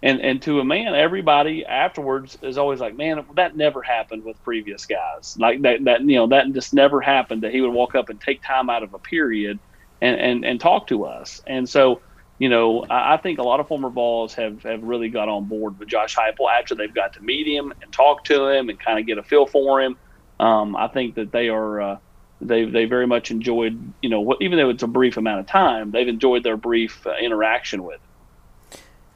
And 0.00 0.20
and 0.20 0.40
to 0.42 0.60
a 0.60 0.64
man, 0.64 0.94
everybody 0.94 1.66
afterwards 1.66 2.38
is 2.42 2.56
always 2.56 2.78
like, 2.78 2.96
man, 2.96 3.24
that 3.34 3.56
never 3.56 3.82
happened 3.82 4.22
with 4.22 4.40
previous 4.44 4.86
guys. 4.86 5.36
Like 5.40 5.62
that, 5.62 5.82
that 5.84 6.02
you 6.02 6.16
know, 6.16 6.28
that 6.28 6.52
just 6.52 6.72
never 6.72 7.00
happened. 7.00 7.42
That 7.42 7.52
he 7.52 7.60
would 7.62 7.72
walk 7.72 7.96
up 7.96 8.08
and 8.08 8.20
take 8.20 8.40
time 8.42 8.70
out 8.70 8.84
of 8.84 8.94
a 8.94 8.98
period 8.98 9.58
and, 10.00 10.20
and, 10.20 10.44
and 10.44 10.60
talk 10.60 10.86
to 10.88 11.04
us. 11.04 11.42
And 11.46 11.68
so, 11.68 12.00
you 12.38 12.48
know, 12.48 12.84
I, 12.88 13.14
I 13.14 13.16
think 13.16 13.38
a 13.38 13.42
lot 13.42 13.60
of 13.60 13.68
former 13.68 13.90
Vols 13.90 14.34
have, 14.34 14.62
have 14.62 14.82
really 14.82 15.08
got 15.08 15.28
on 15.28 15.44
board 15.46 15.78
with 15.78 15.88
Josh 15.88 16.14
Heupel 16.16 16.50
after 16.50 16.74
they've 16.74 16.94
got 16.94 17.14
to 17.14 17.20
meet 17.20 17.46
him 17.46 17.72
and 17.82 17.92
talk 17.92 18.24
to 18.24 18.48
him 18.48 18.68
and 18.68 18.78
kind 18.78 18.98
of 18.98 19.06
get 19.06 19.18
a 19.18 19.22
feel 19.22 19.46
for 19.46 19.80
him. 19.80 19.96
Um, 20.40 20.76
I 20.76 20.88
think 20.88 21.16
that 21.16 21.32
they 21.32 21.48
are 21.48 21.80
uh, 21.80 21.98
they 22.40 22.64
they 22.64 22.84
very 22.84 23.06
much 23.06 23.30
enjoyed 23.30 23.92
you 24.00 24.08
know 24.08 24.20
what 24.20 24.38
even 24.40 24.58
though 24.58 24.70
it's 24.70 24.82
a 24.82 24.86
brief 24.86 25.16
amount 25.16 25.40
of 25.40 25.46
time 25.46 25.90
they've 25.90 26.06
enjoyed 26.06 26.44
their 26.44 26.56
brief 26.56 27.06
uh, 27.06 27.14
interaction 27.20 27.82
with. 27.84 28.00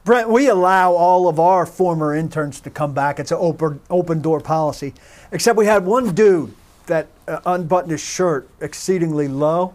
Brent, 0.03 0.27
we 0.27 0.49
allow 0.49 0.91
all 0.91 1.29
of 1.29 1.39
our 1.39 1.65
former 1.65 2.13
interns 2.13 2.59
to 2.61 2.69
come 2.69 2.93
back. 2.93 3.19
It's 3.19 3.31
an 3.31 3.37
open 3.39 3.79
open 3.89 4.21
door 4.21 4.41
policy, 4.41 4.93
except 5.31 5.57
we 5.57 5.65
had 5.65 5.85
one 5.85 6.13
dude 6.13 6.53
that 6.87 7.07
uh, 7.27 7.39
unbuttoned 7.45 7.91
his 7.91 8.01
shirt 8.01 8.49
exceedingly 8.59 9.29
low, 9.29 9.73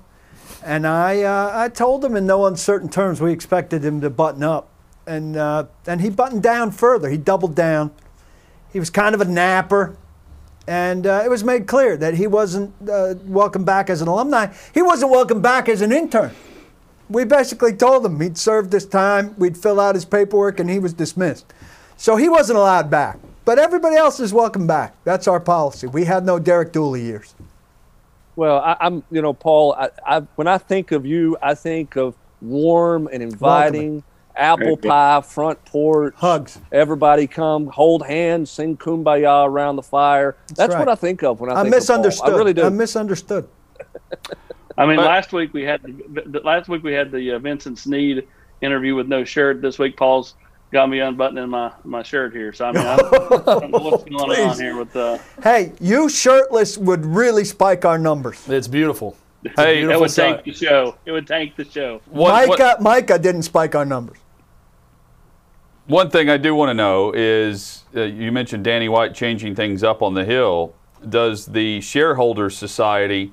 and 0.64 0.86
I 0.86 1.22
uh, 1.22 1.52
I 1.54 1.68
told 1.68 2.04
him 2.04 2.16
in 2.16 2.26
no 2.26 2.46
uncertain 2.46 2.88
terms 2.88 3.20
we 3.20 3.32
expected 3.32 3.84
him 3.84 4.00
to 4.00 4.10
button 4.10 4.42
up, 4.42 4.68
and 5.06 5.36
uh, 5.36 5.66
and 5.86 6.00
he 6.00 6.10
buttoned 6.10 6.42
down 6.42 6.70
further. 6.70 7.08
He 7.08 7.16
doubled 7.16 7.54
down. 7.54 7.92
He 8.72 8.78
was 8.78 8.90
kind 8.90 9.14
of 9.14 9.20
a 9.20 9.24
napper, 9.24 9.96
and 10.66 11.06
uh, 11.06 11.22
it 11.24 11.30
was 11.30 11.42
made 11.44 11.66
clear 11.66 11.96
that 11.96 12.14
he 12.14 12.26
wasn't 12.26 12.74
uh, 12.88 13.14
welcome 13.24 13.64
back 13.64 13.88
as 13.88 14.02
an 14.02 14.08
alumni. 14.08 14.52
He 14.74 14.82
wasn't 14.82 15.10
welcome 15.10 15.40
back 15.40 15.68
as 15.68 15.80
an 15.80 15.92
intern. 15.92 16.32
We 17.08 17.24
basically 17.24 17.72
told 17.72 18.04
him 18.04 18.20
he'd 18.20 18.36
served 18.36 18.72
his 18.72 18.84
time, 18.84 19.34
we'd 19.38 19.56
fill 19.56 19.80
out 19.80 19.94
his 19.94 20.04
paperwork, 20.04 20.60
and 20.60 20.68
he 20.68 20.78
was 20.78 20.92
dismissed. 20.92 21.46
So 21.96 22.16
he 22.16 22.28
wasn't 22.28 22.58
allowed 22.58 22.90
back. 22.90 23.18
But 23.46 23.58
everybody 23.58 23.96
else 23.96 24.20
is 24.20 24.34
welcome 24.34 24.66
back. 24.66 24.94
That's 25.04 25.26
our 25.26 25.40
policy. 25.40 25.86
We 25.86 26.04
had 26.04 26.26
no 26.26 26.38
Derek 26.38 26.70
Dooley 26.70 27.00
years. 27.02 27.34
Well, 28.38 28.60
I, 28.60 28.76
am 28.86 29.02
you 29.10 29.20
know, 29.20 29.32
Paul. 29.32 29.72
I, 29.72 29.90
I, 30.06 30.20
when 30.36 30.46
I 30.46 30.58
think 30.58 30.92
of 30.92 31.04
you, 31.04 31.36
I 31.42 31.54
think 31.54 31.96
of 31.96 32.14
warm 32.40 33.08
and 33.12 33.20
inviting, 33.20 34.04
apple 34.36 34.76
pie, 34.76 35.20
front 35.22 35.64
porch, 35.64 36.14
hugs. 36.16 36.60
Everybody 36.70 37.26
come, 37.26 37.66
hold 37.66 38.06
hands, 38.06 38.52
sing 38.52 38.76
kumbaya 38.76 39.44
around 39.44 39.74
the 39.74 39.82
fire. 39.82 40.36
That's, 40.46 40.58
That's 40.58 40.74
right. 40.74 40.78
what 40.78 40.88
I 40.88 40.94
think 40.94 41.24
of 41.24 41.40
when 41.40 41.50
I. 41.50 41.62
I 41.62 41.62
misunderstood. 41.64 42.32
I 42.32 42.36
really 42.36 42.52
do. 42.52 42.62
I 42.62 42.68
misunderstood. 42.68 43.48
I 44.78 44.86
mean, 44.86 44.98
but, 44.98 45.06
last 45.06 45.32
week 45.32 45.52
we 45.52 45.64
had 45.64 45.82
the, 45.82 46.40
last 46.44 46.68
week 46.68 46.84
we 46.84 46.92
had 46.92 47.10
the 47.10 47.32
uh, 47.32 47.40
Vincent 47.40 47.76
Sneed 47.76 48.28
interview 48.60 48.94
with 48.94 49.08
no 49.08 49.24
shirt. 49.24 49.62
This 49.62 49.80
week, 49.80 49.96
Paul's 49.96 50.36
got 50.72 50.88
me 50.88 51.00
unbuttoning 51.00 51.48
my, 51.48 51.72
my 51.84 52.02
shirt 52.02 52.32
here. 52.32 52.52
So 52.52 52.66
I 52.66 52.72
mean, 52.72 52.86
I 52.86 52.96
don't 52.96 53.70
know 53.70 53.78
what's 53.78 54.04
going 54.04 54.24
Please. 54.26 54.38
on 54.38 54.58
here 54.58 54.76
with. 54.76 54.94
Uh, 54.94 55.18
hey, 55.42 55.72
you 55.80 56.08
shirtless 56.08 56.78
would 56.78 57.04
really 57.04 57.44
spike 57.44 57.84
our 57.84 57.98
numbers. 57.98 58.48
It's 58.48 58.68
beautiful. 58.68 59.16
It's 59.44 59.54
hey, 59.54 59.82
it 59.82 59.98
would 59.98 60.10
tank 60.10 60.44
the 60.44 60.52
show. 60.52 60.96
It 61.04 61.12
would 61.12 61.26
tank 61.26 61.56
the 61.56 61.64
show. 61.64 62.00
What, 62.06 62.48
Micah, 62.48 62.62
what, 62.62 62.82
Micah 62.82 63.18
didn't 63.18 63.42
spike 63.42 63.74
our 63.74 63.84
numbers. 63.84 64.18
One 65.86 66.10
thing 66.10 66.28
I 66.28 66.36
do 66.36 66.54
want 66.54 66.70
to 66.70 66.74
know 66.74 67.12
is 67.14 67.84
uh, 67.96 68.02
you 68.02 68.30
mentioned 68.30 68.64
Danny 68.64 68.88
White 68.88 69.14
changing 69.14 69.54
things 69.54 69.82
up 69.82 70.02
on 70.02 70.14
the 70.14 70.24
Hill. 70.24 70.74
Does 71.08 71.46
the 71.46 71.80
Shareholders 71.80 72.56
Society 72.58 73.32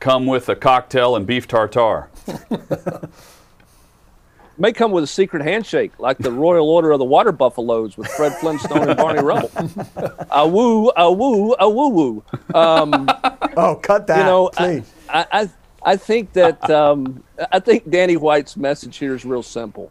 come 0.00 0.26
with 0.26 0.48
a 0.48 0.56
cocktail 0.56 1.14
and 1.14 1.26
beef 1.26 1.46
tartare. 1.46 2.08
May 4.60 4.74
come 4.74 4.92
with 4.92 5.02
a 5.04 5.06
secret 5.06 5.42
handshake, 5.42 5.92
like 5.98 6.18
the 6.18 6.30
Royal 6.30 6.68
Order 6.68 6.90
of 6.92 6.98
the 6.98 7.04
Water 7.06 7.32
Buffaloes 7.32 7.96
with 7.96 8.08
Fred 8.08 8.34
Flintstone 8.34 8.90
and 8.90 8.96
Barney 8.98 9.22
Rubble. 9.22 9.50
A 10.30 10.46
woo, 10.46 10.92
a 10.94 11.10
woo, 11.10 11.54
a 11.58 11.68
woo 11.68 11.88
woo. 11.88 12.24
Um, 12.54 13.08
oh, 13.56 13.80
cut 13.82 14.06
that, 14.08 14.18
you 14.18 14.24
know, 14.24 14.50
please. 14.52 14.92
I, 15.08 15.26
I, 15.32 15.50
I 15.82 15.96
think 15.96 16.34
that 16.34 16.68
um, 16.68 17.24
I 17.50 17.58
think 17.58 17.88
Danny 17.88 18.18
White's 18.18 18.58
message 18.58 18.98
here 18.98 19.14
is 19.14 19.24
real 19.24 19.42
simple, 19.42 19.90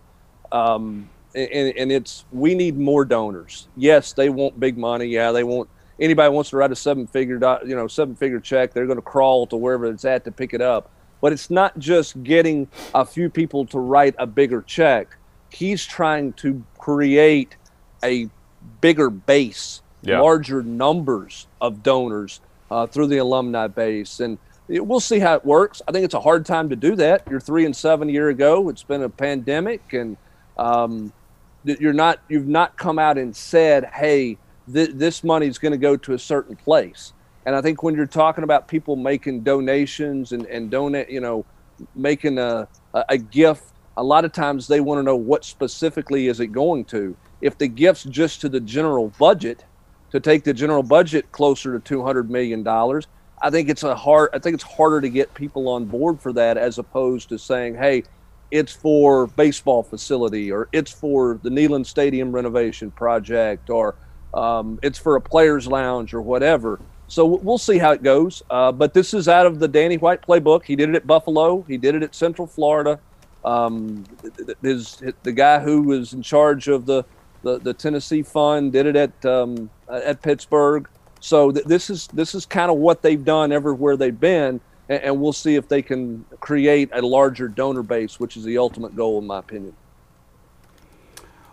um, 0.51 1.09
and, 1.34 1.74
and 1.76 1.91
it's 1.91 2.26
we 2.32 2.53
need 2.53 2.78
more 2.78 3.05
donors. 3.05 3.67
Yes, 3.76 4.13
they 4.13 4.30
want 4.30 4.59
big 4.59 4.78
money. 4.78 5.07
Yeah, 5.07 5.32
they 5.32 5.43
want 5.43 5.67
anybody 5.99 6.30
wants 6.32 6.51
to 6.51 6.57
write 6.57 6.72
a 6.72 6.76
seven 6.76 7.07
figure 7.07 7.39
dot 7.39 7.67
you 7.67 7.76
know 7.76 7.88
seven 7.88 8.15
figure 8.15 8.39
check 8.39 8.72
they're 8.72 8.86
going 8.86 8.97
to 8.97 9.01
crawl 9.01 9.45
to 9.47 9.57
wherever 9.57 9.86
it's 9.88 10.05
at 10.05 10.24
to 10.24 10.32
pick 10.32 10.53
it 10.53 10.61
up 10.61 10.89
but 11.22 11.34
it's 11.34 11.49
not 11.49 11.78
just 11.80 12.24
getting 12.24 12.67
a 12.93 13.05
few 13.05 13.30
people 13.30 13.65
to 13.67 13.80
write 13.80 14.15
a 14.17 14.28
bigger 14.28 14.61
check. 14.61 15.15
He's 15.51 15.86
trying 15.86 16.34
to 16.34 16.63
create 16.78 17.55
a 18.03 18.30
bigger 18.82 19.09
base 19.09 19.82
yeah. 20.01 20.20
larger 20.20 20.63
numbers 20.63 21.47
of 21.59 21.84
donors 21.84 22.41
uh, 22.72 22.88
through 22.88 23.07
the 23.07 23.17
alumni 23.17 23.67
base. 23.67 24.20
And 24.20 24.38
we'll 24.67 24.99
see 24.99 25.20
how 25.20 25.36
it 25.36 25.45
works. 25.45 25.82
I 25.88 25.91
think 25.91 26.05
it's 26.05 26.13
a 26.13 26.22
hard 26.22 26.45
time 26.45 26.70
to 26.70 26.76
do 26.76 26.95
that. 26.95 27.24
You're 27.30 27.39
three 27.39 27.65
and 27.65 27.76
seven 27.76 28.09
a 28.09 28.11
year 28.11 28.30
ago. 28.30 28.70
It's 28.70 28.84
been 28.84 29.03
a 29.03 29.09
pandemic. 29.09 29.93
And 29.93 30.17
um, 30.57 31.11
you're 31.63 31.93
not 31.93 32.20
you've 32.30 32.47
not 32.47 32.78
come 32.78 32.97
out 32.99 33.17
and 33.17 33.36
said 33.36 33.86
hey 33.93 34.38
th- 34.72 34.91
this 34.93 35.24
money 35.24 35.45
is 35.47 35.57
going 35.57 35.72
to 35.74 35.78
go 35.78 35.97
to 35.97 36.13
a 36.13 36.20
certain 36.20 36.55
place. 36.55 37.13
And 37.50 37.56
I 37.56 37.64
think 37.64 37.82
when 37.82 37.95
you're 37.95 38.06
talking 38.06 38.43
about 38.43 38.68
people 38.68 38.95
making 38.95 39.41
donations 39.41 40.34
and, 40.34 40.45
and 40.45 40.70
donate, 40.70 41.10
you 41.10 41.20
know, 41.20 41.45
making 41.95 42.38
a, 42.38 42.68
a 42.93 43.18
gift, 43.18 43.64
a 43.97 44.04
lot 44.04 44.24
of 44.24 44.32
times 44.32 44.68
they 44.68 44.82
want 44.82 45.00
to 45.00 45.04
know 45.04 45.16
what 45.16 45.43
specifically 45.43 46.28
is 46.28 46.39
it 46.39 46.52
going 46.52 46.86
to. 46.86 47.18
If 47.41 47.58
the 47.58 47.68
gift's 47.68 48.04
just 48.04 48.41
to 48.41 48.50
the 48.50 48.60
general 48.60 49.12
budget, 49.18 49.66
to 50.12 50.20
take 50.20 50.43
the 50.43 50.54
general 50.54 50.84
budget 50.84 51.32
closer 51.32 51.74
to 51.74 51.80
two 51.80 52.04
hundred 52.04 52.30
million 52.30 52.62
dollars, 52.62 53.08
I 53.41 53.50
think 53.50 53.68
it's 53.68 53.82
a 53.82 53.95
hard. 53.95 54.30
I 54.32 54.38
think 54.38 54.54
it's 54.54 54.64
harder 54.64 55.02
to 55.02 55.10
get 55.10 55.34
people 55.34 55.70
on 55.70 55.86
board 55.86 56.22
for 56.22 56.32
that 56.34 56.56
as 56.56 56.78
opposed 56.78 57.30
to 57.30 57.39
saying, 57.39 57.78
"Hey, 57.78 58.04
it's 58.52 58.74
for 58.74 59.26
baseball 59.26 59.82
facility 59.82 60.52
or 60.52 60.70
it's 60.72 60.91
for 60.91 61.39
the 61.41 61.50
Neyland 61.50 61.88
Stadium 61.88 62.32
renovation 62.32 62.91
project 62.91 63.72
or 63.72 63.95
um, 64.36 64.80
it's 64.84 65.00
for 65.00 65.16
a 65.16 65.22
player's 65.22 65.66
lounge 65.66 66.14
or 66.14 66.22
whatever. 66.22 66.80
So 67.10 67.26
we'll 67.26 67.57
see 67.57 67.80
how 67.80 67.91
it 67.91 68.03
goes. 68.03 68.43
Uh, 68.49 68.72
but 68.72 68.93
this 68.93 69.14
is 69.14 69.28
out 69.28 69.45
of 69.45 69.60
the 69.60 69.68
Danny 69.68 69.97
White 69.97 70.22
playbook. 70.22 70.64
He 70.64 70.76
did 70.76 70.89
it 70.89 70.95
at 70.95 71.07
Buffalo. 71.07 71.64
He 71.68 71.76
did 71.76 71.95
it 71.95 72.03
at 72.03 72.14
Central 72.14 72.47
Florida. 72.47 72.99
Um, 73.43 74.05
his, 74.62 75.01
the 75.24 75.32
guy 75.32 75.60
who 75.60 75.82
was 75.82 76.14
in 76.14 76.22
charge 76.22 76.68
of 76.68 76.86
the, 76.86 77.03
the, 77.41 77.57
the 77.57 77.74
Tennessee 77.74 78.22
Fund 78.22 78.74
did 78.74 78.86
it 78.86 78.95
at 78.95 79.26
um, 79.26 79.70
at 79.89 80.22
Pittsburgh. 80.22 80.88
So 81.20 81.51
th- 81.51 81.66
this 81.66 81.89
is 81.89 82.07
this 82.07 82.36
is 82.36 82.45
kind 82.45 82.70
of 82.70 82.78
what 82.78 83.01
they've 83.01 83.24
done 83.24 83.51
everywhere 83.51 83.97
they've 83.97 84.20
been, 84.20 84.62
and, 84.88 85.03
and 85.03 85.22
we'll 85.22 85.34
see 85.34 85.55
if 85.55 85.68
they 85.68 85.82
can 85.82 86.26
create 86.39 86.89
a 86.93 87.01
larger 87.01 87.47
donor 87.47 87.84
base, 87.84 88.20
which 88.20 88.38
is 88.38 88.43
the 88.43 88.57
ultimate 88.57 88.95
goal, 88.95 89.20
in 89.20 89.28
my 89.28 89.39
opinion. 89.39 89.74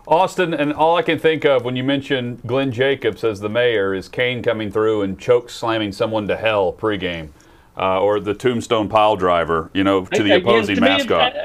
Austin, 0.07 0.53
and 0.53 0.71
all 0.71 0.95
I 0.95 1.01
can 1.01 1.19
think 1.19 1.43
of 1.43 1.65
when 1.65 1.75
you 1.75 1.83
mention 1.83 2.41
Glenn 2.45 2.71
Jacobs 2.71 3.25
as 3.25 3.41
the 3.41 3.49
mayor 3.49 3.93
is 3.93 4.07
Kane 4.07 4.41
coming 4.41 4.71
through 4.71 5.01
and 5.01 5.19
choke 5.19 5.49
slamming 5.49 5.91
someone 5.91 6.27
to 6.29 6.37
hell 6.37 6.71
pregame, 6.71 7.29
uh, 7.77 7.99
or 7.99 8.21
the 8.21 8.33
tombstone 8.33 8.87
pile 8.87 9.17
driver, 9.17 9.69
you 9.73 9.83
know, 9.83 10.05
to 10.05 10.23
the 10.23 10.35
opposing 10.37 10.75
to 10.75 10.81
mascot. 10.81 11.33
Me, 11.33 11.39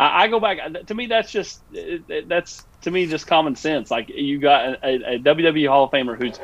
I, 0.00 0.24
I, 0.24 0.28
go 0.28 0.40
back. 0.40 0.58
To 0.86 0.94
me, 0.94 1.06
that's 1.06 1.30
just 1.30 1.62
that's 2.26 2.66
to 2.82 2.90
me 2.90 3.06
just 3.06 3.28
common 3.28 3.54
sense. 3.54 3.88
Like 3.88 4.08
you 4.08 4.38
got 4.38 4.84
a, 4.84 5.14
a 5.14 5.18
WWE 5.20 5.68
Hall 5.68 5.84
of 5.84 5.92
Famer 5.92 6.18
whose 6.18 6.40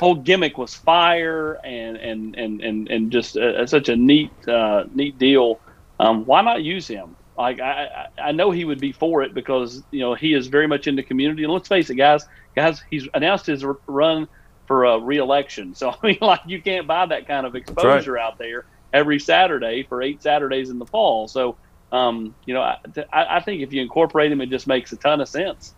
whole 0.00 0.14
gimmick 0.14 0.56
was 0.56 0.74
fire 0.74 1.60
and 1.64 1.98
and 1.98 2.34
and 2.34 2.60
and, 2.62 2.88
and 2.88 3.12
just 3.12 3.36
a, 3.36 3.62
a, 3.62 3.68
such 3.68 3.90
a 3.90 3.96
neat 3.96 4.32
uh, 4.48 4.84
neat 4.94 5.18
deal. 5.18 5.60
Um, 6.00 6.24
why 6.24 6.40
not 6.40 6.62
use 6.62 6.88
him? 6.88 7.14
Like 7.36 7.60
I, 7.60 8.08
I 8.18 8.32
know 8.32 8.50
he 8.50 8.64
would 8.64 8.80
be 8.80 8.92
for 8.92 9.22
it 9.22 9.34
because 9.34 9.82
you 9.90 10.00
know 10.00 10.14
he 10.14 10.34
is 10.34 10.48
very 10.48 10.66
much 10.66 10.86
in 10.86 10.96
the 10.96 11.02
community. 11.02 11.44
And 11.44 11.52
let's 11.52 11.68
face 11.68 11.88
it, 11.90 11.94
guys, 11.94 12.26
guys, 12.54 12.82
he's 12.90 13.08
announced 13.14 13.46
his 13.46 13.64
run 13.86 14.28
for 14.66 14.84
a 14.84 14.98
reelection. 14.98 15.74
So 15.74 15.90
I 16.02 16.06
mean, 16.06 16.18
like 16.20 16.40
you 16.46 16.60
can't 16.60 16.86
buy 16.86 17.06
that 17.06 17.26
kind 17.26 17.46
of 17.46 17.54
exposure 17.54 18.12
right. 18.12 18.24
out 18.24 18.38
there 18.38 18.66
every 18.92 19.18
Saturday 19.18 19.84
for 19.84 20.02
eight 20.02 20.22
Saturdays 20.22 20.70
in 20.70 20.78
the 20.78 20.86
fall. 20.86 21.28
So 21.28 21.56
um, 21.92 22.34
you 22.46 22.54
know, 22.54 22.62
I, 22.62 22.78
I 23.12 23.40
think 23.40 23.62
if 23.62 23.72
you 23.72 23.82
incorporate 23.82 24.32
him, 24.32 24.40
it 24.40 24.48
just 24.48 24.66
makes 24.66 24.92
a 24.92 24.96
ton 24.96 25.20
of 25.20 25.28
sense. 25.28 25.74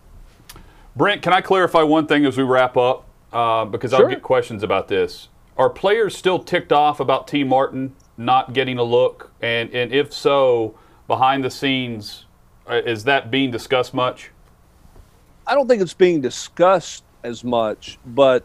Brent, 0.95 1.21
can 1.21 1.33
I 1.33 1.41
clarify 1.41 1.83
one 1.83 2.07
thing 2.07 2.25
as 2.25 2.37
we 2.37 2.43
wrap 2.43 2.77
up? 2.77 3.05
Uh, 3.33 3.65
because 3.65 3.91
sure. 3.91 4.03
I'll 4.03 4.09
get 4.09 4.21
questions 4.21 4.63
about 4.63 4.87
this. 4.87 5.27
Are 5.57 5.69
players 5.69 6.17
still 6.17 6.39
ticked 6.39 6.71
off 6.71 7.01
about 7.01 7.27
Tee 7.27 7.43
Martin 7.43 7.95
not 8.17 8.53
getting 8.53 8.77
a 8.77 8.83
look? 8.83 9.31
And 9.41 9.73
and 9.73 9.93
if 9.93 10.13
so, 10.13 10.77
behind 11.07 11.43
the 11.43 11.51
scenes, 11.51 12.25
uh, 12.69 12.81
is 12.85 13.03
that 13.03 13.31
being 13.31 13.51
discussed 13.51 13.93
much? 13.93 14.31
I 15.47 15.53
don't 15.53 15.67
think 15.67 15.81
it's 15.81 15.93
being 15.93 16.21
discussed 16.21 17.03
as 17.23 17.43
much, 17.43 17.99
but 18.05 18.43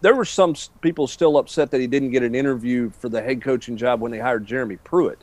there 0.00 0.14
were 0.14 0.24
some 0.24 0.54
people 0.80 1.06
still 1.06 1.38
upset 1.38 1.70
that 1.70 1.80
he 1.80 1.86
didn't 1.86 2.10
get 2.10 2.22
an 2.22 2.34
interview 2.34 2.90
for 2.90 3.08
the 3.08 3.20
head 3.22 3.42
coaching 3.42 3.76
job 3.76 4.00
when 4.00 4.12
they 4.12 4.18
hired 4.18 4.46
Jeremy 4.46 4.76
Pruitt 4.76 5.18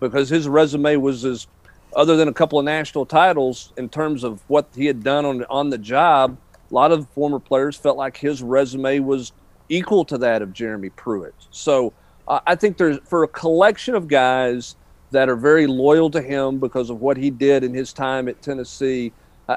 because 0.00 0.28
his 0.28 0.48
resume 0.48 0.96
was 0.96 1.24
as 1.24 1.46
other 1.94 2.16
than 2.16 2.28
a 2.28 2.32
couple 2.32 2.58
of 2.58 2.64
national 2.64 3.06
titles 3.06 3.72
in 3.76 3.88
terms 3.88 4.24
of 4.24 4.42
what 4.48 4.66
he 4.74 4.86
had 4.86 5.02
done 5.02 5.24
on 5.24 5.44
on 5.44 5.70
the 5.70 5.78
job 5.78 6.36
a 6.70 6.74
lot 6.74 6.90
of 6.90 7.08
former 7.10 7.38
players 7.38 7.76
felt 7.76 7.96
like 7.96 8.16
his 8.16 8.42
resume 8.42 8.98
was 8.98 9.32
equal 9.68 10.04
to 10.04 10.18
that 10.18 10.42
of 10.42 10.52
Jeremy 10.52 10.90
Pruitt 10.90 11.34
so 11.50 11.92
uh, 12.28 12.40
I 12.46 12.54
think 12.54 12.76
there's 12.76 12.98
for 13.04 13.24
a 13.24 13.28
collection 13.28 13.94
of 13.94 14.08
guys 14.08 14.76
that 15.12 15.28
are 15.28 15.36
very 15.36 15.66
loyal 15.66 16.10
to 16.10 16.20
him 16.20 16.58
because 16.58 16.90
of 16.90 17.00
what 17.00 17.16
he 17.16 17.30
did 17.30 17.64
in 17.64 17.72
his 17.72 17.92
time 17.92 18.28
at 18.28 18.42
Tennessee. 18.42 19.12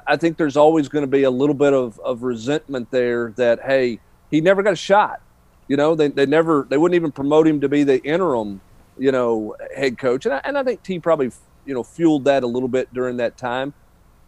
I 0.07 0.17
think 0.17 0.37
there's 0.37 0.57
always 0.57 0.87
going 0.87 1.03
to 1.03 1.07
be 1.07 1.23
a 1.23 1.31
little 1.31 1.55
bit 1.55 1.73
of, 1.73 1.99
of 1.99 2.23
resentment 2.23 2.91
there 2.91 3.33
that, 3.37 3.61
hey, 3.61 3.99
he 4.29 4.41
never 4.41 4.61
got 4.63 4.73
a 4.73 4.77
shot. 4.77 5.21
You 5.67 5.77
know, 5.77 5.95
they, 5.95 6.09
they 6.09 6.25
never 6.25 6.67
they 6.69 6.77
wouldn't 6.77 6.95
even 6.95 7.11
promote 7.11 7.47
him 7.47 7.61
to 7.61 7.69
be 7.69 7.83
the 7.83 8.03
interim, 8.03 8.61
you 8.97 9.11
know, 9.11 9.55
head 9.75 9.97
coach. 9.97 10.25
And 10.25 10.35
I, 10.35 10.41
and 10.43 10.57
I 10.57 10.63
think 10.63 10.83
Tee 10.83 10.99
probably 10.99 11.31
you 11.65 11.73
know 11.73 11.83
fueled 11.83 12.25
that 12.25 12.43
a 12.43 12.47
little 12.47 12.69
bit 12.69 12.93
during 12.93 13.17
that 13.17 13.37
time. 13.37 13.73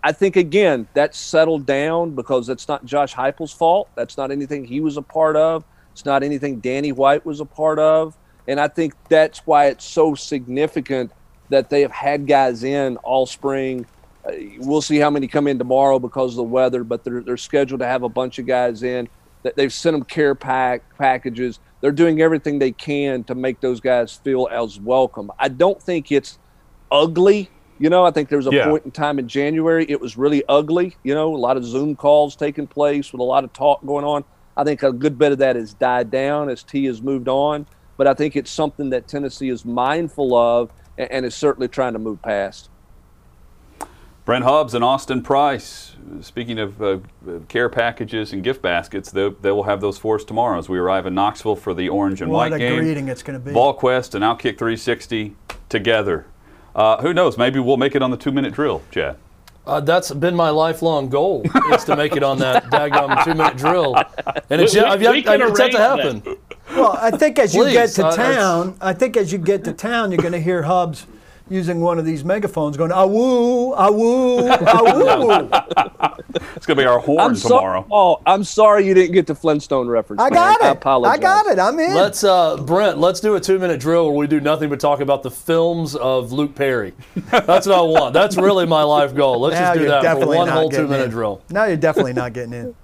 I 0.04 0.12
think 0.12 0.36
again 0.36 0.88
that's 0.94 1.18
settled 1.18 1.66
down 1.66 2.16
because 2.16 2.50
it's 2.50 2.68
not 2.68 2.86
Josh 2.86 3.14
Heupel's 3.14 3.54
fault. 3.54 3.90
That's 3.96 4.18
not 4.18 4.32
anything 4.32 4.66
he 4.66 4.80
was 4.80 4.98
a 4.98 5.02
part 5.02 5.36
of. 5.36 5.64
It's 5.92 6.06
not 6.06 6.24
anything 6.24 6.60
Danny 6.60 6.92
White 6.92 7.26
was 7.26 7.40
a 7.40 7.46
part 7.46 7.80
of. 7.80 8.18
And 8.48 8.60
I 8.60 8.68
think 8.68 8.94
that's 9.10 9.40
why 9.40 9.68
it's 9.68 9.84
so 9.84 10.16
significant 10.16 11.12
that 11.50 11.70
they 11.70 11.82
have 11.82 11.92
had 11.92 12.28
guys 12.28 12.64
in 12.64 12.98
all 12.98 13.26
spring. 13.26 13.86
Uh, 14.28 14.34
we'll 14.60 14.82
see 14.82 14.98
how 14.98 15.10
many 15.10 15.28
come 15.28 15.48
in 15.48 15.58
tomorrow 15.58 16.00
because 16.00 16.34
of 16.34 16.38
the 16.38 16.44
weather, 16.44 16.84
but 16.84 17.04
they're, 17.04 17.24
they're 17.24 17.38
scheduled 17.38 17.80
to 17.80 17.86
have 17.88 18.04
a 18.04 18.10
bunch 18.10 18.40
of 18.40 18.46
guys 18.46 18.84
in. 18.84 19.08
That 19.44 19.56
they've 19.56 19.72
sent 19.72 19.94
them 19.94 20.04
care 20.04 20.36
pack 20.36 20.82
packages. 20.98 21.60
They're 21.82 21.92
doing 21.92 22.22
everything 22.22 22.60
they 22.60 22.74
can 22.74 23.24
to 23.26 23.36
make 23.36 23.62
those 23.62 23.80
guys 23.80 24.20
feel 24.24 24.50
as 24.52 24.80
welcome. 24.80 25.30
I 25.40 25.48
don't 25.48 25.82
think 25.82 26.12
it's 26.12 26.38
ugly. 26.92 27.50
You 27.80 27.90
know, 27.90 28.04
I 28.04 28.12
think 28.12 28.30
there 28.30 28.40
was 28.40 28.48
a 28.48 28.54
Yeah. 28.54 28.70
point 28.70 28.86
in 28.86 28.92
time 28.92 29.20
in 29.20 29.28
January 29.28 29.86
it 29.88 30.02
was 30.02 30.18
really 30.18 30.44
ugly. 30.50 30.98
You 31.04 31.14
know, 31.14 31.34
a 31.34 31.38
lot 31.38 31.56
of 31.56 31.64
Zoom 31.64 31.96
calls 31.96 32.36
taking 32.36 32.68
place 32.68 33.14
with 33.14 33.22
a 33.22 33.24
lot 33.24 33.44
of 33.44 33.54
talk 33.54 33.86
going 33.86 34.04
on. 34.04 34.24
I 34.58 34.64
think 34.64 34.82
a 34.84 34.92
good 34.92 35.18
bit 35.18 35.32
of 35.32 35.38
that 35.38 35.56
has 35.56 35.74
died 35.76 36.10
down 36.10 36.50
as 36.50 36.64
Tee 36.64 36.86
has 36.86 37.02
moved 37.02 37.30
on. 37.30 37.68
But 37.98 38.08
I 38.08 38.16
think 38.16 38.36
it's 38.36 38.52
something 38.52 38.90
that 38.90 39.08
Tennessee 39.08 39.50
is 39.50 39.64
mindful 39.64 40.36
of 40.36 40.72
and, 40.98 41.12
and 41.12 41.26
is 41.26 41.36
certainly 41.36 41.68
trying 41.68 41.94
to 41.94 42.00
move 42.00 42.22
past. 42.22 42.70
Brent 44.26 44.44
Hubbs 44.44 44.74
and 44.74 44.84
Austin 44.84 45.22
Price. 45.22 45.96
Speaking 46.22 46.60
of 46.60 46.82
uh, 46.82 47.00
care 47.48 47.70
packages 47.70 48.34
and 48.34 48.44
gift 48.44 48.62
baskets, 48.62 49.10
they, 49.12 49.30
they 49.42 49.52
will 49.52 49.64
have 49.64 49.80
those 49.80 49.98
for 49.98 50.16
us 50.16 50.24
tomorrow 50.26 50.58
as 50.60 50.68
we 50.68 50.78
arrive 50.78 51.06
in 51.06 51.14
Knoxville 51.16 51.56
for 51.56 51.74
the 51.74 51.88
orange 51.88 52.22
and 52.22 52.30
What 52.30 52.52
white 52.52 52.54
a 52.54 52.58
game. 52.60 52.80
greeting 52.80 53.08
it's 53.08 53.24
going 53.24 53.40
to 53.40 53.46
be. 53.46 53.52
VolQuest 53.52 54.16
and 54.16 54.24
Outkick 54.24 54.58
360 54.58 55.36
together. 55.70 56.26
Uh, 56.76 57.02
who 57.02 57.14
knows? 57.14 57.38
Maybe 57.38 57.60
we'll 57.60 57.78
make 57.78 57.96
it 57.96 58.02
on 58.02 58.12
the 58.12 58.18
two-minute 58.18 58.54
drill, 58.54 58.82
Chad. 58.92 59.16
Uh, 59.66 59.80
that's 59.82 60.12
been 60.14 60.36
my 60.36 60.50
lifelong 60.50 61.10
goal 61.10 61.44
is 61.74 61.84
to 61.86 61.96
make 61.96 62.16
it 62.16 62.24
on 62.24 62.38
that 62.40 62.64
daggum 62.72 63.22
two 63.26 63.34
minute 63.34 63.58
drill, 63.58 63.96
and 64.50 64.62
it's 64.62 64.74
We- 64.74 64.80
yet, 64.80 64.90
I've 64.90 65.02
yet, 65.02 65.12
we 65.12 65.22
can 65.24 65.42
I've 65.42 65.58
yet 65.58 65.72
to 65.72 65.78
arrange 65.78 66.24
happen. 66.24 66.38
Well, 66.78 66.98
I 67.00 67.12
think 67.12 67.40
as 67.40 67.54
you 67.54 67.70
get 67.70 67.90
to 67.92 68.06
uh, 68.06 68.16
that's- 68.16 68.36
town, 68.36 68.78
I 68.82 68.94
think 68.94 69.18
as 69.18 69.32
you 69.32 69.38
get 69.38 69.64
to 69.66 69.74
town, 69.74 70.12
you're 70.12 70.22
going 70.22 70.34
to 70.34 70.40
hear 70.40 70.64
Hubbs 70.64 71.08
using 71.50 71.80
one 71.80 71.98
of 71.98 72.06
these 72.06 72.24
megaphones 72.24 72.76
going, 72.78 72.92
ah 72.92 73.06
woo, 73.06 73.74
ah 73.74 73.90
woo, 73.90 74.50
ah 74.50 74.82
woo. 74.96 76.14
It's 76.56 76.66
going 76.66 76.78
to 76.78 76.84
be 76.84 76.86
our 76.86 77.00
horn 77.00 77.20
I'm 77.20 77.36
tomorrow. 77.36 77.86
Oh, 77.90 78.22
I'm 78.26 78.44
sorry 78.44 78.86
you 78.86 78.94
didn't 78.94 79.14
get 79.14 79.26
the 79.28 79.34
Flintstone 79.34 79.88
reference. 79.88 80.22
I 80.22 80.26
man. 80.26 80.34
got 80.34 80.62
it. 80.62 80.66
I 80.66 80.70
apologize. 80.72 81.18
I 81.18 81.22
got 81.22 81.46
it. 81.48 81.60
I'm 81.60 81.80
in. 81.80 81.96
Let's 81.96 82.24
uh, 82.24 82.58
Brent, 82.58 82.98
let's 83.00 83.20
do 83.20 83.36
a 83.36 83.40
two 83.40 83.58
minute 83.60 83.80
drill 83.80 84.06
where 84.06 84.16
we 84.16 84.28
do 84.28 84.40
nothing 84.40 84.70
but 84.70 84.80
talk 84.80 85.00
about 85.00 85.24
the 85.24 85.32
films 85.32 85.96
of 85.96 86.32
Luke 86.32 86.54
Perry. 86.54 86.94
That's 87.32 87.66
what 87.66 87.78
I 87.78 87.82
want. 87.82 88.14
That's 88.14 88.38
really 88.38 88.66
my 88.68 88.84
life 88.84 89.16
goal. 89.16 89.40
Let's 89.40 89.56
now 89.56 89.74
just 89.74 89.80
do 89.80 89.88
that 89.88 90.20
for 90.20 90.28
one 90.28 90.48
whole 90.48 90.70
two 90.70 90.88
minute 90.88 91.06
in. 91.06 91.10
drill. 91.12 91.42
Now 91.50 91.66
you're 91.66 91.78
definitely 91.78 92.14
not 92.14 92.34
getting 92.34 92.54
in. 92.54 92.76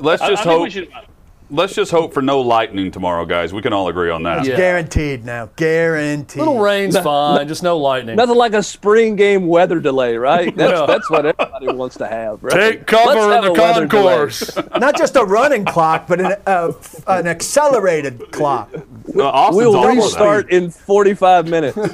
Let's 0.00 0.22
just 0.22 0.46
I 0.46 0.72
think 0.72 0.74
hope. 0.74 1.04
We 1.50 1.56
should. 1.56 1.58
Let's 1.60 1.74
just 1.74 1.90
hope 1.90 2.14
for 2.14 2.22
no 2.22 2.40
lightning 2.40 2.90
tomorrow, 2.90 3.24
guys. 3.24 3.52
We 3.52 3.62
can 3.62 3.72
all 3.72 3.88
agree 3.88 4.10
on 4.10 4.22
that. 4.24 4.44
Yeah. 4.46 4.56
Guaranteed 4.56 5.24
now. 5.24 5.50
Guaranteed. 5.56 6.38
Little 6.38 6.58
rain's 6.60 6.98
fine, 6.98 7.46
just 7.48 7.62
no 7.62 7.76
lightning. 7.78 8.16
Nothing 8.16 8.36
like 8.36 8.54
a 8.54 8.62
spring 8.62 9.16
game 9.16 9.46
weather 9.46 9.80
delay, 9.80 10.16
right? 10.16 10.54
That's, 10.56 10.80
Yeah. 10.80 10.86
that's 10.86 11.10
what 11.10 11.26
everybody 11.26 11.68
wants 11.72 11.96
to 11.98 12.06
have, 12.06 12.42
right? 12.42 12.52
Take 12.54 12.86
cover 12.86 13.14
Let's 13.20 13.46
in 13.46 13.54
the 13.54 13.60
a 13.60 13.62
weather 13.62 13.86
concourse. 13.88 14.56
Not 14.78 14.96
just 14.96 15.16
a 15.16 15.24
running 15.24 15.64
clock, 15.64 16.06
but 16.06 16.20
an, 16.20 16.34
uh, 16.46 16.72
an 17.06 17.26
accelerated 17.26 18.30
clock. 18.32 18.70
Uh, 18.74 18.80
We'll 19.12 19.26
all 19.26 19.52
for 19.52 19.94
that. 19.94 19.96
restart 19.96 20.50
in 20.50 20.70
45 20.70 21.48
minutes. 21.48 21.76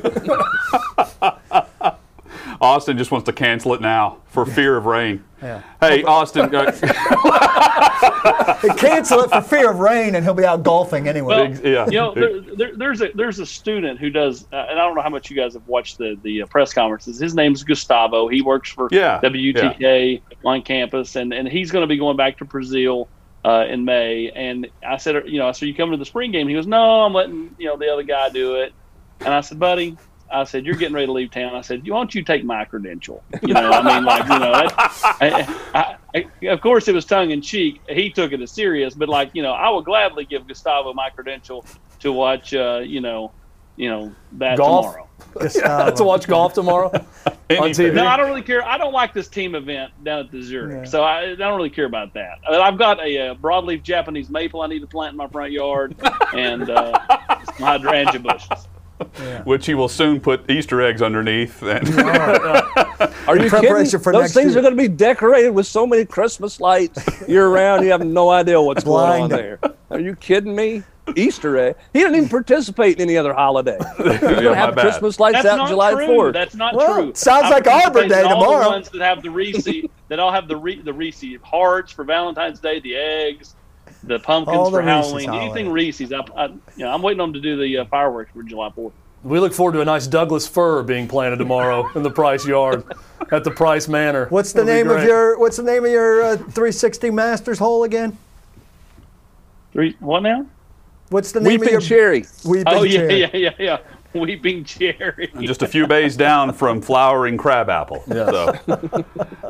Austin 2.61 2.97
just 2.97 3.11
wants 3.11 3.27
to 3.27 3.33
cancel 3.33 3.75
it 3.75 3.81
now 3.81 4.19
for 4.27 4.47
fear 4.47 4.77
of 4.77 4.87
rain. 4.87 5.23
Yeah. 5.43 5.63
Hey, 5.81 6.03
Austin. 6.03 6.55
Uh, 6.55 6.73
Cancel 8.79 9.21
it 9.21 9.31
for 9.31 9.43
fear 9.43 9.71
of 9.71 9.79
rain, 9.79 10.15
and 10.15 10.25
he'll 10.25 10.35
be 10.35 10.45
out 10.45 10.63
golfing 10.63 11.09
anyway. 11.09 11.53
Well, 11.53 11.67
yeah. 11.67 11.87
you 11.87 11.99
know, 11.99 12.15
there, 12.15 12.41
there, 12.41 12.77
there's 12.77 13.03
a 13.03 13.11
there's 13.15 13.39
a 13.39 13.47
student 13.47 14.01
who 14.01 14.09
does, 14.09 14.45
uh, 14.53 14.67
and 14.71 14.79
I 14.79 14.87
don't 14.87 14.95
know 14.95 15.03
how 15.03 15.11
much 15.11 15.31
you 15.31 15.37
guys 15.37 15.55
have 15.55 15.67
watched 15.69 15.99
the 15.99 16.19
the 16.23 16.43
uh, 16.43 16.47
press 16.47 16.73
conferences. 16.73 17.19
His 17.19 17.35
name's 17.35 17.65
Gustavo. 17.65 18.29
He 18.29 18.41
works 18.41 18.71
for 18.71 18.89
Yeah, 18.91 19.21
WTK 19.23 20.23
on 20.45 20.63
campus, 20.63 21.17
and 21.17 21.35
and 21.35 21.47
he's 21.47 21.71
going 21.71 21.83
to 21.83 21.87
be 21.87 21.99
going 21.99 22.17
back 22.17 22.39
to 22.39 22.45
Brazil 22.45 23.09
uh, 23.45 23.67
in 23.69 23.85
May. 23.85 24.31
And 24.31 24.69
I 24.87 24.97
said, 24.97 25.25
you 25.27 25.39
know, 25.39 25.49
I 25.49 25.53
so 25.53 25.67
you 25.67 25.75
coming 25.75 25.93
to 25.93 25.99
the 25.99 26.07
spring 26.07 26.33
game? 26.33 26.49
He 26.49 26.55
goes, 26.55 26.67
no, 26.67 27.03
I'm 27.03 27.13
letting 27.13 27.55
you 27.59 27.67
know 27.67 27.77
the 27.77 27.93
other 27.93 28.03
guy 28.03 28.31
do 28.31 28.57
it. 28.57 28.73
And 29.21 29.33
I 29.33 29.41
said, 29.41 29.59
buddy. 29.59 29.97
I 30.33 30.45
said, 30.45 30.65
"You're 30.67 30.75
getting 30.75 30.95
ready 30.95 31.07
to 31.07 31.13
leave 31.13 31.31
town." 31.31 31.55
I 31.55 31.61
said, 31.61 31.83
"Why 31.83 31.97
don't 31.99 32.15
you 32.15 32.23
take 32.23 32.45
my 32.45 32.65
credential?" 32.65 33.23
You 33.43 33.55
know, 33.55 33.71
I 33.71 33.83
mean, 33.83 34.05
like, 34.05 34.23
you 34.25 34.39
know, 34.39 34.53
I, 34.53 35.57
I, 35.75 35.97
I, 36.43 36.47
of 36.49 36.61
course 36.61 36.89
it 36.89 36.95
was 36.95 37.05
tongue 37.05 37.31
in 37.31 37.41
cheek. 37.43 37.81
He 37.89 38.11
took 38.11 38.33
it 38.33 38.41
as 38.41 38.51
serious, 38.51 38.95
but 38.95 39.09
like, 39.09 39.31
you 39.35 39.43
know, 39.43 39.53
I 39.53 39.69
would 39.71 39.85
gladly 39.85 40.25
give 40.25 40.47
Gustavo 40.49 40.93
my 40.95 41.11
credential 41.11 41.65
to 42.01 42.13
watch, 42.13 42.55
uh, 42.55 42.81
you 42.85 43.01
know, 43.01 43.33
you 43.77 43.89
know 43.91 44.15
that 44.33 44.57
Golf? 44.59 44.87
tomorrow. 44.87 45.03
Gustavo. 45.39 45.91
to 45.97 46.05
watch 46.05 46.27
golf 46.27 46.53
tomorrow 46.55 46.89
on. 47.27 47.33
TV. 47.51 47.93
No, 47.95 48.07
I 48.07 48.17
don't 48.17 48.27
really 48.27 48.43
care. 48.43 48.63
I 48.65 48.77
don't 48.79 48.93
like 48.93 49.15
this 49.15 49.29
team 49.29 49.55
event 49.55 49.93
down 50.05 50.21
at 50.21 50.31
the 50.31 50.43
Zurich, 50.43 50.85
Yeah. 50.85 50.85
so 50.85 51.03
I, 51.03 51.31
I 51.33 51.35
don't 51.35 51.57
really 51.57 51.71
care 51.71 51.85
about 51.87 52.13
that. 52.15 52.39
I 52.47 52.53
mean, 52.53 52.61
I've 52.61 52.79
got 52.79 53.01
a, 53.05 53.29
uh 53.31 53.35
broadleaf 53.35 53.83
Japanese 53.83 54.29
maple 54.31 54.63
I 54.63 54.67
need 54.67 54.81
to 54.81 54.87
plant 54.87 55.13
in 55.13 55.17
my 55.17 55.29
front 55.29 55.53
yard, 55.53 55.95
and 56.35 56.69
uh, 56.71 56.99
some 57.45 57.67
hydrangea 57.67 58.21
bushes. 58.21 58.69
which 59.45 59.67
he 59.67 59.75
will 59.75 59.89
soon 59.89 60.21
put 60.21 60.49
Easter 60.51 60.81
eggs 60.81 61.03
underneath. 61.03 61.63
And 61.63 61.89
Are 63.29 63.37
you 63.39 63.49
preparation 63.49 63.85
kidding? 63.85 64.01
for 64.01 64.13
Those 64.13 64.33
things 64.33 64.51
year. 64.53 64.59
are 64.59 64.63
going 64.63 64.77
to 64.77 64.83
be 64.83 64.89
decorated 64.89 65.51
with 65.51 65.67
so 65.67 65.87
many 65.87 66.05
Christmas 66.05 66.61
lights 66.61 67.29
year 67.29 67.49
round. 67.49 67.85
You 67.85 67.91
have 67.91 68.05
no 68.07 68.31
idea 68.31 68.61
what's 68.61 68.85
going 68.85 69.23
on 69.23 69.29
there. 69.31 69.59
Are 69.91 70.01
you 70.01 70.17
kidding 70.17 70.55
me? 70.55 70.83
Easter 71.15 71.57
egg. 71.57 71.77
He 71.93 72.01
didn't 72.01 72.17
even 72.17 72.29
participate 72.29 72.97
in 72.97 73.03
any 73.03 73.17
other 73.17 73.33
holiday. 73.33 73.79
He's 73.97 74.07
Yeah, 74.07 74.19
going 74.19 74.43
to 74.43 74.55
have 74.57 74.75
bad. 74.75 74.83
Christmas 74.83 75.21
lights 75.21 75.35
That's 75.35 75.47
out 75.47 75.57
not 75.59 75.69
July 75.69 75.93
true. 75.93 76.07
4th. 76.09 76.33
That's 76.33 76.55
not 76.57 76.75
Well, 76.75 76.95
true. 76.95 77.13
sounds 77.15 77.45
I 77.45 77.51
like 77.51 77.67
Arbor 77.69 78.09
Day 78.09 78.23
all 78.23 78.41
tomorrow. 78.41 78.65
The 78.65 78.71
ones 78.71 78.89
that 78.91 79.03
have 79.03 79.23
the 79.23 79.31
Reese, 79.31 79.69
that 80.09 80.19
all 80.19 80.33
have 80.33 80.49
the 80.49 80.57
Re, 80.57 80.81
the 80.83 80.93
Reese 80.93 81.23
hearts 81.45 81.93
for 81.93 82.03
Valentine's 82.03 82.59
Day, 82.59 82.81
the 82.81 82.97
eggs, 82.97 83.55
the 84.05 84.19
pumpkins 84.19 84.57
All 84.57 84.71
for 84.71 84.79
Reese's 84.79 84.89
Halloween. 84.89 85.29
holiday. 85.29 85.45
Anything 85.47 85.73
Reese's, 85.73 86.13
I, 86.13 86.21
I, 86.37 86.47
you 86.47 86.61
know, 86.79 86.91
I'm 86.93 87.03
waiting 87.03 87.21
on 87.21 87.33
them 87.33 87.35
to 87.35 87.41
do 87.41 87.57
the 87.57 87.79
uh, 87.79 87.85
fireworks 87.87 88.31
for 88.33 88.43
July 88.43 88.71
4th. 88.71 88.93
We 89.23 89.41
look 89.41 89.53
forward 89.53 89.73
to 89.73 89.81
a 89.81 89.85
nice 89.85 90.07
Douglas 90.07 90.47
fir 90.47 90.83
being 90.85 91.09
planted 91.09 91.37
tomorrow 91.39 91.91
in 91.97 92.03
the 92.05 92.11
Price 92.11 92.47
Yard 92.47 92.85
at 93.33 93.43
the 93.43 93.51
Price 93.51 93.89
Manor. 93.89 94.27
What's 94.29 94.53
the 94.53 94.61
It'll 94.61 94.73
name 94.73 94.91
of 94.91 95.03
your 95.03 95.37
What's 95.39 95.57
the 95.57 95.65
name 95.65 95.85
of 95.85 95.91
your 95.91 96.23
uh, 96.23 96.37
360 96.37 97.11
Masters 97.11 97.59
hole 97.59 97.83
again? 97.83 98.17
Three, 99.73 99.97
what 99.99 100.21
now? 100.23 100.47
What's 101.09 101.33
the 101.33 101.41
name 101.41 101.59
Weeping 101.61 101.67
of 101.69 101.73
your 101.73 101.81
cherry. 101.81 102.25
Weeping 102.45 102.65
Cherry? 102.67 102.77
Oh 102.79 102.83
yeah, 102.85 102.99
cherry. 102.99 103.21
yeah, 103.21 103.31
yeah, 103.33 103.51
yeah. 103.59 103.79
Weeping 104.21 104.65
cherry. 104.65 105.31
just 105.41 105.63
a 105.63 105.69
few 105.69 105.87
bays 105.87 106.17
down 106.17 106.53
from 106.53 106.81
flowering 106.81 107.37
crabapple. 107.37 108.03
So, 108.09 108.53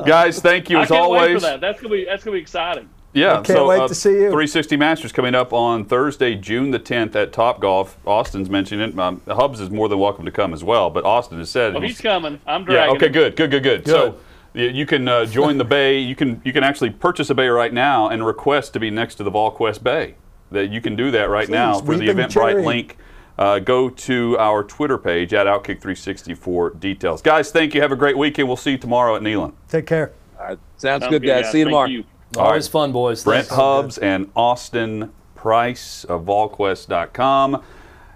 guys, 0.05 0.39
thank 0.41 0.69
you 0.69 0.79
I 0.79 0.83
as 0.83 0.87
can't 0.89 1.09
wait 1.11 1.19
for 1.19 1.25
always. 1.27 1.41
that. 1.43 1.61
That's 1.61 1.79
gonna 1.81 1.93
be 1.93 2.05
that's 2.05 2.23
gonna 2.23 2.35
be 2.35 2.41
exciting. 2.41 2.89
Yeah, 3.17 3.35
can't 3.35 3.47
so 3.47 3.67
wait 3.67 3.79
uh, 3.81 3.87
to 3.87 3.95
see 3.95 4.11
you. 4.11 4.29
360 4.29 4.77
Masters 4.77 5.11
coming 5.11 5.33
up 5.35 5.51
on 5.53 5.85
Thursday, 5.85 6.35
June 6.35 6.71
the 6.71 6.79
10th 6.79 7.15
at 7.15 7.33
Top 7.33 7.59
Golf. 7.59 7.97
Austin's 8.05 8.49
mentioned 8.49 8.81
it. 8.81 8.99
Um, 8.99 9.21
Hubbs 9.27 9.59
is 9.59 9.69
more 9.69 9.89
than 9.89 9.97
welcome 9.99 10.25
to 10.25 10.31
come 10.31 10.53
as 10.53 10.63
well, 10.63 10.89
but 10.89 11.03
Austin 11.05 11.39
has 11.39 11.49
said 11.49 11.75
Oh, 11.75 11.79
he's- 11.79 11.93
he's 11.93 12.01
coming. 12.01 12.39
I'm 12.45 12.69
Yeah. 12.69 12.89
Okay. 12.91 13.07
him. 13.07 13.11
Good. 13.13 13.35
Good. 13.35 13.51
Good. 13.51 13.63
Good. 13.63 13.87
So 13.87 14.15
y- 14.53 14.61
you 14.61 14.85
can 14.85 15.07
uh, 15.07 15.25
join 15.25 15.57
the 15.57 15.65
bay. 15.65 15.97
You 15.99 16.15
can 16.15 16.41
you 16.45 16.53
can 16.53 16.63
actually 16.63 16.91
purchase 16.91 17.29
a 17.29 17.35
bay 17.35 17.47
right 17.47 17.73
now 17.73 18.07
and 18.09 18.25
request 18.25 18.73
to 18.73 18.79
be 18.79 18.91
next 18.91 19.15
to 19.15 19.23
the 19.23 19.31
VolQuest 19.31 19.81
Bay. 19.83 20.15
That 20.51 20.69
you 20.71 20.79
can 20.79 20.95
do 20.95 21.11
that 21.11 21.29
right 21.29 21.49
now 21.49 21.79
for 21.79 21.95
the 21.97 22.07
Eventbrite 22.07 22.63
link. 22.63 22.97
Uh, 23.37 23.59
go 23.59 23.89
to 23.89 24.35
our 24.39 24.63
Twitter 24.63 24.97
page 24.97 25.33
at 25.33 25.45
Outkick360 25.45 26.35
for 26.37 26.71
details. 26.71 27.21
Guys, 27.21 27.51
thank 27.51 27.75
you. 27.75 27.81
Have 27.81 27.91
a 27.91 27.95
great 27.95 28.17
weekend. 28.17 28.47
We'll 28.47 28.57
see 28.57 28.71
you 28.71 28.77
tomorrow 28.77 29.15
at 29.15 29.21
Neyland. 29.21 29.53
Take 29.69 29.85
care. 29.85 30.11
All 30.39 30.45
right. 30.47 30.59
Sounds, 30.77 31.03
Sounds 31.03 31.11
good, 31.11 31.23
guys. 31.23 31.51
See 31.51 31.59
you 31.59 31.65
Thank 31.65 31.71
tomorrow. 31.73 31.87
you. 31.89 32.03
Always 32.35 32.67
fun, 32.67 32.91
boys. 32.91 33.23
Brent 33.23 33.47
Thanks. 33.47 33.55
Hubbs 33.55 33.97
and 33.97 34.29
Austin 34.35 35.13
Price 35.35 36.03
of 36.03 36.25
VolQuest.com. 36.25 37.63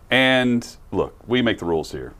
And 0.09 0.75
look, 0.91 1.15
we 1.27 1.41
make 1.41 1.59
the 1.59 1.65
rules 1.65 1.91
here. 1.91 2.13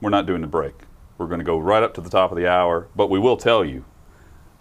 We're 0.00 0.10
not 0.10 0.26
doing 0.26 0.42
the 0.42 0.46
break. 0.46 0.74
We're 1.18 1.26
going 1.26 1.40
to 1.40 1.44
go 1.44 1.58
right 1.58 1.82
up 1.82 1.94
to 1.94 2.00
the 2.00 2.10
top 2.10 2.30
of 2.30 2.36
the 2.36 2.46
hour, 2.48 2.88
but 2.94 3.10
we 3.10 3.18
will 3.18 3.36
tell 3.36 3.64
you 3.64 3.84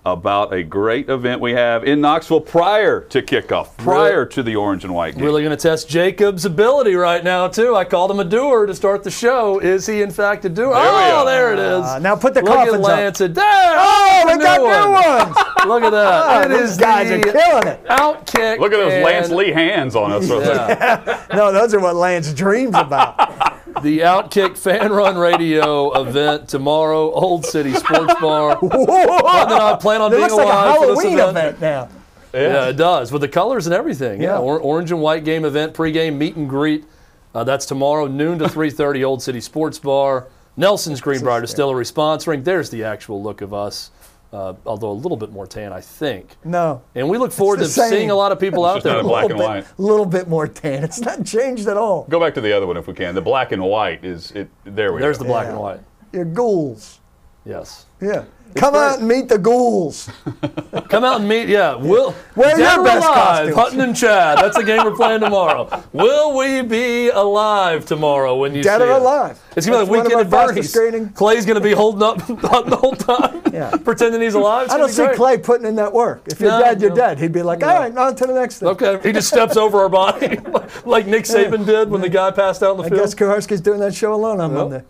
about 0.06 0.54
a 0.54 0.64
great 0.64 1.10
event 1.10 1.40
we 1.40 1.52
have 1.54 1.84
in 1.86 2.02
Knoxville 2.02 2.42
prior 2.42 3.02
to 3.06 3.22
kickoff, 3.22 3.76
prior 3.78 4.26
to 4.26 4.44
the 4.44 4.56
orange 4.56 4.84
and 4.84 4.94
white 4.94 5.16
game. 5.16 5.24
Really 5.24 5.44
going 5.44 5.56
to 5.56 5.62
test 5.62 5.88
Jacob's 5.88 6.44
ability 6.44 6.96
right 6.96 7.24
now, 7.24 7.48
too. 7.48 7.76
I 7.76 7.86
called 7.86 8.12
him 8.12 8.20
a 8.20 8.26
doer 8.26 8.66
to 8.66 8.76
start 8.76 9.04
the 9.04 9.12
show. 9.12 9.60
Is 9.60 9.86
he, 9.86 10.02
in 10.02 10.12
fact, 10.12 10.44
a 10.46 10.50
doer? 10.50 10.74
There 10.74 10.82
we 10.84 10.88
oh, 10.88 11.22
go. 11.22 11.26
there 11.26 11.54
it 11.54 11.60
is. 11.60 11.86
Uh, 11.86 12.00
now 12.00 12.16
put 12.16 12.34
the 12.34 12.42
Look 12.42 12.52
at 12.52 12.68
coffins 12.68 12.86
up. 12.86 12.92
Lance. 12.92 13.18
There. 13.20 13.30
Oh, 13.38 14.24
the 14.28 14.38
we 14.38 14.44
got 14.44 14.60
new 14.60 14.68
new 14.68 14.92
one. 14.92 15.34
ones. 15.34 15.38
Look 15.68 15.84
at 15.84 15.92
that. 15.92 16.46
It 16.52 16.60
These 16.60 16.72
is 16.72 16.78
guys 16.78 17.10
are 17.12 17.20
killing 17.20 17.68
it. 17.68 17.86
outkick. 17.86 18.60
Look 18.60 18.74
at 18.74 18.78
those 18.78 18.94
and 18.94 19.04
Lance 19.04 19.30
Lee 19.30 19.52
hands 19.52 19.96
on 19.96 20.12
us. 20.12 20.28
Yeah. 20.30 21.26
No, 21.34 21.52
those 21.52 21.74
are 21.74 21.80
what 21.80 21.96
Lance 21.96 22.34
dreams 22.34 22.76
about. 22.76 23.52
The 23.82 24.00
Outkick 24.02 24.56
Fan 24.56 24.92
Run 24.92 25.18
Radio 25.18 25.92
event 26.00 26.48
tomorrow, 26.48 27.12
Old 27.12 27.44
City 27.44 27.74
Sports 27.74 28.14
Bar. 28.22 28.60
And 28.62 28.72
then 28.72 29.62
I 29.62 29.76
plan 29.82 30.00
on 30.00 30.14
It 30.14 30.18
being 30.18 30.22
looks 30.22 30.34
like 30.36 30.46
a 30.46 30.52
alive 30.52 30.78
for 30.78 30.86
this 30.88 31.02
Halloween 31.04 31.20
event. 31.20 31.38
event 31.58 31.62
now. 31.62 31.90
Yeah. 32.34 32.68
it 32.70 32.74
does 32.78 33.12
with 33.12 33.22
the 33.24 33.28
colors 33.28 33.66
and 33.66 33.74
everything. 33.74 34.22
Yeah, 34.22 34.34
Yeah. 34.34 34.40
Or- 34.40 34.60
orange 34.60 34.92
and 34.92 35.02
white 35.02 35.24
game 35.26 35.44
event, 35.44 35.74
pregame 35.74 36.18
meet 36.18 36.36
and 36.36 36.48
greet. 36.48 36.86
Uh, 37.34 37.44
that's 37.44 37.66
tomorrow, 37.66 38.06
noon 38.06 38.38
to 38.40 38.46
3:30, 38.46 39.04
Old 39.04 39.24
City 39.24 39.42
Sports 39.42 39.80
Bar. 39.80 40.28
Nelson's 40.56 41.02
Greenbrier 41.02 41.42
Distillery 41.42 41.84
sponsoring. 41.84 42.44
There's 42.44 42.70
the 42.70 42.84
actual 42.84 43.24
look 43.24 43.42
of 43.42 43.56
us, 43.56 43.90
uh, 44.34 44.54
although 44.66 44.90
a 44.90 44.94
little 44.94 45.16
bit 45.16 45.32
more 45.32 45.46
tan, 45.48 45.72
I 45.72 45.80
think. 45.80 46.36
No. 46.44 46.82
And 46.96 47.08
we 47.08 47.18
look 47.18 47.32
forward 47.32 47.60
to 47.60 47.66
same. 47.66 47.90
seeing 47.90 48.10
a 48.12 48.16
lot 48.16 48.32
of 48.32 48.40
people 48.40 48.66
out 48.66 48.76
just 48.76 48.86
there. 48.86 48.98
a 48.98 49.04
black 49.04 49.24
little 49.30 49.42
and 49.42 49.64
bit, 49.64 49.66
white. 49.70 49.80
little 49.80 50.06
bit 50.08 50.28
more 50.28 50.48
tan. 50.48 50.84
It's 50.84 51.00
not 51.00 51.24
changed 51.26 51.68
at 51.68 51.78
all. 51.78 52.06
Go 52.10 52.20
back 52.20 52.34
to 52.34 52.42
the 52.42 52.52
other 52.52 52.66
one 52.68 52.76
if 52.76 52.88
we 52.88 52.94
can. 52.96 53.14
The 53.16 53.22
black 53.22 53.52
and 53.52 53.62
white 53.62 54.04
is 54.04 54.32
it. 54.32 54.50
There 54.66 54.92
we 54.92 55.00
go. 55.00 55.06
There's 55.06 55.20
the 55.20 55.26
black 55.26 55.46
Yeah. 55.46 55.52
and 55.52 55.60
white. 55.60 55.80
You're 56.12 56.26
ghouls. 56.26 57.00
Yes. 57.46 57.86
Yeah. 58.02 58.24
Come 58.56 58.76
out 58.76 59.00
and 59.00 59.08
meet 59.08 59.28
the 59.30 59.38
ghouls. 59.38 60.10
Come 60.90 61.04
out 61.04 61.20
and 61.20 61.28
meet. 61.30 61.48
Yeah, 61.50 61.76
will 61.76 62.14
Wear 62.36 62.56
Dead 62.56 62.76
your 62.76 62.84
best 62.84 63.06
alive. 63.08 63.54
Hutton 63.56 63.82
and 63.82 63.96
Chad. 63.96 64.38
That's 64.40 64.58
the 64.58 64.64
game 64.64 64.84
we're 64.84 64.96
playing 64.96 65.22
tomorrow. 65.22 65.84
Will 65.94 66.38
we 66.38 66.62
be 66.62 67.10
alive 67.10 67.86
tomorrow 67.86 68.38
when 68.38 68.54
you 68.56 68.64
Dead 68.64 68.80
see 68.80 68.84
or 68.86 68.92
us? 68.92 69.02
alive. 69.02 69.40
It's 69.56 69.66
gonna 69.68 69.86
be 69.86 69.92
like 69.92 70.04
weekend 70.06 70.22
at 70.22 70.30
Bernie's. 70.30 71.12
Clay's 71.16 71.46
gonna 71.46 71.60
be 71.62 71.74
holding 71.74 72.04
up 72.04 72.22
Hutton 72.22 72.70
the 72.72 72.76
whole 72.78 72.94
time, 72.96 73.42
Yeah. 73.54 73.72
pretending 73.84 74.22
he's 74.22 74.34
alive. 74.34 74.66
It's 74.66 74.74
I 74.74 74.78
don't 74.78 74.90
see 74.90 75.06
great. 75.06 75.16
Clay 75.16 75.38
putting 75.38 75.68
in 75.68 75.76
that 75.76 75.94
work. 75.94 76.24
If 76.28 76.40
you're 76.40 76.50
No, 76.52 76.60
dead, 76.60 76.82
you're 76.82 76.90
no. 76.92 76.96
dead. 76.96 77.20
He'd 77.20 77.32
be 77.32 77.44
like, 77.44 77.64
all 77.64 77.78
right, 77.80 77.96
on 77.96 78.16
to 78.16 78.26
the 78.26 78.34
next 78.34 78.60
thing. 78.60 78.70
Okay, 78.70 79.00
he 79.04 79.12
just 79.12 79.28
steps 79.28 79.58
over 79.58 79.80
our 79.80 79.90
body 79.90 80.38
like 80.86 81.06
Nick 81.08 81.26
Saban 81.26 81.66
did 81.66 81.90
when 81.90 82.02
the 82.02 82.10
guy 82.10 82.32
passed 82.32 82.64
out 82.64 82.72
in 82.72 82.78
the 82.78 82.84
I 82.84 82.90
field. 82.90 83.02
I 83.02 83.04
guess 83.04 83.16
Kuharski's 83.16 83.62
doing 83.62 83.80
that 83.80 83.94
show 83.94 84.14
alone 84.14 84.42
on 84.42 84.54
Monday. 84.54 84.84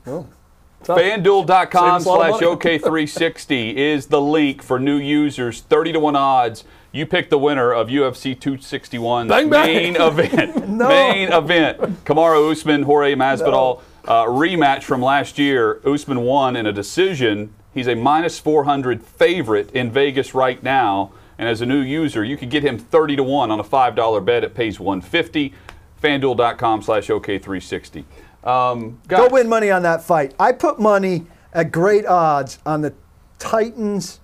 FanDuel.com 0.86 2.01
Save 2.01 2.01
us 2.01 2.05
a 2.05 2.09
lot 2.09 2.29
of 2.31 2.38
slash 2.38 2.41
money. 2.41 2.55
OK360 2.55 3.73
is 3.75 4.07
the 4.07 4.21
link 4.21 4.61
for 4.61 4.79
new 4.79 4.97
users. 4.97 5.61
30 5.61 5.93
to 5.93 5.99
1 5.99 6.15
odds. 6.15 6.63
You 6.91 7.05
pick 7.07 7.29
the 7.29 7.39
winner 7.39 7.71
of 7.73 7.88
UFC 7.88 8.38
261's 8.38 9.27
Bang, 9.29 9.49
bang. 9.49 9.93
main 9.93 9.95
event. 10.01 10.69
No. 10.69 10.88
Main 10.89 11.31
event. 11.34 11.79
Kamaru 12.05 12.51
Usman, 12.51 12.84
Jorge 12.84 13.15
Masvidal 13.15 13.81
uh, 14.05 14.25
rematch 14.25 14.84
from 14.84 15.01
last 15.01 15.39
year. 15.39 15.81
Usman 15.86 16.21
won 16.21 16.55
in 16.55 16.65
a 16.67 16.71
decision. 16.73 17.53
He's 17.73 17.88
a 17.88 17.95
minus 17.95 18.39
400 18.39 19.03
favorite 19.03 19.71
in 19.71 19.91
Vegas 19.91 20.36
right 20.36 20.61
now. 20.61 21.11
And 21.39 21.49
as 21.49 21.61
a 21.61 21.65
new 21.65 21.79
user, 21.79 22.23
you 22.23 22.38
can 22.38 22.49
get 22.49 22.63
him 22.63 22.77
30 22.77 23.15
to 23.15 23.23
1 23.23 23.49
on 23.49 23.59
a 23.59 23.63
$5 23.63 24.25
bet. 24.25 24.43
It 24.43 24.53
pays 24.53 24.79
150 24.79 25.53
FanDuel.com 26.01 26.81
slash 26.84 27.07
OK360. 27.07 28.03
Um, 28.44 29.00
Go 29.08 29.30
win 29.30 29.48
money 29.48 29.72
on 29.72 29.84
that 29.84 30.04
fight. 30.04 30.34
I 30.39 30.52
put 30.52 30.80
money 30.80 31.28
at 31.54 31.72
great 31.72 32.06
odds 32.06 32.60
on 32.66 32.82
the 32.82 32.94
Titans 33.39 34.20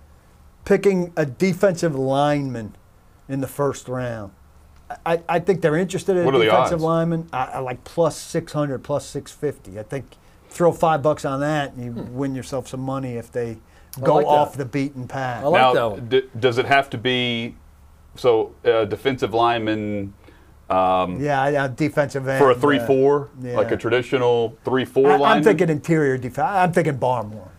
picking 0.66 1.14
a 1.16 1.26
defensive 1.26 1.96
lineman 1.96 2.76
in 3.28 3.42
the 3.42 3.48
first 3.48 3.88
round. 3.88 4.32
I, 5.06 5.22
I 5.30 5.40
think 5.40 5.62
they're 5.62 5.76
interested 5.76 6.18
in 6.18 6.26
What 6.26 6.36
a 6.36 6.44
defensive 6.44 6.82
lineman. 6.82 7.30
I, 7.32 7.46
I 7.46 7.60
like 7.60 7.84
plus 7.84 8.18
600, 8.18 8.84
plus 8.84 9.06
650. 9.06 9.80
I 9.80 9.84
think 9.84 10.06
throw 10.50 10.72
five 10.72 11.04
bucks 11.04 11.26
on 11.26 11.40
that 11.42 11.74
and 11.74 11.84
you 11.84 11.92
win 11.92 12.34
yourself 12.34 12.68
some 12.68 12.80
money 12.80 13.18
if 13.18 13.32
they 13.32 13.58
go 14.02 14.16
like 14.16 14.26
off 14.26 14.56
the 14.56 14.66
beaten 14.66 15.08
path. 15.08 15.44
I 15.44 15.48
like 15.48 15.62
now, 15.62 15.74
that 15.74 15.92
one. 15.92 16.10
d- 16.10 16.30
does 16.40 16.58
it 16.58 16.66
have 16.66 16.90
to 16.92 16.98
be 16.98 17.56
so 18.16 18.56
uh, 18.66 18.86
defensive 18.86 19.34
lineman 19.34 20.14
yeah, 20.70 21.42
I- 21.42 21.64
I'm 21.64 21.74
defensive 21.76 22.28
end. 22.28 22.40
for 22.40 22.52
a 22.52 22.56
uh, 22.56 22.60
three-four, 22.60 23.30
yeah. 23.42 23.58
like 23.58 23.72
a 23.72 23.78
traditional 23.78 24.58
three-four 24.64 25.08
I, 25.08 25.18
lineman? 25.18 25.38
I'm 25.38 25.44
thinking 25.44 25.70
interior 25.70 26.18
defense. 26.18 26.48
I'm 26.50 26.72
thinking 26.72 26.98
Barmore. 26.98 27.50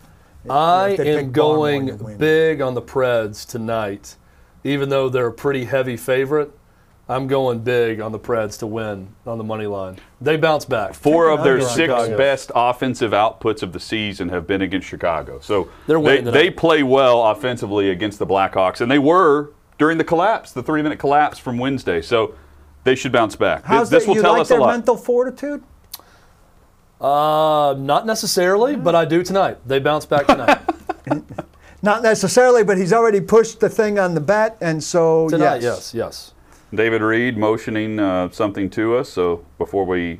I 0.49 0.97
am 0.99 1.31
going 1.31 2.17
big 2.17 2.61
on 2.61 2.73
the 2.73 2.81
Preds 2.81 3.47
tonight, 3.47 4.15
even 4.63 4.89
though 4.89 5.09
they're 5.09 5.27
a 5.27 5.33
pretty 5.33 5.65
heavy 5.65 5.97
favorite. 5.97 6.51
I'm 7.09 7.27
going 7.27 7.59
big 7.59 7.99
on 7.99 8.13
the 8.13 8.19
Preds 8.19 8.57
to 8.59 8.67
win 8.67 9.09
on 9.27 9.37
the 9.37 9.43
money 9.43 9.67
line. 9.67 9.97
They 10.21 10.37
bounce 10.37 10.63
back. 10.63 10.93
Four 10.93 11.29
of 11.29 11.43
their 11.43 11.59
six 11.59 11.75
Chicago. 11.91 12.17
best 12.17 12.51
offensive 12.55 13.11
outputs 13.11 13.63
of 13.63 13.73
the 13.73 13.81
season 13.81 14.29
have 14.29 14.47
been 14.47 14.61
against 14.61 14.87
Chicago. 14.87 15.39
So 15.41 15.69
They're 15.87 16.01
they, 16.01 16.21
they 16.21 16.49
play 16.49 16.83
well 16.83 17.25
offensively 17.27 17.89
against 17.89 18.17
the 18.17 18.25
Blackhawks, 18.25 18.79
and 18.79 18.89
they 18.89 18.99
were 18.99 19.51
during 19.77 19.97
the 19.97 20.03
collapse, 20.05 20.53
the 20.53 20.63
three-minute 20.63 20.99
collapse 20.99 21.37
from 21.37 21.57
Wednesday. 21.57 22.01
So 22.01 22.33
they 22.83 22.95
should 22.95 23.11
bounce 23.11 23.35
back. 23.35 23.63
How's 23.63 23.89
this 23.89 24.03
that? 24.03 24.09
will 24.09 24.15
you 24.15 24.21
tell 24.21 24.33
like 24.33 24.41
us 24.41 24.51
a 24.51 24.53
lot. 24.53 24.59
You 24.59 24.61
like 24.61 24.69
their 24.69 24.77
mental 24.77 24.97
fortitude? 24.97 25.63
Uh, 26.99 27.73
not 27.77 28.05
necessarily, 28.05 28.75
but 28.75 28.93
I 28.93 29.05
do 29.05 29.23
tonight. 29.23 29.57
They 29.65 29.79
bounce 29.79 30.05
back 30.05 30.27
tonight. 30.27 30.59
Not 31.83 32.03
necessarily, 32.03 32.63
but 32.63 32.77
he's 32.77 32.93
already 32.93 33.19
pushed 33.21 33.59
the 33.59 33.67
thing 33.69 33.97
on 33.97 34.13
the 34.13 34.21
bet, 34.21 34.55
and 34.61 34.83
so 34.83 35.27
tonight, 35.29 35.63
yes. 35.63 35.93
yes, 35.93 35.95
yes. 35.95 36.33
David 36.73 37.01
Reed 37.01 37.37
motioning 37.37 37.99
uh, 37.99 38.29
something 38.29 38.69
to 38.71 38.97
us. 38.97 39.09
So 39.09 39.43
before 39.57 39.83
we 39.85 40.19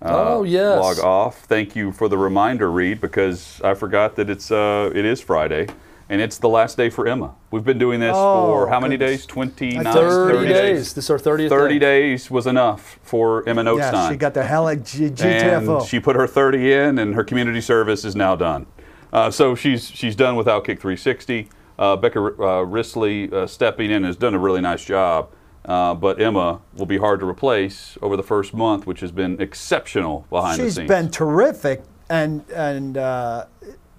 uh, 0.00 0.36
Oh, 0.38 0.42
yes. 0.42 0.80
log 0.80 0.98
off, 1.00 1.40
thank 1.44 1.76
you 1.76 1.92
for 1.92 2.08
the 2.08 2.16
reminder, 2.16 2.70
Reed, 2.70 3.02
because 3.02 3.60
I 3.62 3.74
forgot 3.74 4.16
that 4.16 4.30
it's 4.30 4.50
uh, 4.50 4.90
it 4.94 5.04
is 5.04 5.20
Friday 5.20 5.66
and 6.08 6.20
it's 6.20 6.38
the 6.38 6.48
last 6.48 6.76
day 6.76 6.88
for 6.90 7.06
Emma. 7.06 7.34
We've 7.50 7.64
been 7.64 7.78
doing 7.78 8.00
this 8.00 8.14
Oh, 8.14 8.46
for 8.64 8.68
how 8.68 8.78
many 8.80 8.96
goodness. 8.96 9.22
days? 9.22 9.26
29, 9.26 9.84
30, 9.84 10.32
30 10.38 10.48
days. 10.48 10.94
This 10.94 11.04
is 11.04 11.10
our 11.10 11.18
30th 11.18 11.48
30 11.48 11.74
day. 11.74 11.78
days 11.78 12.30
was 12.30 12.46
enough 12.46 12.98
for 13.02 13.48
Emma 13.48 13.62
Notestein. 13.64 13.92
Yeah, 13.92 14.10
she 14.10 14.16
got 14.16 14.34
the 14.34 14.44
hell 14.44 14.68
at 14.68 14.84
G- 14.84 15.12
and 15.20 15.82
she 15.82 15.98
put 16.00 16.16
her 16.16 16.26
30 16.26 16.72
in, 16.72 16.98
and 16.98 17.14
her 17.14 17.24
community 17.24 17.60
service 17.60 18.04
is 18.04 18.14
now 18.14 18.36
done. 18.36 18.66
Uh, 19.12 19.30
so 19.30 19.54
she's 19.54 19.88
she's 19.90 20.14
done 20.16 20.36
with 20.36 20.46
Outkick 20.46 20.78
360. 20.78 21.48
Uh, 21.78 21.96
Becca 21.96 22.18
uh, 22.18 22.62
Risley 22.62 23.30
uh, 23.32 23.46
stepping 23.46 23.90
in 23.90 24.02
has 24.04 24.16
done 24.16 24.34
a 24.34 24.38
really 24.38 24.60
nice 24.60 24.84
job. 24.84 25.30
Uh, 25.64 25.92
but 25.94 26.20
Emma 26.20 26.60
will 26.76 26.86
be 26.86 26.96
hard 26.98 27.18
to 27.18 27.26
replace 27.28 27.98
over 28.00 28.16
the 28.16 28.22
first 28.22 28.54
month, 28.54 28.86
which 28.86 29.00
has 29.00 29.10
been 29.10 29.40
exceptional 29.40 30.24
behind 30.30 30.60
the 30.60 30.64
She's 30.64 30.76
scenes. 30.76 30.88
been 30.88 31.10
terrific, 31.10 31.82
and 32.08 32.44
and 32.54 32.96
uh, 32.96 33.46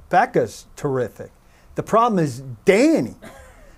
Becca's 0.09 0.65
terrific. 0.77 1.31
The 1.77 1.83
problem 1.83 2.17
is 2.17 2.41
Danny 2.65 3.13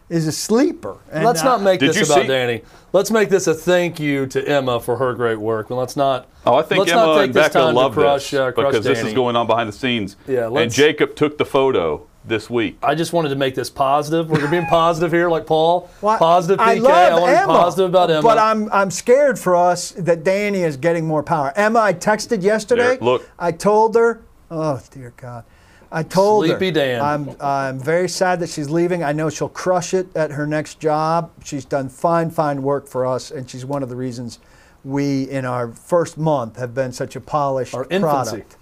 is 0.08 0.26
a 0.26 0.32
sleeper. 0.32 1.00
And 1.12 1.26
Let's 1.26 1.42
uh, 1.42 1.46
not 1.46 1.62
make 1.62 1.82
Did 1.82 1.94
this 1.94 2.10
about 2.10 2.22
see- 2.22 2.28
Danny. 2.28 2.62
Let's 2.94 3.12
make 3.12 3.28
this 3.28 3.46
a 3.46 3.54
thank 3.54 4.00
you 4.00 4.26
to 4.28 4.48
Emma 4.48 4.80
for 4.80 4.96
her 4.96 5.14
great 5.14 5.38
work. 5.38 5.70
And 5.70 5.78
let's 5.78 5.98
not. 5.98 6.30
Oh, 6.46 6.56
I 6.56 6.62
think 6.62 6.80
let's 6.80 6.92
Emma 6.94 7.02
not 7.06 7.16
take 7.16 7.24
and 7.26 7.34
this 7.34 7.48
Becca 7.48 7.60
time 7.60 7.76
love 7.76 7.92
crush, 7.94 8.32
this 8.32 8.40
uh, 8.40 8.52
crush 8.54 8.68
because 8.68 8.86
this 8.86 9.00
Danny. 9.00 9.10
is 9.10 9.14
going 9.14 9.36
on 9.36 9.48
behind 9.48 9.68
the 9.68 9.74
scenes. 9.74 10.16
Yeah, 10.28 10.46
and 10.46 10.54
let's- 10.54 10.74
Jacob 10.76 11.18
took 11.18 11.38
the 11.38 11.44
photo 11.44 12.08
this 12.24 12.50
week. 12.50 12.78
I 12.82 12.96
just 12.96 13.12
wanted 13.12 13.30
to 13.30 13.36
make 13.36 13.54
this 13.54 13.70
positive. 13.70 14.30
We're 14.30 14.50
being 14.50 14.66
positive 14.68 15.12
here, 15.12 15.30
like 15.30 15.46
Paul. 15.46 15.90
Well, 16.02 16.18
positive 16.18 16.60
PK. 16.60 16.64
I 16.68 16.74
love 16.76 17.22
want 17.22 17.36
to 17.36 17.42
be 17.42 17.46
positive 17.48 17.90
about 17.90 18.12
Emma. 18.12 18.22
But 18.22 18.38
I'm 18.38 18.72
I'm 18.72 18.92
scared 18.92 19.38
for 19.38 19.58
us 19.58 19.92
that 19.92 20.24
Danny 20.24 20.62
is 20.62 20.78
getting 20.78 21.06
more 21.06 21.22
power. 21.22 21.52
Emma, 21.58 21.80
I 21.82 21.94
texted 21.94 22.44
yesterday. 22.44 22.96
There, 22.96 23.00
look. 23.02 23.30
I 23.38 23.52
told 23.52 23.96
her. 23.96 24.22
Oh 24.50 24.82
dear 24.90 25.14
God. 25.18 25.44
I 25.92 26.04
told 26.04 26.46
Sleepy 26.46 26.68
her. 26.68 26.72
Dan. 26.72 27.02
I'm 27.02 27.36
I'm 27.42 27.80
very 27.80 28.08
sad 28.10 28.40
that 28.42 28.50
she's 28.50 28.70
leaving. 28.70 29.04
I 29.04 29.12
know 29.12 29.30
she'll 29.30 29.50
crush 29.50 29.94
it 29.94 30.08
at 30.16 30.32
her 30.32 30.46
next 30.46 30.80
job. 30.80 31.32
She's 31.44 31.66
done 31.66 31.90
fine 31.90 32.30
fine 32.30 32.62
work 32.62 32.88
for 32.88 33.06
us, 33.06 33.32
and 33.32 33.50
she's 33.50 33.66
one 33.66 33.82
of 33.84 33.90
the 33.90 33.96
reasons 33.96 34.40
we 34.84 35.24
in 35.24 35.46
our 35.46 35.68
first 35.72 36.18
month 36.18 36.58
have 36.58 36.74
been 36.74 36.92
such 36.92 37.16
a 37.16 37.22
polished 37.22 37.74
Our 37.74 37.84
infancy 37.90 38.02
product 38.02 38.58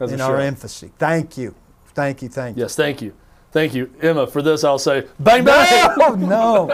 as 0.00 0.10
a 0.10 0.14
in 0.14 0.20
our 0.20 0.38
show. 0.38 0.44
infancy. 0.44 0.92
Thank 0.98 1.38
you, 1.38 1.54
thank 1.94 2.20
you, 2.20 2.28
thank 2.28 2.56
you. 2.56 2.62
Yes, 2.64 2.74
thank 2.74 3.00
you. 3.00 3.14
Thank 3.52 3.74
you. 3.74 3.90
Emma, 4.00 4.26
for 4.26 4.40
this, 4.40 4.64
I'll 4.64 4.78
say 4.78 5.06
bang, 5.20 5.44
bang. 5.44 5.94
Oh 6.00 6.14
no, 6.14 6.68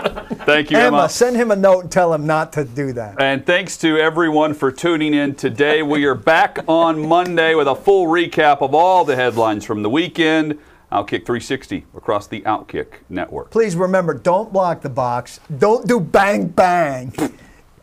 Thank 0.46 0.70
you, 0.70 0.78
Emma, 0.78 0.98
Emma. 0.98 1.08
send 1.08 1.36
him 1.36 1.50
a 1.50 1.56
note 1.56 1.80
and 1.80 1.92
tell 1.92 2.14
him 2.14 2.24
not 2.24 2.52
to 2.52 2.64
do 2.64 2.92
that. 2.92 3.20
And 3.20 3.44
thanks 3.44 3.76
to 3.78 3.98
everyone 3.98 4.54
for 4.54 4.70
tuning 4.70 5.12
in 5.12 5.34
today. 5.34 5.82
We 5.82 6.04
are 6.04 6.14
back 6.14 6.60
on 6.68 7.06
Monday 7.08 7.54
with 7.56 7.66
a 7.66 7.74
full 7.74 8.06
recap 8.06 8.62
of 8.62 8.74
all 8.76 9.04
the 9.04 9.16
headlines 9.16 9.64
from 9.64 9.82
the 9.82 9.90
weekend. 9.90 10.58
Outkick 10.92 11.26
360 11.26 11.84
across 11.96 12.28
the 12.28 12.40
Outkick 12.42 12.86
network. 13.10 13.50
Please 13.50 13.74
remember, 13.76 14.14
don't 14.14 14.52
block 14.52 14.80
the 14.80 14.88
box. 14.88 15.40
Don't 15.58 15.86
do 15.86 15.98
bang 16.00 16.46
bang. 16.46 17.12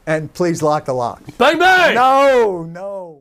And 0.08 0.32
please 0.34 0.62
lock 0.64 0.86
the 0.86 0.94
lock. 0.94 1.22
bang, 1.38 1.60
bang. 1.60 1.96
No, 1.96 2.64
no. 2.64 3.15